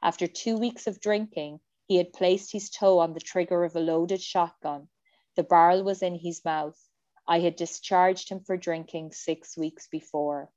[0.04, 3.80] After two weeks of drinking, he had placed his toe on the trigger of a
[3.80, 4.88] loaded shotgun.
[5.36, 6.80] The barrel was in his mouth.
[7.28, 10.50] I had discharged him for drinking six weeks before.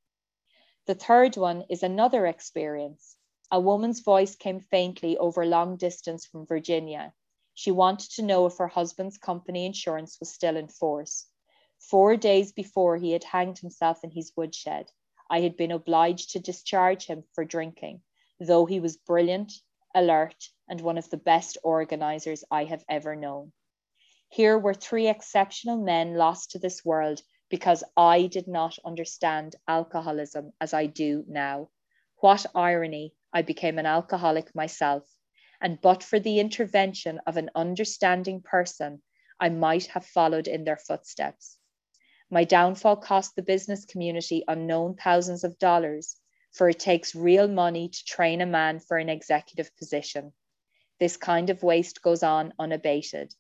[0.87, 3.17] The third one is another experience.
[3.51, 7.13] A woman's voice came faintly over long distance from Virginia.
[7.55, 11.27] She wanted to know if her husband's company insurance was still in force.
[11.79, 14.93] Four days before, he had hanged himself in his woodshed.
[15.29, 18.03] I had been obliged to discharge him for drinking,
[18.39, 19.53] though he was brilliant,
[19.95, 23.53] alert, and one of the best organizers I have ever known.
[24.31, 30.53] Here were three exceptional men lost to this world because I did not understand alcoholism
[30.61, 31.71] as I do now.
[32.19, 35.09] What irony, I became an alcoholic myself,
[35.61, 39.03] and but for the intervention of an understanding person,
[39.41, 41.57] I might have followed in their footsteps.
[42.31, 46.17] My downfall cost the business community unknown thousands of dollars,
[46.53, 50.35] for it takes real money to train a man for an executive position.
[51.01, 53.35] This kind of waste goes on unabated.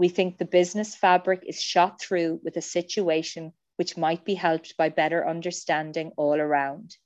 [0.00, 4.74] We think the business fabric is shot through with a situation which might be helped
[4.78, 6.96] by better understanding all around.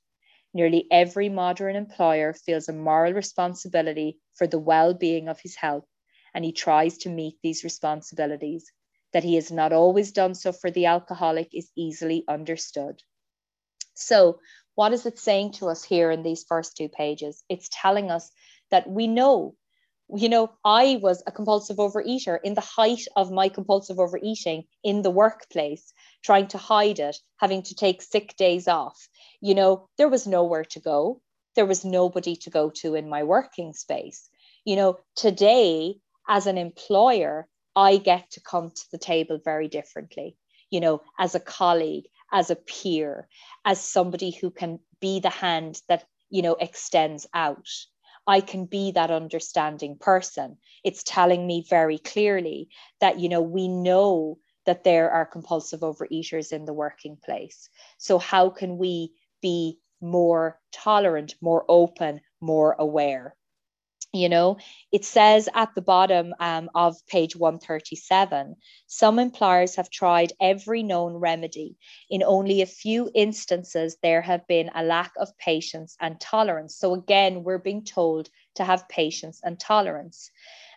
[0.53, 5.83] Nearly every modern employer feels a moral responsibility for the well being of his health,
[6.33, 8.71] and he tries to meet these responsibilities
[9.11, 13.03] that he has not always done so for the alcoholic is easily understood.
[13.93, 14.39] So,
[14.75, 17.43] what is it saying to us here in these first two pages?
[17.49, 18.31] It's telling us
[18.71, 19.57] that we know,
[20.13, 25.01] you know, I was a compulsive overeater in the height of my compulsive overeating in
[25.01, 29.07] the workplace, trying to hide it, having to take sick days off.
[29.41, 31.21] You know, there was nowhere to go,
[31.55, 34.29] there was nobody to go to in my working space.
[34.63, 35.95] You know, today,
[36.27, 40.37] as an employer, I get to come to the table very differently,
[40.69, 43.27] you know, as a colleague, as a peer,
[43.65, 47.67] as somebody who can be the hand that, you know, extends out.
[48.27, 50.57] I can be that understanding person.
[50.83, 52.69] It's telling me very clearly
[52.99, 57.69] that, you know, we know that there are compulsive overeaters in the working place.
[57.97, 63.35] So, how can we be more tolerant, more open, more aware?
[64.15, 64.57] You know
[64.91, 68.55] it says at the bottom um, of page 137
[68.87, 71.75] some employers have tried every known remedy.
[72.09, 76.77] In only a few instances there have been a lack of patience and tolerance.
[76.77, 80.31] So again we're being told to have patience and tolerance.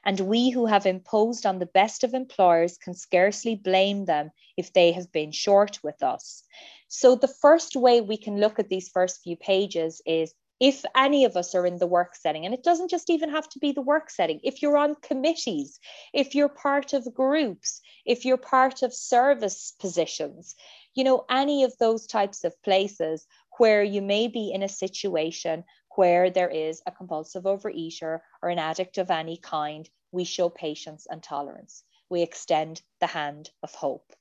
[0.05, 4.73] And we who have imposed on the best of employers can scarcely blame them if
[4.73, 6.43] they have been short with us.
[6.89, 11.25] So the first way we can look at these first few pages is if any
[11.25, 13.73] of us are in the work setting, and it doesn't just even have to be
[13.73, 15.79] the work setting, if you're on committees,
[16.13, 20.55] if you're part of groups, if you're part of service positions,
[20.95, 23.27] you know, any of those types of places
[23.59, 25.65] where you may be in a situation
[25.97, 31.07] where there is a compulsive overeater or an addict of any kind, we show patience
[31.11, 31.85] and tolerance.
[32.09, 34.13] We extend the hand of hope.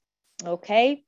[0.43, 1.03] Okay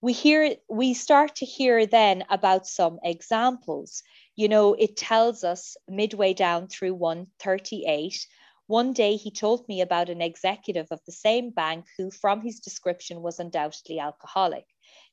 [0.00, 4.04] we hear we start to hear then about some examples.
[4.36, 8.26] You know it tells us midway down through 138
[8.68, 12.60] one day he told me about an executive of the same bank who from his
[12.60, 14.66] description was undoubtedly alcoholic.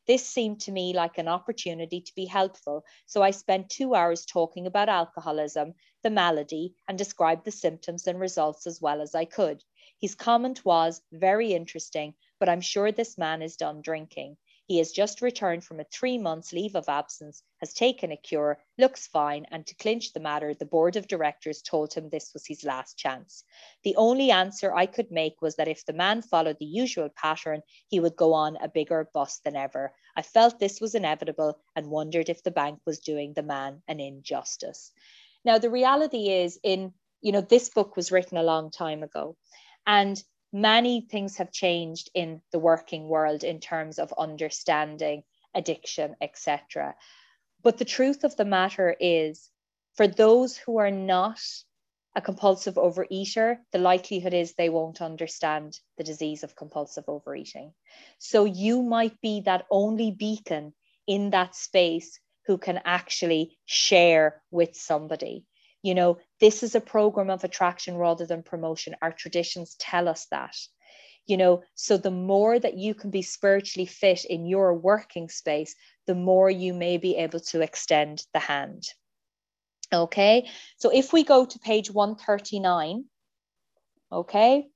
[0.05, 4.23] This seemed to me like an opportunity to be helpful so i spent two hours
[4.23, 9.25] talking about alcoholism the malady and described the symptoms and results as well as i
[9.25, 9.63] could.
[9.99, 14.91] His comment was very interesting but i'm sure this man is done drinking he has
[14.91, 19.45] just returned from a three months leave of absence, has taken a cure, looks fine,
[19.51, 22.97] and to clinch the matter, the board of directors told him this was his last
[22.97, 23.43] chance.
[23.83, 27.61] The only answer I could make was that if the man followed the usual pattern,
[27.87, 29.93] he would go on a bigger bust than ever.
[30.15, 33.99] I felt this was inevitable and wondered if the bank was doing the man an
[33.99, 34.91] injustice.
[35.43, 39.35] Now, the reality is, in you know, this book was written a long time ago.
[39.87, 40.21] And
[40.55, 45.21] many things have changed in the working world in terms of understanding
[45.53, 46.95] addiction, etc.
[47.61, 49.49] But the truth of the matter is,
[49.95, 51.41] for those who are not
[52.15, 57.73] a compulsive overeater, the likelihood is they won't understand the disease of compulsive overeating.
[58.17, 60.73] So you might be that only beacon
[61.05, 65.45] in that space who can actually share with somebody
[65.85, 68.95] you know, this is a program of attraction rather than promotion.
[69.03, 70.55] Our traditions tell us that.
[71.27, 75.75] You know, so the more that you can be spiritually fit in your working space,
[76.07, 78.83] the more you may be able to extend the hand.
[79.93, 83.05] Okay, so if we go to page 139,
[84.11, 84.67] okay,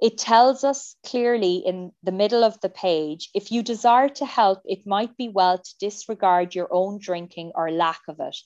[0.00, 4.60] it tells us clearly in the middle of the page if you desire to help,
[4.64, 8.36] it might be well to disregard your own drinking or lack of it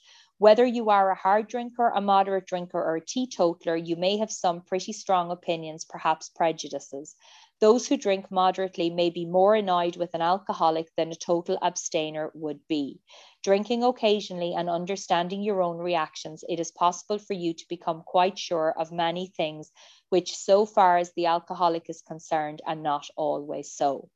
[0.43, 4.33] Whether you are a hard drinker, a moderate drinker, or a teetotaler, you may have
[4.33, 7.15] some pretty strong opinions, perhaps prejudices.
[7.61, 12.33] Those who drink moderately may be more annoyed with an alcoholic than a total abstainer
[12.35, 12.99] would be.
[13.45, 18.37] Drinking occasionally and understanding your own reactions, it is possible for you to become quite
[18.37, 19.71] sure of many things,
[20.09, 24.09] which, so far as the alcoholic is concerned, are not always so.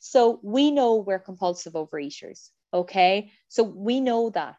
[0.00, 3.30] So we know we're compulsive overeaters, okay?
[3.46, 4.56] So we know that.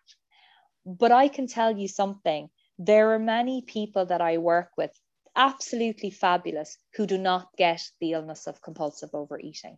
[0.86, 2.50] But I can tell you something.
[2.78, 4.92] There are many people that I work with
[5.36, 9.78] absolutely fabulous who do not get the illness of compulsive overeating.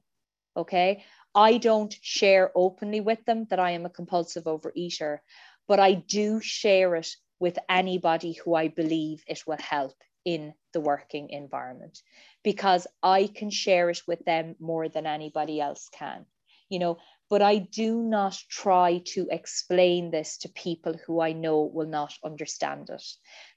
[0.56, 1.04] Okay.
[1.34, 5.20] I don't share openly with them that I am a compulsive overeater,
[5.68, 7.10] but I do share it
[7.40, 9.94] with anybody who I believe it will help
[10.26, 12.02] in the working environment
[12.44, 16.26] because I can share it with them more than anybody else can.
[16.70, 16.98] You know,
[17.32, 22.14] but I do not try to explain this to people who I know will not
[22.26, 23.06] understand it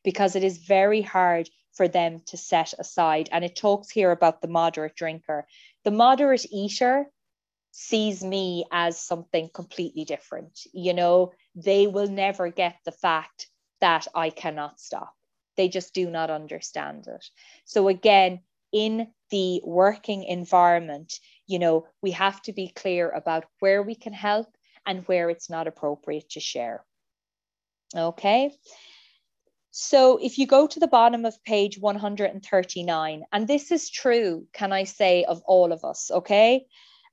[0.04, 3.28] because it is very hard for them to set aside.
[3.32, 5.48] And it talks here about the moderate drinker.
[5.82, 7.06] The moderate eater
[7.72, 10.60] sees me as something completely different.
[10.72, 13.48] You know, they will never get the fact
[13.80, 15.12] that I cannot stop.
[15.56, 17.26] They just do not understand it.
[17.64, 23.82] So, again, in the working environment, you know, we have to be clear about where
[23.82, 24.48] we can help
[24.86, 26.84] and where it's not appropriate to share.
[27.96, 28.50] Okay.
[29.70, 34.72] So if you go to the bottom of page 139, and this is true, can
[34.72, 36.66] I say, of all of us, okay?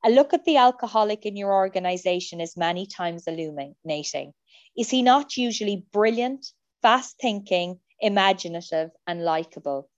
[0.04, 4.34] A look at the alcoholic in your organization is many times illuminating.
[4.76, 6.48] Is he not usually brilliant,
[6.82, 9.91] fast thinking, imaginative, and likable?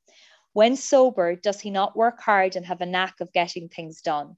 [0.54, 4.38] When sober, does he not work hard and have a knack of getting things done?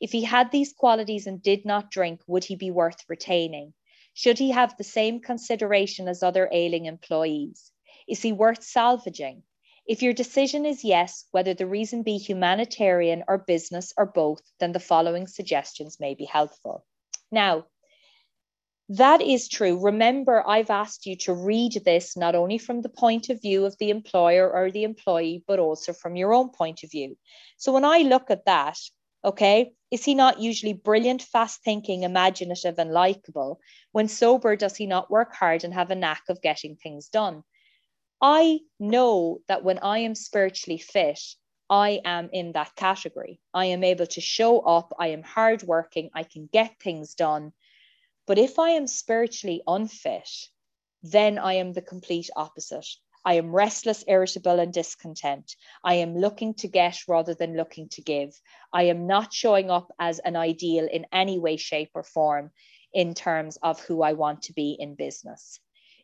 [0.00, 3.72] If he had these qualities and did not drink, would he be worth retaining?
[4.12, 7.70] Should he have the same consideration as other ailing employees?
[8.08, 9.44] Is he worth salvaging?
[9.86, 14.72] If your decision is yes, whether the reason be humanitarian or business or both, then
[14.72, 16.84] the following suggestions may be helpful.
[17.30, 17.66] Now,
[18.96, 19.78] that is true.
[19.82, 23.76] Remember, I've asked you to read this not only from the point of view of
[23.78, 27.16] the employer or the employee, but also from your own point of view.
[27.56, 28.78] So when I look at that,
[29.24, 29.72] Okay.
[29.90, 33.60] Is he not usually brilliant, fast thinking, imaginative, and likable?
[33.92, 37.44] When sober, does he not work hard and have a knack of getting things done?
[38.20, 41.20] I know that when I am spiritually fit,
[41.70, 43.38] I am in that category.
[43.54, 44.92] I am able to show up.
[44.98, 46.10] I am hardworking.
[46.14, 47.52] I can get things done.
[48.26, 50.28] But if I am spiritually unfit,
[51.02, 52.86] then I am the complete opposite.
[53.24, 55.54] I am restless, irritable, and discontent.
[55.84, 58.40] I am looking to get rather than looking to give.
[58.72, 62.50] I am not showing up as an ideal in any way, shape, or form
[62.92, 65.60] in terms of who I want to be in business.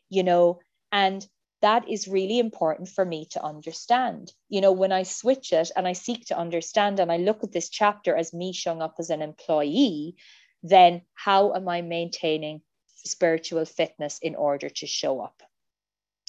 [0.09, 0.59] You know,
[0.91, 1.25] and
[1.61, 4.33] that is really important for me to understand.
[4.47, 7.51] You know, when I switch it and I seek to understand and I look at
[7.51, 10.15] this chapter as me showing up as an employee,
[10.63, 12.61] then how am I maintaining
[12.95, 15.41] spiritual fitness in order to show up?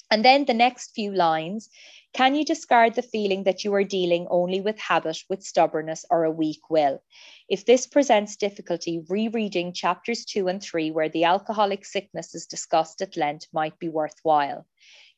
[0.09, 1.69] And then the next few lines
[2.13, 6.25] can you discard the feeling that you are dealing only with habit, with stubbornness, or
[6.25, 7.01] a weak will?
[7.47, 13.01] If this presents difficulty, rereading chapters two and three, where the alcoholic sickness is discussed
[13.01, 14.67] at length, might be worthwhile.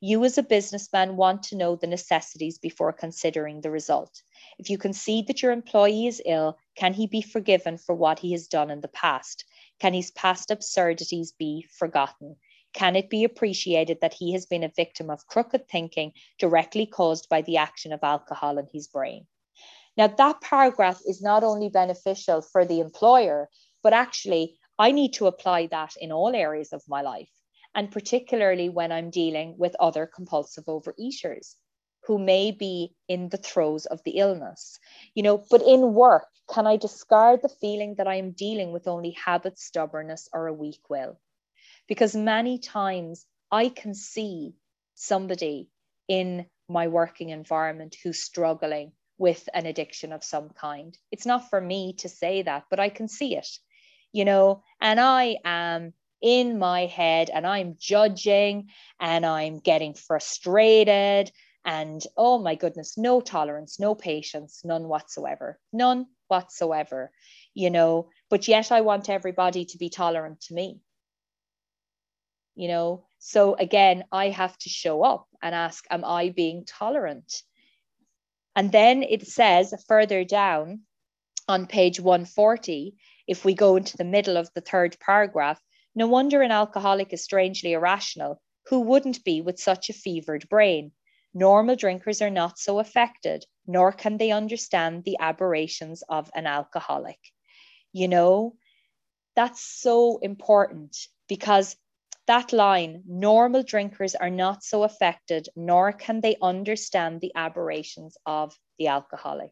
[0.06, 4.22] You, as a businessman, want to know the necessities before considering the result.
[4.60, 8.34] If you concede that your employee is ill, can he be forgiven for what he
[8.34, 9.46] has done in the past?
[9.80, 12.36] Can his past absurdities be forgotten?
[12.74, 17.30] Can it be appreciated that he has been a victim of crooked thinking directly caused
[17.30, 19.26] by the action of alcohol in his brain?
[19.96, 23.48] Now, that paragraph is not only beneficial for the employer,
[23.82, 27.30] but actually, I need to apply that in all areas of my life,
[27.76, 31.56] and particularly when I'm dealing with other compulsive overeaters
[32.06, 34.78] who may be in the throes of the illness.
[35.16, 38.88] You know, but in work, can I discard the feeling that I am dealing with
[38.88, 41.20] only habit, stubbornness, or a weak will?
[41.88, 44.54] because many times I can see
[44.96, 45.70] somebody
[46.08, 50.98] in my working environment who's struggling with an addiction of some kind.
[51.12, 53.48] It's not for me to say that, but I can see it,
[54.12, 55.94] you know, and I am
[56.24, 58.70] in my head and I'm judging
[59.00, 61.30] and I'm getting frustrated
[61.66, 67.12] and oh my goodness, no tolerance, no patience, none whatsoever, none whatsoever,
[67.54, 70.80] you know, but yet I want everybody to be tolerant to me.
[72.56, 73.06] You know?
[73.20, 77.44] So again i have to show up and ask am i being tolerant?
[78.56, 80.82] And then it says further down
[81.48, 82.96] on page 140
[83.28, 85.60] if we go into the middle of the third paragraph
[85.96, 88.42] No wonder an alcoholic is strangely irrational.
[88.68, 90.92] Who wouldn't be with such a fevered brain?
[91.36, 97.20] Normal drinkers are not so affected, nor can they understand the aberrations of an alcoholic.
[97.92, 98.56] You know,
[99.36, 100.98] that's so important
[101.28, 101.76] because
[102.26, 108.58] that line, normal drinkers are not so affected, nor can they understand the aberrations of
[108.80, 109.52] the alcoholic.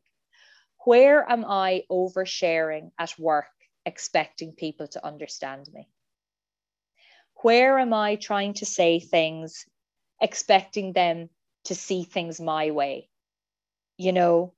[0.86, 3.52] Where am I oversharing at work,
[3.86, 5.88] expecting people to understand me?
[7.42, 9.66] Where am I trying to say things,
[10.22, 11.30] expecting them
[11.66, 13.10] to see things my way?
[13.98, 14.54] You know,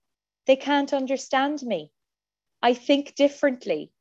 [0.48, 1.92] they can't understand me.
[2.62, 3.92] I think differently.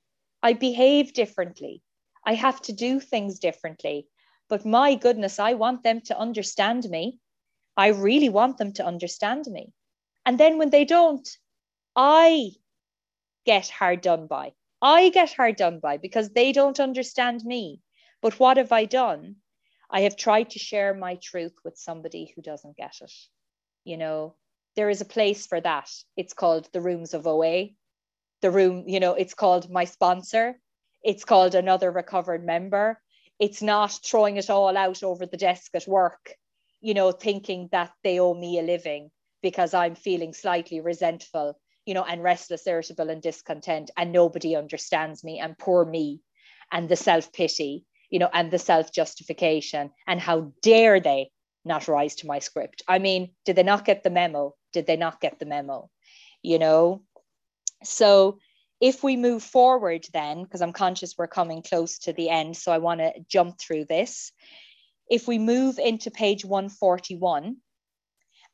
[0.43, 1.83] I behave differently.
[2.25, 4.09] I have to do things differently.
[4.49, 7.19] But my goodness, I want them to understand me.
[7.77, 9.73] I really want them to understand me.
[10.27, 11.29] And then when they don't,
[11.97, 12.51] I
[13.45, 14.53] get hard done by.
[14.81, 17.81] I get hard done by because they don't understand me.
[18.23, 19.37] But what have I done?
[19.91, 23.13] I have tried to share my truth with somebody who doesn't get it.
[23.85, 24.37] You know,
[24.77, 25.91] there is a place for that.
[26.17, 27.71] It's called the rooms of OA.
[28.43, 30.57] The room, you know, it's called my sponsor
[31.03, 33.01] it's called another recovered member.
[33.41, 36.35] It's not throwing it all out over the desk at work,
[36.81, 39.11] you know, thinking that they owe me a living
[39.43, 45.25] because I'm feeling slightly resentful, you know, and restless, irritable, and discontent, and nobody understands
[45.25, 46.21] me, and poor me,
[46.71, 51.31] and the self pity, you know, and the self justification, and how dare they
[51.65, 52.83] not rise to my script?
[52.87, 54.55] I mean, did they not get the memo?
[54.75, 55.89] Did they not get the memo?
[56.43, 57.03] You know,
[57.83, 58.39] so
[58.81, 62.71] if we move forward then, because I'm conscious we're coming close to the end, so
[62.71, 64.31] I want to jump through this.
[65.09, 67.57] If we move into page 141,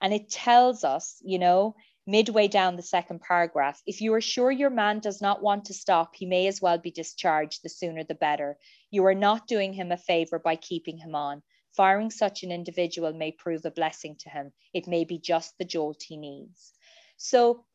[0.00, 1.74] and it tells us, you know,
[2.08, 5.74] midway down the second paragraph, if you are sure your man does not want to
[5.74, 8.56] stop, he may as well be discharged, the sooner the better.
[8.90, 11.42] You are not doing him a favor by keeping him on.
[11.76, 14.54] Firing such an individual may prove a blessing to him.
[14.72, 16.72] It may be just the jolt he needs.
[17.18, 17.66] So,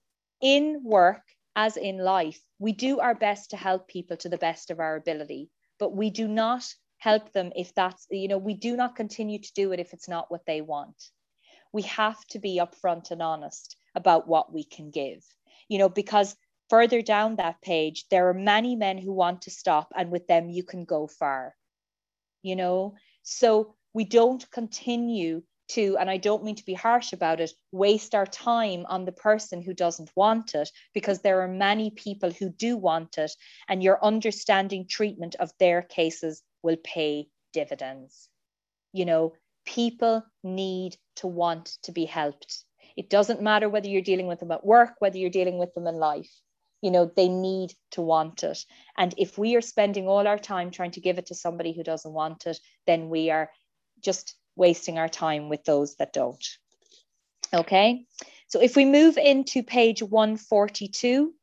[0.41, 1.22] in work,
[1.55, 4.95] as in life, we do our best to help people to the best of our
[4.95, 6.65] ability, but we do not
[6.97, 10.10] help them if that's, you know, we do not continue to do it if it's
[10.10, 11.11] not what they want.
[11.72, 15.24] We have to be upfront and honest about what we can give,
[15.70, 16.36] you know, because
[16.70, 20.49] further down that page, there are many men who want to stop, and with them,
[20.49, 21.56] you can go far,
[22.41, 22.95] you know.
[23.22, 28.15] So we don't continue to, and I don't mean to be harsh about it, waste
[28.15, 32.49] our time on the person who doesn't want it, because there are many people who
[32.49, 33.32] do want it,
[33.70, 38.30] and your understanding treatment of their cases will pay dividends.
[38.91, 39.34] You know,
[39.65, 42.65] people need to want to be helped.
[42.95, 45.88] It doesn't matter whether you're dealing with them at work, whether you're dealing with them
[45.88, 46.32] in life.
[46.82, 48.65] You know, they need to want it.
[48.98, 51.84] And if we are spending all our time trying to give it to somebody who
[51.84, 53.49] doesn't want it, then we are
[54.02, 56.45] just wasting our time with those that don't.
[57.53, 58.06] Okay,
[58.48, 61.34] so if we move into page 142,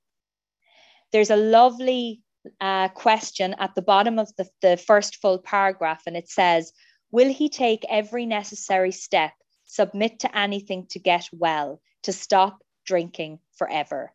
[1.12, 2.22] there's a lovely
[2.60, 6.72] uh, question at the bottom of the, the first full paragraph, and it says,
[7.12, 9.32] Will he take every necessary step,
[9.70, 14.12] submit to anything to get well, to stop drinking forever?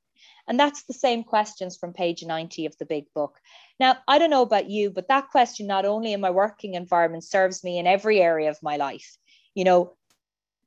[0.48, 3.40] And that's the same questions from page 90 of the big book.
[3.80, 7.24] Now, I don't know about you, but that question, not only in my working environment,
[7.24, 9.18] serves me in every area of my life.
[9.56, 9.94] You know,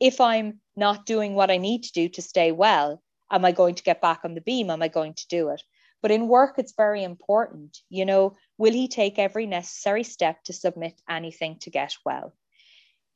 [0.01, 3.74] if I'm not doing what I need to do to stay well, am I going
[3.77, 4.70] to get back on the beam?
[4.70, 5.62] Am I going to do it?
[6.01, 7.78] But in work, it's very important.
[7.89, 12.32] You know, will he take every necessary step to submit anything to get well?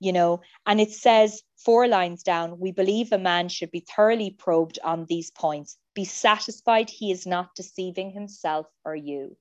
[0.02, 4.30] You know, and it says four lines down, we believe a man should be thoroughly
[4.30, 5.76] probed on these points.
[5.94, 9.36] Be satisfied he is not deceiving himself or you.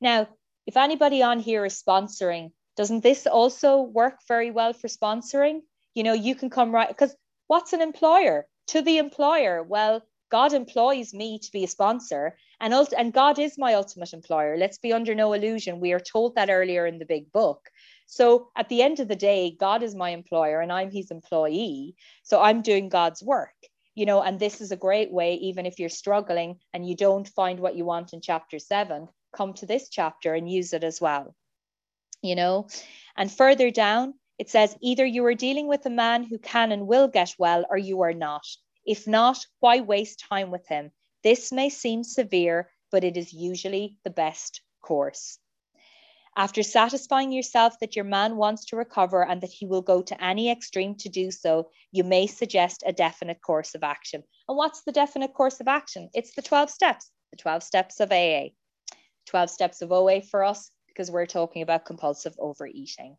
[0.00, 0.28] Now,
[0.66, 5.60] if anybody on here is sponsoring, doesn't this also work very well for sponsoring?
[5.94, 7.14] You know, you can come right because
[7.46, 8.46] what's an employer?
[8.68, 13.58] To the employer, well, God employs me to be a sponsor, and, and God is
[13.58, 14.56] my ultimate employer.
[14.56, 15.80] Let's be under no illusion.
[15.80, 17.70] We are told that earlier in the big book.
[18.06, 21.96] So at the end of the day, God is my employer and I'm his employee.
[22.22, 23.54] So I'm doing God's work,
[23.94, 27.28] you know, and this is a great way, even if you're struggling and you don't
[27.28, 31.00] find what you want in chapter seven, come to this chapter and use it as
[31.00, 31.34] well,
[32.22, 32.68] you know.
[33.16, 36.86] And further down, it says either you are dealing with a man who can and
[36.86, 38.44] will get well or you are not.
[38.84, 40.90] If not, why waste time with him?
[41.22, 45.38] This may seem severe, but it is usually the best course.
[46.36, 50.24] After satisfying yourself that your man wants to recover and that he will go to
[50.24, 54.24] any extreme to do so, you may suggest a definite course of action.
[54.48, 56.10] And what's the definite course of action?
[56.12, 58.48] It's the 12 steps, the 12 steps of AA.
[59.26, 63.16] 12 steps of OA for us because we're talking about compulsive overeating.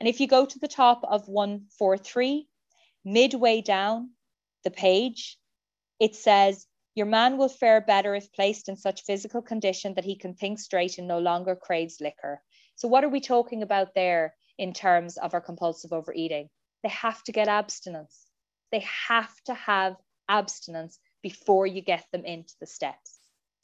[0.00, 2.48] And if you go to the top of 143,
[3.04, 4.10] midway down
[4.64, 5.38] the page,
[6.00, 10.14] it says, Your man will fare better if placed in such physical condition that he
[10.14, 12.42] can think straight and no longer craves liquor.
[12.76, 16.50] So, what are we talking about there in terms of our compulsive overeating?
[16.82, 18.26] They have to get abstinence.
[18.72, 19.96] They have to have
[20.28, 23.18] abstinence before you get them into the steps.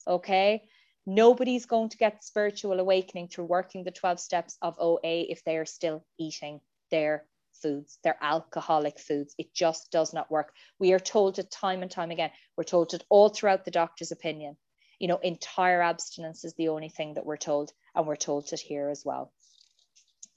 [0.07, 0.63] Okay.
[1.05, 5.57] Nobody's going to get spiritual awakening through working the 12 steps of OA if they
[5.57, 6.61] are still eating
[6.91, 7.25] their
[7.61, 9.35] foods, they're alcoholic foods.
[9.37, 10.53] It just does not work.
[10.79, 12.31] We are told it time and time again.
[12.57, 14.57] We're told it all throughout the doctor's opinion.
[14.99, 18.59] You know, entire abstinence is the only thing that we're told, and we're told it
[18.59, 19.31] here as well.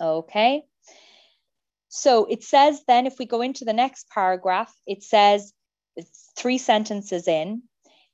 [0.01, 0.65] Okay.
[1.89, 5.53] So it says then, if we go into the next paragraph, it says,
[6.36, 7.62] three sentences in,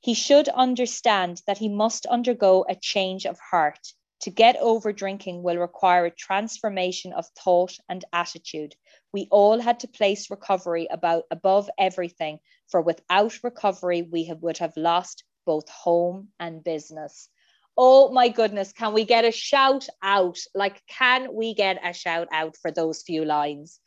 [0.01, 3.79] he should understand that he must undergo a change of heart.
[4.23, 8.75] To get over drinking will require a transformation of thought and attitude.
[9.13, 14.59] We all had to place recovery about above everything, for without recovery, we have, would
[14.59, 17.29] have lost both home and business.
[17.75, 20.37] Oh my goodness, can we get a shout out?
[20.53, 23.79] Like, can we get a shout out for those few lines?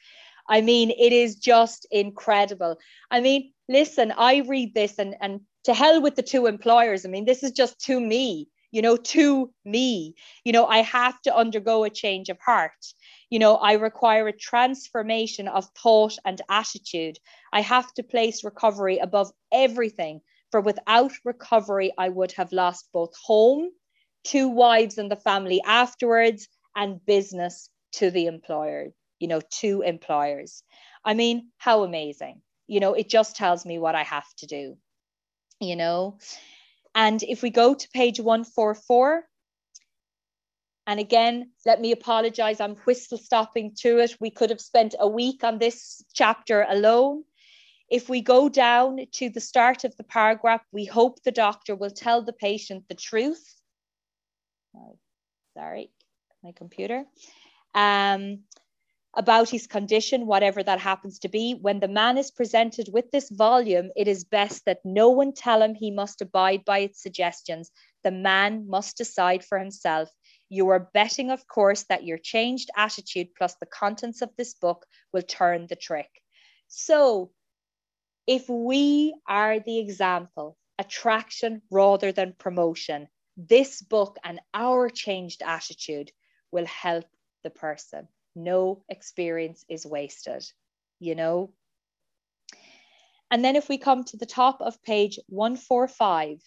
[0.48, 2.78] I mean, it is just incredible.
[3.10, 7.06] I mean, listen, I read this and, and to hell with the To Employers.
[7.06, 10.16] I mean, this is just to me, you know, to me.
[10.44, 12.72] You know, I have to undergo a change of heart.
[13.30, 17.18] You know, I require a transformation of thought and attitude.
[17.52, 20.20] I have to place recovery above everything.
[20.50, 23.70] For without recovery, I would have lost both home,
[24.24, 28.88] To Wives and the family afterwards, and business to the employer,
[29.20, 30.62] you know, To Employers.
[31.04, 32.42] I mean, how amazing.
[32.66, 34.76] You know, it just tells me what I have to do
[35.62, 36.18] you know.
[36.94, 39.24] And if we go to page 144,
[40.86, 44.16] and again, let me apologize, I'm whistle stopping to it.
[44.20, 47.22] We could have spent a week on this chapter alone.
[47.88, 51.90] If we go down to the start of the paragraph, we hope the doctor will
[51.90, 53.44] tell the patient the truth.
[54.74, 54.98] Oh,
[55.54, 55.90] sorry,
[56.42, 57.04] my computer.
[57.74, 58.40] Um,
[59.14, 61.52] about his condition, whatever that happens to be.
[61.60, 65.60] When the man is presented with this volume, it is best that no one tell
[65.62, 67.70] him he must abide by its suggestions.
[68.04, 70.10] The man must decide for himself.
[70.48, 74.86] You are betting, of course, that your changed attitude plus the contents of this book
[75.12, 76.10] will turn the trick.
[76.68, 77.32] So,
[78.26, 86.12] if we are the example, attraction rather than promotion, this book and our changed attitude
[86.50, 87.04] will help
[87.42, 90.44] the person no experience is wasted,
[90.98, 91.52] you know?
[93.30, 96.42] And then if we come to the top of page 145,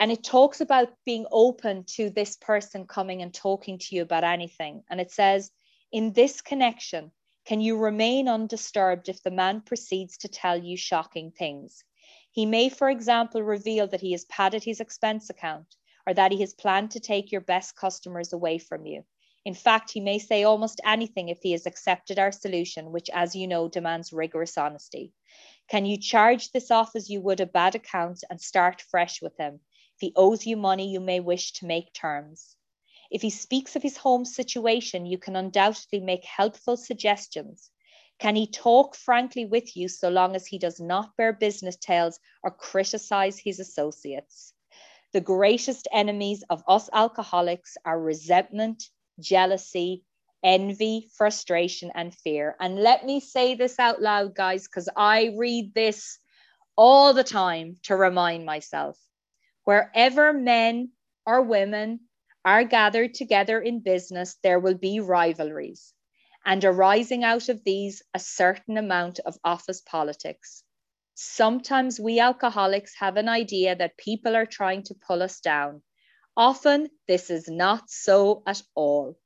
[0.00, 4.24] and it talks about being open to this person coming and talking to you about
[4.24, 4.82] anything.
[4.90, 5.50] And it says,
[5.92, 7.12] in this connection,
[7.46, 11.84] can you remain undisturbed if the man proceeds to tell you shocking things?
[12.32, 16.40] He may, for example, reveal that he has padded his expense account or that he
[16.40, 19.04] has planned to take your best customers away from you.
[19.44, 23.36] In fact, he may say almost anything if he has accepted our solution, which, as
[23.36, 25.12] you know, demands rigorous honesty.
[25.68, 29.36] Can you charge this off as you would a bad account and start fresh with
[29.36, 29.60] him?
[29.96, 32.56] If he owes you money, you may wish to make terms.
[33.10, 37.70] If he speaks of his home situation, you can undoubtedly make helpful suggestions.
[38.18, 42.18] Can he talk frankly with you so long as he does not bear business tales
[42.42, 44.54] or criticize his associates?
[45.12, 48.88] The greatest enemies of us alcoholics are resentment,
[49.20, 50.04] jealousy,
[50.42, 52.54] envy, frustration, and fear.
[52.60, 56.18] And let me say this out loud, guys, because I read this
[56.76, 58.98] all the time to remind myself.
[59.64, 60.90] Wherever men
[61.24, 62.00] or women
[62.44, 65.94] are gathered together in business, there will be rivalries,
[66.44, 70.62] and arising out of these, a certain amount of office politics.
[71.14, 75.80] Sometimes we alcoholics have an idea that people are trying to pull us down
[76.36, 79.16] Often, this is not so at all.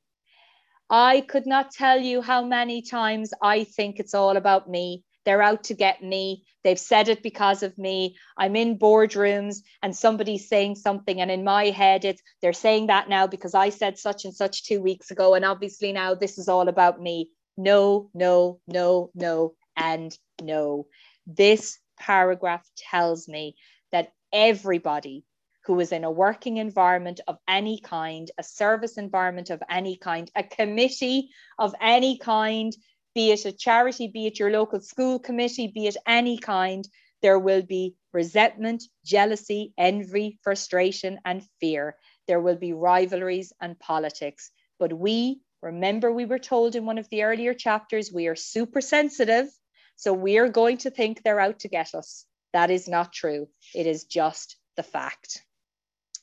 [0.91, 5.05] I could not tell you how many times I think it's all about me.
[5.25, 6.45] They're out to get me.
[6.65, 8.17] They've said it because of me.
[8.39, 13.09] I'm in boardrooms and somebody's saying something, and in my head, it's they're saying that
[13.09, 15.35] now because I said such and such two weeks ago.
[15.35, 17.31] And obviously, now this is all about me.
[17.59, 20.87] No, no, no, no, and no.
[21.27, 23.57] This paragraph tells me
[23.93, 25.25] that everybody
[25.69, 30.31] who is in a working environment of any kind, a service environment of any kind,
[30.35, 31.29] a committee
[31.59, 32.75] of any kind,
[33.15, 36.89] be it a charity, be it your local school committee, be it any kind,
[37.21, 41.97] there will be resentment, jealousy, envy, frustration, and fear.
[42.27, 44.51] There will be rivalries and politics.
[44.79, 48.81] But we, remember, we were told in one of the earlier chapters, we are super
[48.81, 49.49] sensitive.
[49.97, 52.25] So we are going to think they're out to get us.
[52.55, 53.49] That is not true.
[53.75, 55.45] It is just the fact.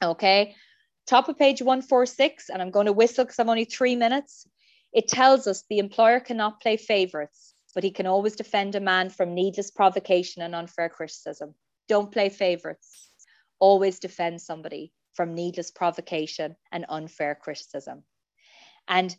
[0.03, 0.55] Okay.
[1.07, 4.47] Top of page 146, and I'm going to whistle because I'm only three minutes.
[4.91, 9.09] It tells us the employer cannot play favorites, but he can always defend a man
[9.09, 11.53] from needless provocation and unfair criticism.
[11.87, 13.11] Don't play favorites.
[13.59, 18.03] Always defend somebody from needless provocation and unfair criticism.
[18.87, 19.15] And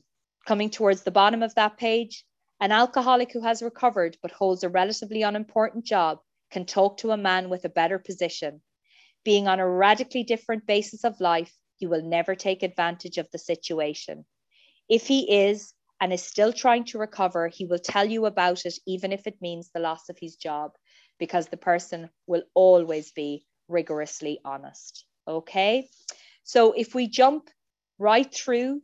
[0.47, 2.25] coming towards the bottom of that page,
[2.61, 6.19] an alcoholic who has recovered but holds a relatively unimportant job
[6.51, 8.61] can talk to a man with a better position.
[9.27, 13.39] Being on a radically different basis of life, he will never take advantage of the
[13.39, 14.25] situation.
[14.89, 18.75] If he is and is still trying to recover, he will tell you about it,
[18.87, 20.71] even if it means the loss of his job,
[21.19, 25.05] because the person will always be rigorously honest.
[25.27, 25.89] Okay.
[26.45, 27.51] So if we jump
[27.99, 28.81] right through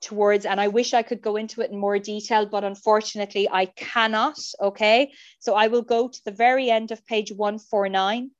[0.00, 3.66] towards, and I wish I could go into it in more detail, but unfortunately I
[3.66, 4.40] cannot.
[4.60, 5.12] Okay.
[5.38, 8.32] So I will go to the very end of page 149.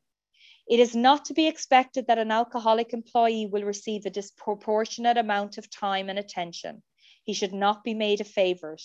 [0.68, 5.58] It is not to be expected that an alcoholic employee will receive a disproportionate amount
[5.58, 6.82] of time and attention.
[7.24, 8.82] He should not be made a favorite.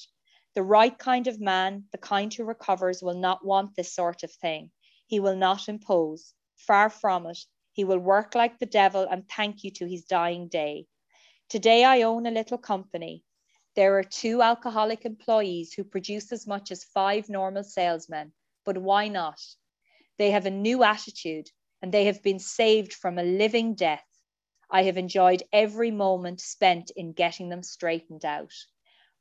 [0.56, 4.32] The right kind of man, the kind who recovers, will not want this sort of
[4.32, 4.72] thing.
[5.06, 6.34] He will not impose.
[6.56, 7.38] Far from it.
[7.72, 10.88] He will work like the devil and thank you to his dying day.
[11.48, 13.24] Today I own a little company.
[13.76, 18.34] There are two alcoholic employees who produce as much as five normal salesmen.
[18.66, 19.40] But why not?
[20.18, 21.52] They have a new attitude
[21.82, 24.06] and they have been saved from a living death.
[24.70, 28.54] I have enjoyed every moment spent in getting them straightened out.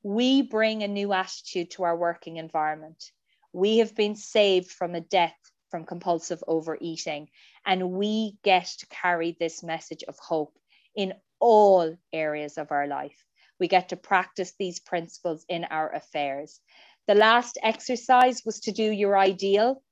[0.03, 3.13] We bring a new attitude to our working environment.
[3.53, 5.37] We have been saved from a death
[5.71, 7.29] from compulsive overeating,
[7.65, 10.57] and we get to carry this message of hope
[10.95, 13.25] in all areas of our life.
[13.59, 16.61] We get to practice these principles in our affairs.
[17.07, 19.83] The last exercise was to do your ideal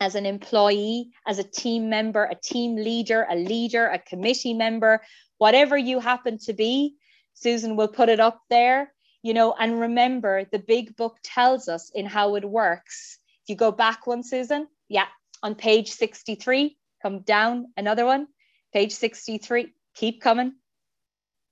[0.00, 5.02] as an employee, as a team member, a team leader, a leader, a committee member,
[5.38, 6.96] whatever you happen to be.
[7.34, 8.92] Susan will put it up there,
[9.22, 13.18] you know, and remember the big book tells us in how it works.
[13.44, 15.06] If you go back one, Susan, yeah,
[15.42, 18.26] on page 63, come down another one,
[18.72, 20.54] page 63, keep coming.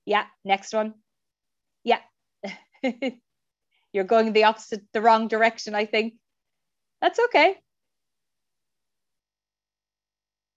[0.05, 0.95] Yeah, next one.
[1.83, 1.99] Yeah.
[3.93, 6.15] You're going the opposite, the wrong direction, I think.
[7.01, 7.57] That's okay.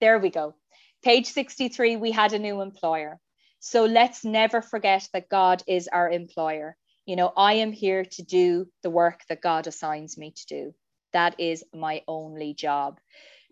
[0.00, 0.54] There we go.
[1.02, 3.18] Page 63, we had a new employer.
[3.60, 6.76] So let's never forget that God is our employer.
[7.06, 10.74] You know, I am here to do the work that God assigns me to do.
[11.12, 13.00] That is my only job.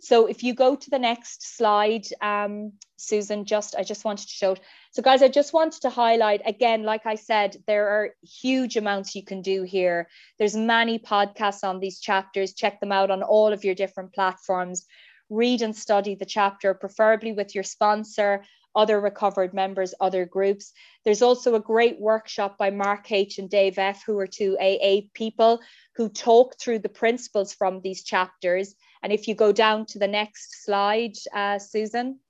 [0.00, 4.34] So if you go to the next slide, um, Susan, just I just wanted to
[4.34, 4.56] show.
[4.92, 9.14] So guys, I just wanted to highlight again, like I said, there are huge amounts
[9.14, 10.08] you can do here.
[10.38, 12.52] There's many podcasts on these chapters.
[12.52, 14.84] Check them out on all of your different platforms
[15.28, 18.44] read and study the chapter, preferably with your sponsor,
[18.76, 20.72] other recovered members, other groups.
[21.04, 23.38] There's also a great workshop by Mark H.
[23.38, 25.60] and Dave F., who are two AA people
[25.96, 28.74] who talk through the principles from these chapters.
[29.02, 32.20] And if you go down to the next slide, uh, Susan.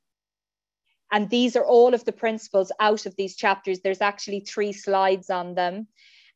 [1.11, 3.81] And these are all of the principles out of these chapters.
[3.81, 5.89] There's actually three slides on them.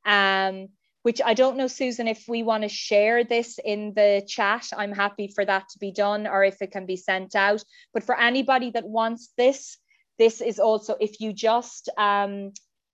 [0.04, 0.68] Um,
[1.02, 4.92] which I don't know, Susan, if we want to share this in the chat, I'm
[4.92, 7.64] happy for that to be done or if it can be sent out.
[7.94, 9.78] But for anybody that wants this,
[10.18, 12.52] this is also, if you just um,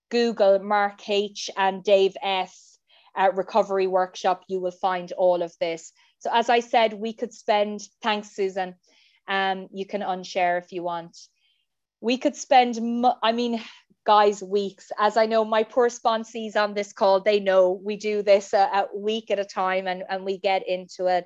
[0.09, 2.79] Google Mark H and Dave S
[3.33, 5.91] recovery workshop, you will find all of this.
[6.19, 8.75] So as I said, we could spend, thanks, Susan.
[9.27, 11.17] Um, you can unshare if you want.
[11.99, 12.79] We could spend,
[13.21, 13.61] I mean,
[14.07, 14.89] guys weeks.
[14.97, 18.57] As i know my poor sponsees on this call they know we do this a,
[18.57, 21.25] a, week at a time and, and we get into it.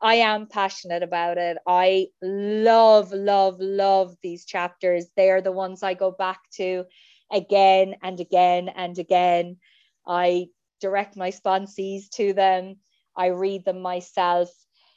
[0.00, 1.56] I am passionate about it.
[1.66, 5.06] I love love love these chapters.
[5.16, 6.84] They are the ones i go back to
[7.32, 9.58] again and again and again.
[10.04, 10.48] I
[10.80, 12.76] direct my sponsees to them.
[13.16, 14.50] I read them myself.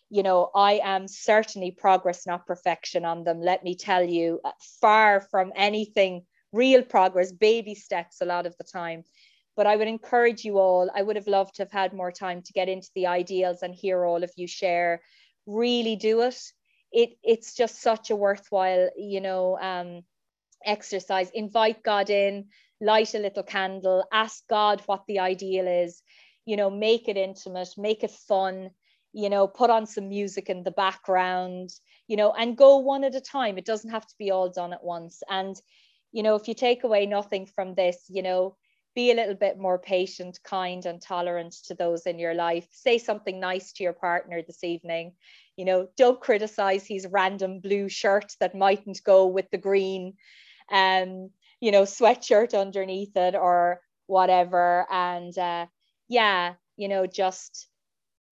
[0.10, 3.40] You know, I am certainly progress, not perfection on them.
[3.40, 4.42] Let me tell you,
[4.82, 9.04] far from anything real progress, baby steps a lot of the time.
[9.56, 12.42] But I would encourage you all, I would have loved to have had more time
[12.44, 15.02] to get into the ideals and hear all of you share.
[15.46, 16.40] Really do it.
[16.92, 20.04] It it's just such a worthwhile, you know, um,
[20.66, 21.30] exercise.
[21.34, 22.46] Invite God in,
[22.82, 26.02] light a little candle, ask God what the ideal is,
[26.46, 28.72] you know, make it intimate, make it fun.
[29.14, 31.70] you know, put on some music in the background,
[32.08, 33.58] you know, and go one at a time.
[33.58, 35.24] It doesn't have to be all done at once.
[35.30, 35.60] And,
[36.12, 38.56] you know, if you take away nothing from this, you know,
[38.96, 42.68] be a little bit more patient, kind, and tolerant to those in your life.
[42.72, 45.14] Say something nice to your partner this evening.
[45.56, 50.16] You know, don't criticize his random blue shirt that mightn't go with the green,
[50.72, 51.30] um,
[51.60, 54.88] you know, sweatshirt underneath it or whatever.
[54.90, 55.68] And uh,
[56.08, 57.68] yeah, you know, just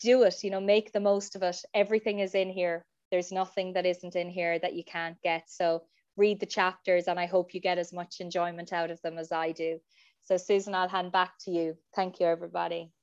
[0.01, 1.57] do it, you know, make the most of it.
[1.73, 2.85] Everything is in here.
[3.11, 5.43] There's nothing that isn't in here that you can't get.
[5.47, 5.83] So
[6.17, 9.31] read the chapters and I hope you get as much enjoyment out of them as
[9.31, 9.79] I do.
[10.23, 11.77] So Susan, I'll hand back to you.
[11.95, 12.91] Thank you, everybody.